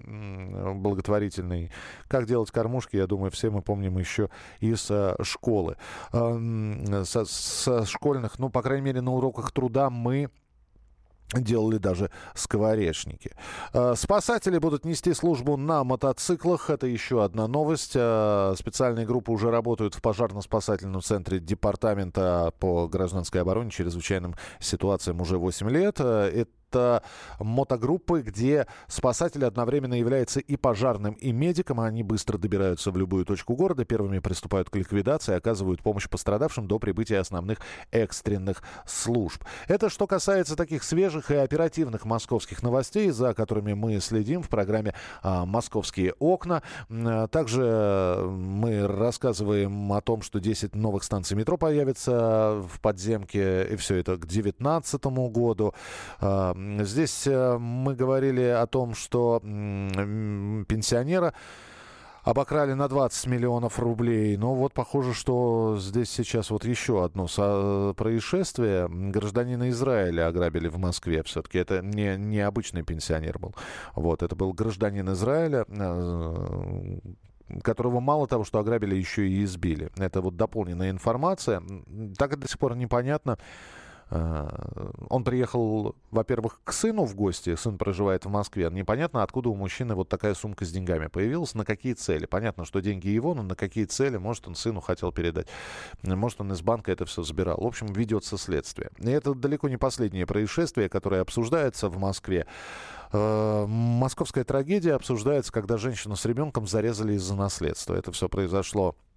благотворительной. 0.74 1.72
Как 2.08 2.26
делать 2.26 2.50
кормушки, 2.50 2.96
я 2.96 3.06
думаю, 3.06 3.30
все 3.30 3.52
мы 3.52 3.62
помним 3.62 4.00
еще 4.00 4.32
из 4.62 4.90
э, 4.90 5.16
школы. 5.22 5.78
Со, 6.12 7.26
со 7.26 7.86
школьных, 7.86 8.40
ну, 8.40 8.50
по 8.50 8.64
крайней 8.64 8.86
мере, 8.86 9.02
на 9.02 9.12
уроках 9.12 9.52
труда 9.52 9.92
мы 9.92 10.32
делали 11.34 11.78
даже 11.78 12.10
скворечники. 12.34 13.32
Э, 13.74 13.94
спасатели 13.96 14.58
будут 14.58 14.86
нести 14.86 15.14
службу 15.14 15.58
на 15.58 15.84
мотоциклах. 15.84 16.70
Это 16.70 16.88
еще 16.88 17.24
одна 17.24 17.48
новость. 17.48 17.94
Э, 17.96 18.54
специальные 18.58 19.06
группы 19.06 19.32
уже 19.32 19.52
работают 19.52 19.96
в 19.96 20.02
пожарно-спасательном 20.02 21.02
центре 21.02 21.40
Департамента 21.40 22.54
по 22.60 22.88
гражданской 22.88 23.42
обороне, 23.42 23.70
чрезвычайным 23.70 24.36
ситуациям 24.60 25.22
уже 25.22 25.38
8 25.38 25.70
лет. 25.70 26.00
Это 26.00 26.50
мотогруппы, 27.39 28.22
где 28.22 28.67
спасатель 28.88 29.45
одновременно 29.45 29.93
является 29.93 30.39
и 30.39 30.55
пожарным, 30.55 31.13
и 31.13 31.32
медиком. 31.32 31.80
Они 31.80 32.03
быстро 32.03 32.38
добираются 32.38 32.91
в 32.91 32.97
любую 32.97 33.26
точку 33.26 33.55
города, 33.55 33.86
первыми 33.86 34.20
приступают 34.20 34.70
к 34.70 34.76
ликвидации, 34.76 35.36
оказывают 35.36 35.82
помощь 35.82 36.07
пострадавшим 36.09 36.67
до 36.67 36.80
прибытия 36.80 37.20
основных 37.20 37.59
экстренных 37.91 38.63
служб. 38.86 39.43
Это 39.67 39.89
что 39.89 40.07
касается 40.07 40.55
таких 40.55 40.84
свежих 40.84 41.32
и 41.32 41.36
оперативных 41.36 42.05
московских 42.05 42.63
новостей, 42.63 43.09
за 43.11 43.34
которыми 43.34 43.74
мы 43.74 43.99
следим 43.99 44.41
в 44.41 44.49
программе 44.49 44.93
а, 45.22 45.45
«Московские 45.45 46.13
окна». 46.20 46.61
Также 47.32 48.26
мы 48.30 48.88
рассказываем 48.88 49.91
о 49.93 50.01
том, 50.01 50.22
что 50.22 50.39
10 50.39 50.76
новых 50.76 51.03
станций 51.03 51.38
метро 51.38 51.57
появится 51.57 52.61
в 52.67 52.80
подземке, 52.82 53.67
и 53.72 53.76
все 53.76 53.95
это 53.95 54.15
к 54.15 54.26
2019 54.26 55.05
году. 55.30 55.74
Здесь 56.84 57.28
э, 57.28 57.57
мы 57.57 57.95
говорили 57.95 58.43
о 58.43 58.66
том, 58.68 58.93
что 58.95 59.39
пенсионера 59.41 61.34
обокрали 62.24 62.74
на 62.74 62.88
20 62.88 63.28
миллионов 63.28 63.80
рублей. 63.80 64.38
Но 64.38 64.53
вот 64.53 64.74
похоже, 64.74 65.14
что 65.14 65.78
здесь 65.80 66.10
сейчас 66.10 66.49
вот 66.49 66.66
еще 66.66 67.03
одно 67.03 67.28
происшествие. 67.93 68.88
Гражданина 68.89 69.70
Израиля 69.70 70.28
ограбили 70.28 70.68
в 70.68 70.78
Москве. 70.78 71.24
Все-таки 71.24 71.57
это 71.57 71.82
не, 71.82 72.18
не 72.18 72.41
обычный 72.41 72.84
пенсионер 72.84 73.39
был. 73.39 73.55
Вот, 73.95 74.24
это 74.24 74.36
был 74.36 74.53
гражданин 74.53 75.12
Израиля, 75.14 75.66
э, 75.68 76.99
которого 77.64 77.99
мало 77.99 78.28
того, 78.28 78.43
что 78.43 78.60
ограбили, 78.60 78.95
еще 78.95 79.28
и 79.28 79.43
избили. 79.43 79.89
Это 79.97 80.22
вот 80.22 80.36
дополненная 80.36 80.91
информация. 80.91 81.64
Так 82.18 82.38
до 82.38 82.47
сих 82.47 82.60
пор 82.60 82.76
непонятно, 82.76 83.38
он 84.12 85.24
приехал, 85.24 85.95
во-первых, 86.10 86.62
к 86.64 86.74
сыну 86.74 87.05
в 87.05 87.16
гости. 87.16 87.55
Сын 87.55 87.78
проживает 87.78 88.26
в 88.26 88.30
Москве. 88.30 88.70
Непонятно, 88.72 89.22
откуда 89.22 89.49
у 89.49 89.55
мужчины 89.55 89.93
вот 89.93 90.10
такая 90.10 90.34
сумка 90.34 90.66
с 90.66 90.72
деньгами 90.72 91.07
появилась, 91.07 91.53
на 91.53 91.64
какие 91.64 91.93
цели. 91.93 92.26
Понятно, 92.26 92.66
что 92.66 92.80
деньги 92.80 93.07
его, 93.07 93.36
но 93.36 93.43
на 93.43 93.55
какие 93.55 93.86
цели, 93.86 94.18
может, 94.18 94.47
он 94.47 94.55
сыну 94.55 94.82
хотел 94.82 95.12
передать. 95.12 95.47
Может, 96.01 96.41
он 96.41 96.51
из 96.53 96.62
банка 96.62 96.91
это 96.91 97.05
все 97.05 97.22
забирал. 97.22 97.60
В 97.62 97.68
общем, 97.68 97.88
ведется 97.88 98.38
следствие. 98.38 98.89
И 98.97 99.10
это 99.10 99.36
далеко 99.36 99.70
не 99.70 99.78
последнее 99.78 100.26
происшествие, 100.26 100.89
которое 100.89 101.22
обсуждается 101.22 101.88
в 101.88 101.97
Москве. 101.99 102.47
Э, 103.12 103.66
московская 103.68 104.43
трагедия 104.43 104.93
обсуждается, 104.93 105.51
когда 105.51 105.78
женщину 105.78 106.16
с 106.16 106.26
ребенком 106.26 106.68
зарезали 106.68 107.14
из-за 107.14 107.36
наследства. 107.36 107.93
Это 107.93 108.12
все 108.12 108.28
произошло 108.28 108.95
Э, 108.99 109.09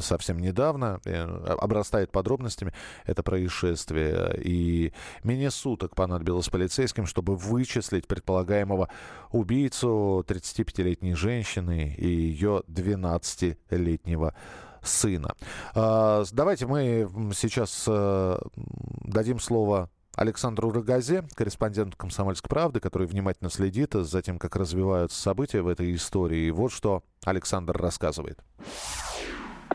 совсем 0.00 0.38
недавно, 0.40 1.00
э, 1.04 1.22
обрастает 1.60 2.10
подробностями 2.10 2.72
это 3.06 3.22
происшествие. 3.22 4.40
И 4.42 4.92
менее 5.22 5.50
суток 5.50 5.94
понадобилось 5.94 6.48
полицейским, 6.48 7.06
чтобы 7.06 7.36
вычислить 7.36 8.06
предполагаемого 8.08 8.88
убийцу 9.30 10.24
35-летней 10.26 11.14
женщины 11.14 11.94
и 11.96 12.08
ее 12.08 12.62
12-летнего 12.66 14.34
сына. 14.82 15.34
А, 15.74 16.24
давайте 16.32 16.66
мы 16.66 17.08
сейчас 17.34 17.84
э, 17.86 18.38
дадим 19.04 19.38
слово 19.38 19.90
Александру 20.18 20.72
Рогазе, 20.72 21.22
корреспонденту 21.34 21.96
«Комсомольской 21.96 22.48
правды», 22.48 22.80
который 22.80 23.06
внимательно 23.06 23.50
следит 23.50 23.92
за 23.92 24.20
тем, 24.20 24.40
как 24.40 24.56
развиваются 24.56 25.20
события 25.22 25.62
в 25.62 25.68
этой 25.68 25.94
истории. 25.94 26.46
И 26.46 26.50
вот 26.50 26.72
что 26.72 27.04
Александр 27.24 27.76
рассказывает 27.76 28.40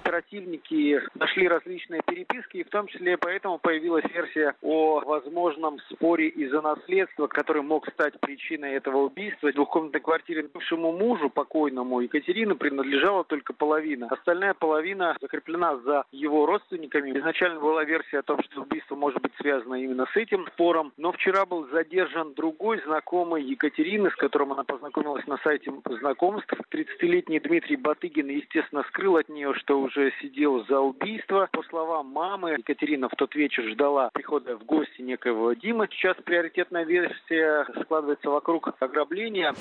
оперативники 0.03 1.01
нашли 1.15 1.47
различные 1.47 2.01
переписки, 2.05 2.57
и 2.57 2.63
в 2.63 2.69
том 2.69 2.87
числе 2.87 3.17
поэтому 3.17 3.57
появилась 3.57 4.03
версия 4.13 4.53
о 4.61 4.99
возможном 4.99 5.79
споре 5.91 6.27
из-за 6.27 6.61
наследства, 6.61 7.27
который 7.27 7.61
мог 7.61 7.87
стать 7.89 8.19
причиной 8.19 8.73
этого 8.73 9.05
убийства. 9.05 9.49
В 9.49 9.53
двухкомнатной 9.53 10.01
квартире 10.01 10.49
бывшему 10.53 10.91
мужу, 10.91 11.29
покойному 11.29 12.01
Екатерины, 12.01 12.55
принадлежала 12.55 13.23
только 13.23 13.53
половина. 13.53 14.07
Остальная 14.09 14.53
половина 14.53 15.15
закреплена 15.21 15.77
за 15.77 16.03
его 16.11 16.45
родственниками. 16.45 17.17
Изначально 17.17 17.59
была 17.59 17.83
версия 17.83 18.19
о 18.19 18.23
том, 18.23 18.41
что 18.43 18.61
убийство 18.61 18.95
может 18.95 19.21
быть 19.21 19.33
связано 19.39 19.75
именно 19.75 20.05
с 20.13 20.15
этим 20.17 20.47
спором, 20.47 20.91
но 20.97 21.11
вчера 21.11 21.45
был 21.45 21.67
задержан 21.69 22.33
другой 22.33 22.81
знакомый 22.85 23.43
Екатерины, 23.43 24.09
с 24.11 24.15
которым 24.15 24.51
она 24.53 24.63
познакомилась 24.63 25.25
на 25.27 25.37
сайте 25.37 25.71
знакомств. 25.99 26.53
30-летний 26.71 27.39
Дмитрий 27.39 27.77
Батыгин, 27.77 28.27
естественно, 28.27 28.83
скрыл 28.89 29.17
от 29.17 29.29
нее, 29.29 29.53
что 29.55 29.79
уже 29.79 29.92
уже 29.95 30.11
сидел 30.21 30.65
за 30.65 30.79
убийство. 30.79 31.47
По 31.51 31.63
словам 31.63 32.07
мамы, 32.07 32.51
Екатерина 32.51 33.09
в 33.09 33.15
тот 33.15 33.35
вечер 33.35 33.63
ждала 33.71 34.09
прихода 34.13 34.57
в 34.57 34.65
гости 34.65 35.01
некоего 35.01 35.53
Димы. 35.53 35.87
Сейчас 35.91 36.15
приоритетная 36.25 36.85
версия 36.85 37.65
складывается 37.81 38.29
вокруг 38.29 38.69
ограбления. 38.79 39.53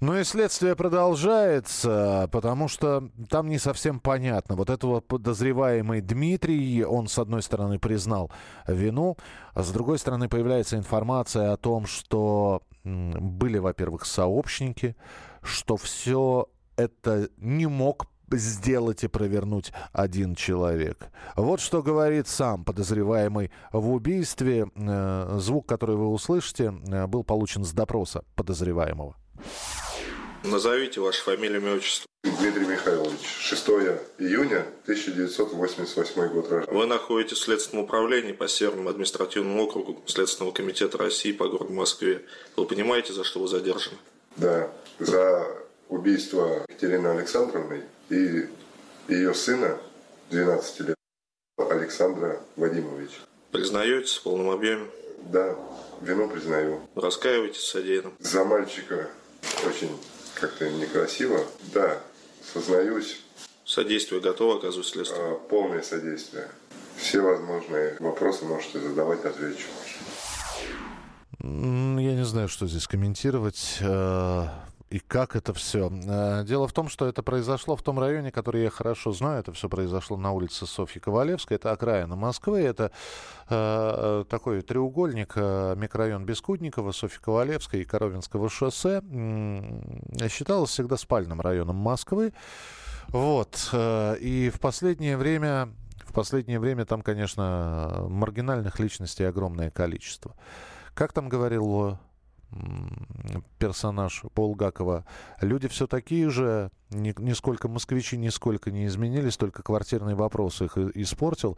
Ну 0.00 0.18
и 0.18 0.24
следствие 0.24 0.74
продолжается, 0.74 2.28
потому 2.32 2.66
что 2.66 3.04
там 3.30 3.48
не 3.48 3.58
совсем 3.58 4.00
понятно. 4.00 4.56
Вот 4.56 4.68
этого 4.68 5.00
подозреваемый 5.00 6.00
Дмитрий, 6.00 6.84
он 6.84 7.06
с 7.06 7.18
одной 7.18 7.40
стороны 7.40 7.78
признал 7.78 8.32
вину, 8.66 9.16
а 9.54 9.62
с 9.62 9.70
другой 9.70 9.98
стороны 9.98 10.28
появляется 10.28 10.76
информация 10.76 11.52
о 11.52 11.56
том, 11.56 11.86
что 11.86 12.62
были, 12.82 13.58
во-первых, 13.58 14.04
сообщники, 14.04 14.96
что 15.40 15.76
все 15.76 16.48
это 16.76 17.28
не 17.36 17.66
мог 17.66 18.06
сделать 18.38 19.04
и 19.04 19.08
провернуть 19.08 19.72
один 19.92 20.34
человек. 20.34 21.08
Вот 21.36 21.60
что 21.60 21.82
говорит 21.82 22.28
сам 22.28 22.64
подозреваемый 22.64 23.50
в 23.72 23.90
убийстве. 23.92 24.66
Э, 24.74 25.36
звук, 25.38 25.66
который 25.66 25.96
вы 25.96 26.08
услышите, 26.08 26.74
э, 26.86 27.06
был 27.06 27.24
получен 27.24 27.64
с 27.64 27.72
допроса 27.72 28.24
подозреваемого. 28.34 29.16
Назовите 30.44 31.00
вашу 31.00 31.22
фамилию, 31.22 31.60
имя, 31.60 31.74
отчество. 31.74 32.06
Дмитрий 32.24 32.66
Михайлович, 32.66 33.20
6 33.24 33.68
июня 34.18 34.64
1988 34.84 36.28
год 36.28 36.50
рождения. 36.50 36.78
Вы 36.78 36.86
находитесь 36.86 37.38
в 37.38 37.42
Следственном 37.42 37.84
управлении 37.84 38.32
по 38.32 38.46
Северному 38.46 38.88
административному 38.90 39.64
округу 39.64 40.02
Следственного 40.06 40.52
комитета 40.52 40.98
России 40.98 41.32
по 41.32 41.48
городу 41.48 41.72
Москве. 41.72 42.22
Вы 42.56 42.66
понимаете, 42.66 43.12
за 43.12 43.24
что 43.24 43.40
вы 43.40 43.48
задержаны? 43.48 43.96
Да, 44.36 44.70
за 44.98 45.46
убийство 45.88 46.64
Екатерины 46.68 47.08
Александровны 47.08 47.82
и 48.12 48.48
ее 49.08 49.34
сына 49.34 49.78
12 50.30 50.80
лет 50.80 50.96
Александра 51.58 52.40
Вадимовича. 52.56 53.20
Признаетесь 53.50 54.16
в 54.16 54.22
полном 54.22 54.50
объеме? 54.50 54.86
Да, 55.32 55.56
вину 56.02 56.28
признаю. 56.28 56.80
Раскаиваетесь 56.94 57.62
в 57.62 57.68
содеянном? 57.68 58.12
За 58.18 58.44
мальчика 58.44 59.08
очень 59.66 59.90
как-то 60.34 60.68
некрасиво. 60.70 61.40
Да, 61.72 61.98
сознаюсь. 62.52 63.22
Содействие 63.64 64.20
готово 64.20 64.56
оказывать 64.56 64.88
следствие? 64.88 65.22
А, 65.22 65.34
полное 65.48 65.82
содействие. 65.82 66.48
Все 66.96 67.20
возможные 67.20 67.96
вопросы 68.00 68.44
можете 68.44 68.80
задавать, 68.80 69.24
отвечу. 69.24 69.68
Я 71.40 72.14
не 72.14 72.24
знаю, 72.24 72.48
что 72.48 72.66
здесь 72.66 72.86
комментировать. 72.86 73.78
Э, 74.92 74.96
и 74.96 74.98
как 74.98 75.36
это 75.36 75.52
все. 75.52 75.90
Э, 75.90 76.44
дело 76.44 76.68
в 76.68 76.72
том, 76.72 76.88
что 76.88 77.06
это 77.06 77.22
произошло 77.22 77.76
в 77.76 77.82
том 77.82 77.98
районе, 77.98 78.30
который 78.30 78.62
я 78.62 78.70
хорошо 78.70 79.12
знаю. 79.12 79.40
Это 79.40 79.52
все 79.52 79.68
произошло 79.68 80.16
на 80.16 80.32
улице 80.32 80.66
Софьи 80.66 81.00
Ковалевской. 81.00 81.56
Это 81.56 81.72
окраина 81.72 82.16
Москвы. 82.16 82.60
Это 82.60 82.90
э, 83.48 84.24
такой 84.28 84.62
треугольник, 84.62 85.32
э, 85.36 85.74
микрорайон 85.76 86.24
Бескудникова, 86.24 86.92
Софьи 86.92 87.20
Ковалевской 87.20 87.80
и 87.80 87.84
Коровинского 87.84 88.48
шоссе. 88.48 89.02
Э, 89.02 90.28
считалось 90.28 90.70
всегда 90.70 90.96
спальным 90.96 91.40
районом 91.40 91.76
Москвы. 91.76 92.32
Вот. 93.08 93.70
Э, 93.72 94.16
и 94.18 94.50
в 94.50 94.60
последнее 94.60 95.16
время... 95.16 95.70
В 96.04 96.14
последнее 96.14 96.60
время 96.60 96.84
там, 96.84 97.00
конечно, 97.00 98.04
маргинальных 98.06 98.78
личностей 98.78 99.24
огромное 99.24 99.70
количество. 99.70 100.34
Как 100.92 101.14
там 101.14 101.30
говорил 101.30 101.96
персонаж 103.58 104.24
Булгакова, 104.34 105.04
люди 105.40 105.68
все 105.68 105.86
такие 105.86 106.30
же, 106.30 106.70
ни, 106.90 107.14
нисколько 107.18 107.68
москвичи 107.68 108.16
нисколько 108.16 108.70
не 108.70 108.86
изменились, 108.86 109.36
только 109.36 109.62
квартирный 109.62 110.14
вопрос 110.14 110.60
их 110.62 110.76
испортил. 110.76 111.56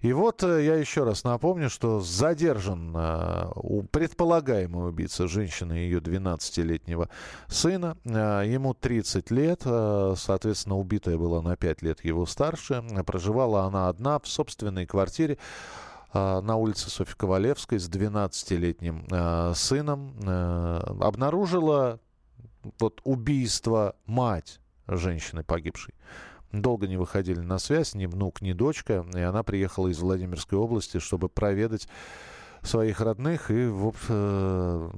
И 0.00 0.12
вот 0.12 0.42
э, 0.42 0.64
я 0.64 0.74
еще 0.76 1.04
раз 1.04 1.24
напомню, 1.24 1.70
что 1.70 2.00
задержан 2.00 2.92
э, 2.96 3.50
предполагаемый 3.90 4.88
убийца 4.88 5.28
женщины 5.28 5.80
и 5.80 5.84
ее 5.84 5.98
12-летнего 5.98 7.08
сына. 7.48 7.96
Э, 8.04 8.42
ему 8.46 8.74
30 8.74 9.30
лет, 9.30 9.62
соответственно, 9.62 10.76
убитая 10.76 11.16
была 11.16 11.42
на 11.42 11.56
5 11.56 11.82
лет 11.82 12.04
его 12.04 12.26
старше. 12.26 12.82
Проживала 13.06 13.64
она 13.64 13.88
одна 13.88 14.18
в 14.18 14.26
собственной 14.26 14.86
квартире. 14.86 15.38
А, 16.14 16.42
на 16.42 16.56
улице 16.56 16.90
Софьи 16.90 17.14
Ковалевской 17.16 17.78
с 17.78 17.88
12-летним 17.88 19.06
э, 19.10 19.52
сыном 19.54 20.14
э, 20.22 20.80
обнаружила 21.00 22.00
вот 22.78 23.00
убийство 23.04 23.96
мать 24.04 24.60
женщины 24.86 25.42
погибшей. 25.42 25.94
Долго 26.52 26.86
не 26.86 26.98
выходили 26.98 27.40
на 27.40 27.58
связь 27.58 27.94
ни 27.94 28.04
внук, 28.04 28.42
ни 28.42 28.52
дочка, 28.52 29.06
и 29.14 29.20
она 29.20 29.42
приехала 29.42 29.88
из 29.88 30.00
Владимирской 30.00 30.58
области, 30.58 30.98
чтобы 30.98 31.30
проведать 31.30 31.88
своих 32.62 33.00
родных 33.00 33.50
и 33.50 33.66
в, 33.66 33.92
э, 34.08 34.90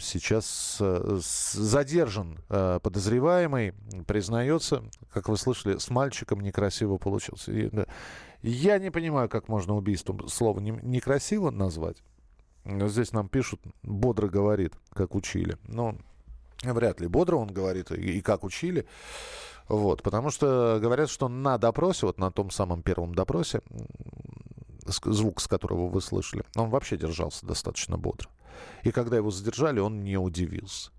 сейчас 0.00 0.78
э, 0.80 1.18
задержан 1.20 2.38
э, 2.48 2.80
подозреваемый, 2.82 3.74
признается, 4.06 4.82
как 5.12 5.28
вы 5.28 5.36
слышали, 5.36 5.78
с 5.78 5.90
мальчиком 5.90 6.40
некрасиво 6.40 6.98
да, 7.72 7.86
я 8.42 8.78
не 8.78 8.90
понимаю, 8.90 9.28
как 9.28 9.48
можно 9.48 9.76
убийством 9.76 10.28
слово 10.28 10.60
не, 10.60 10.70
некрасиво 10.82 11.50
назвать. 11.50 12.02
Здесь 12.64 13.12
нам 13.12 13.28
пишут, 13.28 13.60
бодро 13.82 14.28
говорит, 14.28 14.74
как 14.94 15.14
учили. 15.14 15.56
Но 15.64 15.96
вряд 16.62 17.00
ли 17.00 17.06
бодро 17.06 17.36
он 17.36 17.48
говорит 17.48 17.90
и 17.90 18.20
как 18.20 18.44
учили. 18.44 18.86
Вот, 19.68 20.02
потому 20.02 20.30
что 20.30 20.78
говорят, 20.80 21.10
что 21.10 21.28
на 21.28 21.56
допросе, 21.56 22.06
вот 22.06 22.18
на 22.18 22.30
том 22.32 22.50
самом 22.50 22.82
первом 22.82 23.14
допросе, 23.14 23.60
звук, 24.86 25.40
с 25.40 25.48
которого 25.48 25.88
вы 25.88 26.00
слышали, 26.00 26.44
он 26.56 26.70
вообще 26.70 26.96
держался 26.96 27.46
достаточно 27.46 27.96
бодро. 27.96 28.28
И 28.82 28.90
когда 28.90 29.16
его 29.16 29.30
задержали, 29.30 29.80
он 29.80 30.02
не 30.02 30.16
удивился. 30.16 30.90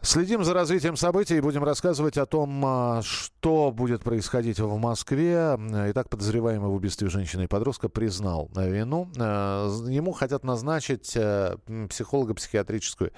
Следим 0.00 0.44
за 0.44 0.54
развитием 0.54 0.96
событий 0.96 1.36
и 1.36 1.40
будем 1.40 1.64
рассказывать 1.64 2.18
о 2.18 2.26
том, 2.26 2.62
а, 2.64 3.02
что 3.02 3.72
будет 3.72 4.02
происходить 4.02 4.60
в 4.60 4.78
Москве. 4.78 5.58
Итак, 5.90 6.08
подозреваемый 6.08 6.70
в 6.70 6.74
убийстве 6.74 7.08
женщины 7.08 7.44
и 7.44 7.46
подростка 7.48 7.88
признал 7.88 8.48
вину. 8.54 9.10
А, 9.18 9.66
ему 9.88 10.12
хотят 10.12 10.44
назначить 10.44 11.14
а, 11.16 11.58
психолого-психиатрическую 11.88 13.10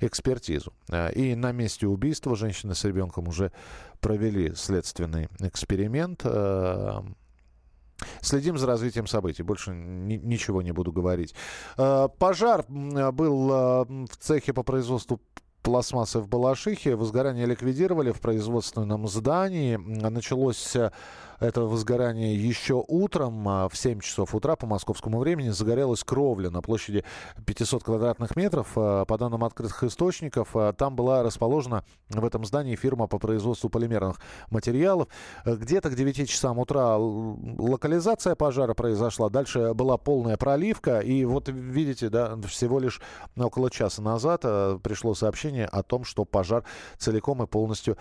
экспертизу. 0.00 0.72
И 1.14 1.36
на 1.36 1.52
месте 1.52 1.86
убийства 1.86 2.34
женщины 2.34 2.74
с 2.74 2.82
ребенком 2.84 3.28
уже 3.28 3.52
провели 4.00 4.54
следственный 4.56 5.28
эксперимент. 5.38 6.24
Следим 8.20 8.58
за 8.58 8.66
развитием 8.66 9.06
событий. 9.06 9.42
Больше 9.42 9.72
ни, 9.72 10.16
ничего 10.16 10.62
не 10.62 10.72
буду 10.72 10.92
говорить. 10.92 11.34
Пожар 11.76 12.64
был 12.68 13.48
в 13.48 14.16
цехе 14.18 14.52
по 14.52 14.62
производству 14.62 15.20
пластмассы 15.64 16.20
в 16.20 16.28
Балашихе. 16.28 16.94
Возгорание 16.94 17.46
ликвидировали 17.46 18.12
в 18.12 18.20
производственном 18.20 19.08
здании. 19.08 19.76
Началось 19.76 20.76
э, 20.76 20.92
это 21.40 21.62
возгорание 21.62 22.34
еще 22.34 22.84
утром, 22.86 23.48
а 23.48 23.68
в 23.68 23.76
7 23.76 24.00
часов 24.00 24.34
утра 24.34 24.56
по 24.56 24.66
московскому 24.66 25.18
времени. 25.18 25.50
Загорелась 25.50 26.04
кровля 26.04 26.50
на 26.50 26.62
площади 26.62 27.04
500 27.46 27.84
квадратных 27.84 28.36
метров. 28.36 28.68
А, 28.76 29.04
по 29.04 29.18
данным 29.18 29.44
открытых 29.44 29.84
источников, 29.84 30.50
а, 30.54 30.72
там 30.72 30.96
была 30.96 31.22
расположена 31.22 31.84
в 32.10 32.24
этом 32.24 32.44
здании 32.44 32.76
фирма 32.76 33.06
по 33.06 33.18
производству 33.18 33.68
полимерных 33.68 34.20
материалов. 34.50 35.08
Где-то 35.44 35.90
к 35.90 35.94
9 35.94 36.28
часам 36.28 36.58
утра 36.58 36.96
локализация 36.96 38.34
пожара 38.34 38.74
произошла. 38.74 39.28
Дальше 39.28 39.74
была 39.74 39.98
полная 39.98 40.36
проливка. 40.36 41.00
И 41.00 41.24
вот 41.24 41.48
видите, 41.48 42.08
да, 42.08 42.36
всего 42.48 42.78
лишь 42.78 43.00
около 43.36 43.70
часа 43.70 44.02
назад 44.02 44.42
пришло 44.82 45.14
сообщение 45.14 45.34
сообщение 45.34 45.66
о 45.66 45.82
том, 45.82 46.04
что 46.04 46.24
пожар 46.24 46.64
целиком 46.98 47.42
и 47.42 47.46
полностью 47.46 47.96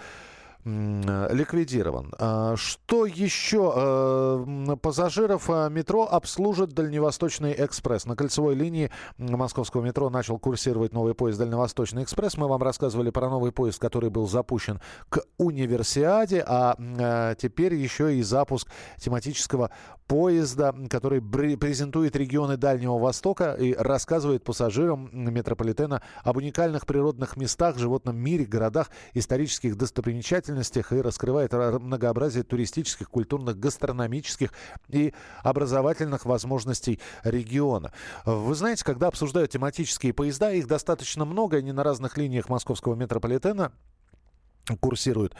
ликвидирован. 0.66 2.14
А, 2.18 2.56
что 2.56 3.06
еще? 3.06 3.74
А, 3.76 4.76
пассажиров 4.82 5.50
а, 5.50 5.68
метро 5.70 6.08
обслужит 6.10 6.72
Дальневосточный 6.72 7.54
экспресс. 7.58 8.06
На 8.06 8.16
кольцевой 8.16 8.56
линии 8.56 8.90
московского 9.18 9.84
метро 9.84 10.10
начал 10.10 10.40
курсировать 10.40 10.94
новый 10.94 11.16
поезд 11.16 11.40
Дальневосточный 11.40 12.04
экспресс. 12.04 12.38
Мы 12.38 12.48
вам 12.48 12.64
рассказывали 12.64 13.10
про 13.10 13.30
новый 13.30 13.52
поезд, 13.52 13.80
который 13.80 14.10
был 14.10 14.28
запущен 14.28 14.80
к 15.10 15.24
универсиаде, 15.38 16.44
а 16.48 17.36
теперь 17.36 17.76
еще 17.76 18.16
и 18.16 18.24
запуск 18.24 18.70
тематического 19.00 19.72
поезда, 20.08 20.74
который 20.90 21.22
презентует 21.22 22.16
регионы 22.16 22.58
Дальнего 22.58 22.98
Востока 22.98 23.54
и 23.54 23.74
рассказывает 23.74 24.44
пассажирам 24.44 25.10
метрополитена 25.12 26.02
об 26.24 26.38
уникальных 26.38 26.86
природных 26.86 27.36
местах, 27.38 27.78
животном 27.78 28.16
мире, 28.18 28.46
городах, 28.46 28.90
исторических 29.14 29.78
достопримечательностях 29.78 30.53
и 30.62 31.02
раскрывает 31.02 31.54
многообразие 31.54 32.44
туристических, 32.44 33.10
культурных, 33.10 33.60
гастрономических 33.60 34.52
и 34.90 35.14
образовательных 35.44 36.26
возможностей 36.26 37.00
региона. 37.24 37.92
Вы 38.26 38.56
знаете, 38.56 38.84
когда 38.84 39.08
обсуждают 39.08 39.52
тематические 39.52 40.14
поезда, 40.14 40.52
их 40.52 40.68
достаточно 40.68 41.26
много, 41.26 41.58
они 41.58 41.72
на 41.72 41.84
разных 41.84 42.18
линиях 42.18 42.50
московского 42.50 42.96
метрополитена 42.96 43.72
курсируют. 44.80 45.36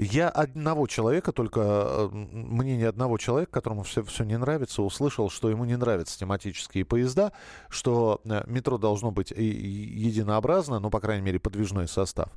Я 0.00 0.28
одного 0.28 0.86
человека, 0.86 1.32
только 1.32 1.60
э, 1.60 2.08
мнение 2.12 2.88
одного 2.88 3.18
человека, 3.18 3.50
которому 3.50 3.82
все, 3.82 4.04
все 4.04 4.22
не 4.22 4.38
нравится, 4.38 4.82
услышал, 4.82 5.28
что 5.28 5.50
ему 5.50 5.64
не 5.64 5.76
нравятся 5.76 6.16
тематические 6.16 6.84
поезда, 6.84 7.32
что 7.68 8.20
э, 8.24 8.44
метро 8.46 8.78
должно 8.78 9.10
быть 9.10 9.32
единообразно, 9.32 10.78
ну, 10.78 10.88
по 10.88 11.00
крайней 11.00 11.24
мере, 11.24 11.40
подвижной 11.40 11.88
состав. 11.88 12.30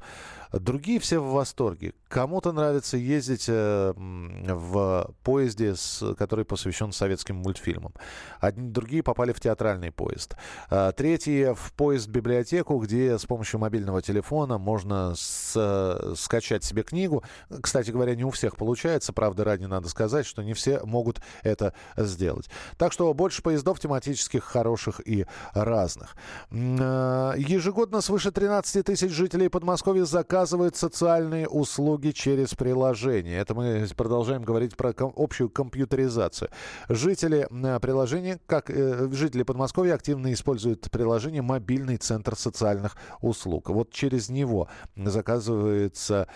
Другие 0.52 0.99
все 0.99 1.20
в 1.20 1.32
восторге. 1.32 1.93
Кому-то 2.10 2.52
нравится 2.52 2.97
ездить 2.97 3.45
э, 3.47 3.93
в 3.95 5.12
поезде, 5.24 5.76
который 6.18 6.43
посвящен 6.43 6.91
советским 6.91 7.38
мультфильмам. 7.38 7.93
Одни, 8.39 8.70
другие 8.70 9.02
попали 9.02 9.32
в 9.32 9.39
театральный 9.39 9.91
поезд. 9.91 10.36
Третьи 10.70 11.54
в 11.54 11.74
поезд-библиотеку, 11.74 12.78
где 12.80 13.18
с 13.18 13.26
помощью 13.26 13.60
мобильного 13.60 14.02
телефона 14.02 14.58
можно 14.58 15.14
с, 15.16 16.16
скачать 16.18 16.64
себе 16.64 16.84
книгу, 16.84 17.24
кстати 17.62 17.91
говоря, 17.91 18.16
не 18.16 18.26
у 18.26 18.30
всех 18.32 18.58
получается. 18.58 19.14
Правда, 19.14 19.43
ради 19.43 19.66
надо 19.66 19.88
сказать, 19.88 20.26
что 20.26 20.43
не 20.43 20.54
все 20.54 20.82
могут 20.84 21.22
это 21.43 21.74
сделать. 21.95 22.49
Так 22.78 22.91
что 22.91 23.14
больше 23.14 23.41
поездов 23.41 23.80
тематических, 23.80 24.43
хороших 24.43 24.99
и 25.06 25.26
разных. 25.54 26.16
Э, 26.49 27.34
ежегодно 27.38 28.02
свыше 28.02 28.32
13 28.32 28.86
тысяч 28.86 29.12
жителей 29.12 29.47
Подмосковья 29.47 30.04
заказывают 30.06 30.41
социальные 30.76 31.48
услуги 31.48 32.12
через 32.12 32.54
приложение. 32.54 33.39
Это 33.39 33.56
мы 33.56 33.88
продолжаем 33.96 34.44
говорить 34.44 34.76
про 34.76 34.94
общую 34.98 35.50
компьютеризацию. 35.50 36.50
Жители 36.89 37.48
э, 37.50 37.80
приложения, 37.80 38.39
как 38.46 38.70
э, 38.70 39.10
жители 39.12 39.44
Подмосковья 39.44 39.96
активно 39.96 40.32
используют 40.32 40.92
приложение 40.92 41.42
«Мобильный 41.42 41.98
центр 41.98 42.36
социальных 42.36 42.98
услуг». 43.22 43.70
Вот 43.70 43.92
через 43.92 44.30
него 44.30 44.68
заказывается 44.96 46.28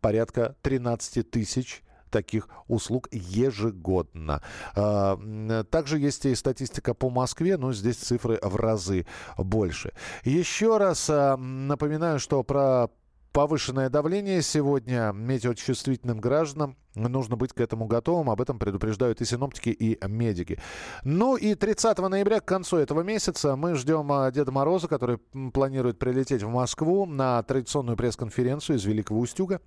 порядка 0.00 0.26
порядка 0.26 0.56
13 0.62 1.30
тысяч 1.30 1.82
таких 2.10 2.48
услуг 2.68 3.08
ежегодно. 3.12 4.40
А, 4.74 5.64
также 5.70 5.98
есть 5.98 6.24
и 6.24 6.34
статистика 6.34 6.94
по 6.94 7.10
Москве, 7.10 7.56
но 7.56 7.72
здесь 7.72 7.96
цифры 7.96 8.38
в 8.40 8.56
разы 8.56 9.06
больше. 9.36 9.92
Еще 10.24 10.78
раз 10.78 11.10
а, 11.10 11.36
напоминаю, 11.36 12.18
что 12.18 12.42
про 12.44 12.88
повышенное 13.36 13.90
давление 13.90 14.40
сегодня 14.40 15.12
метеочувствительным 15.12 16.20
гражданам 16.22 16.74
нужно 16.94 17.36
быть 17.36 17.52
к 17.52 17.60
этому 17.60 17.84
готовым. 17.84 18.30
Об 18.30 18.40
этом 18.40 18.58
предупреждают 18.58 19.20
и 19.20 19.26
синоптики, 19.26 19.68
и 19.68 19.98
медики. 20.08 20.58
Ну 21.04 21.36
и 21.36 21.54
30 21.54 21.98
ноября, 21.98 22.40
к 22.40 22.46
концу 22.46 22.78
этого 22.78 23.02
месяца, 23.02 23.54
мы 23.56 23.74
ждем 23.74 24.10
а, 24.10 24.30
Деда 24.30 24.52
Мороза, 24.52 24.88
который 24.88 25.18
планирует 25.52 25.98
прилететь 25.98 26.44
в 26.44 26.48
Москву 26.48 27.04
на 27.04 27.42
традиционную 27.42 27.98
пресс-конференцию 27.98 28.78
из 28.78 28.86
Великого 28.86 29.20
Устюга. 29.20 29.60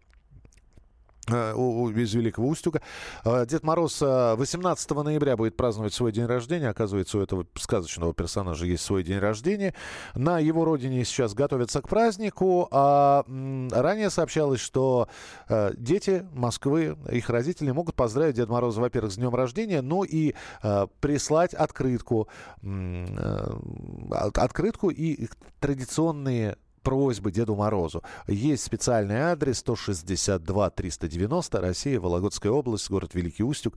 Э, 1.32 1.53
из 1.53 2.13
Великого 2.13 2.47
Устюга. 2.47 2.82
Э, 3.23 3.45
Дед 3.45 3.63
Мороз 3.63 4.01
18 4.01 4.91
э, 4.91 5.03
ноября 5.03 5.38
будет 5.38 5.55
праздновать 5.55 5.93
свой 5.93 6.11
день 6.11 6.25
рождения. 6.25 6.69
Оказывается, 6.69 7.17
у 7.17 7.21
этого 7.21 7.45
сказочного 7.55 8.13
персонажа 8.13 8.65
есть 8.65 8.84
свой 8.84 9.03
день 9.03 9.19
рождения. 9.19 9.73
На 10.15 10.39
его 10.39 10.65
родине 10.65 11.03
сейчас 11.05 11.34
готовятся 11.34 11.82
к 11.82 11.89
празднику. 11.89 12.67
А 12.71 13.23
ранее 13.71 14.09
сообщалось, 14.09 14.59
что 14.59 15.07
дети 15.77 16.25
Москвы, 16.34 16.97
их 17.11 17.30
родители 17.30 17.71
могут 17.71 17.95
поздравить 17.95 18.36
Дед 18.36 18.49
Мороза, 18.49 18.82
во-первых, 18.82 19.11
с 19.11 19.15
днем 19.15 19.34
рождения, 19.34 19.82
ну 19.82 20.03
и 20.03 20.34
прислать 20.99 21.53
открытку. 21.53 22.27
Открытку 24.11 24.89
и 24.89 25.27
традиционные 25.59 26.57
просьбы 26.89 27.31
Деду 27.31 27.55
Морозу. 27.55 28.01
Есть 28.27 28.63
специальный 28.63 29.17
адрес 29.17 29.59
162 29.59 30.71
390, 30.71 31.61
Россия, 31.61 31.99
Вологодская 31.99 32.51
область, 32.51 32.89
город 32.89 33.13
Великий 33.13 33.43
Устюг, 33.43 33.75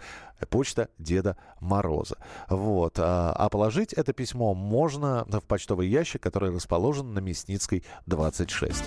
почта 0.48 0.88
Деда 0.96 1.36
Мороза. 1.60 2.16
Вот. 2.48 2.94
А, 2.98 3.34
а 3.36 3.50
положить 3.50 3.92
это 3.92 4.14
письмо 4.14 4.54
можно 4.54 5.26
в 5.28 5.42
почтовый 5.42 5.88
ящик, 5.88 6.22
который 6.22 6.54
расположен 6.54 7.12
на 7.12 7.18
Мясницкой, 7.18 7.84
26. 8.06 8.82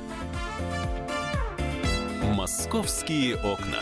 Московские 2.34 3.36
окна. 3.36 3.82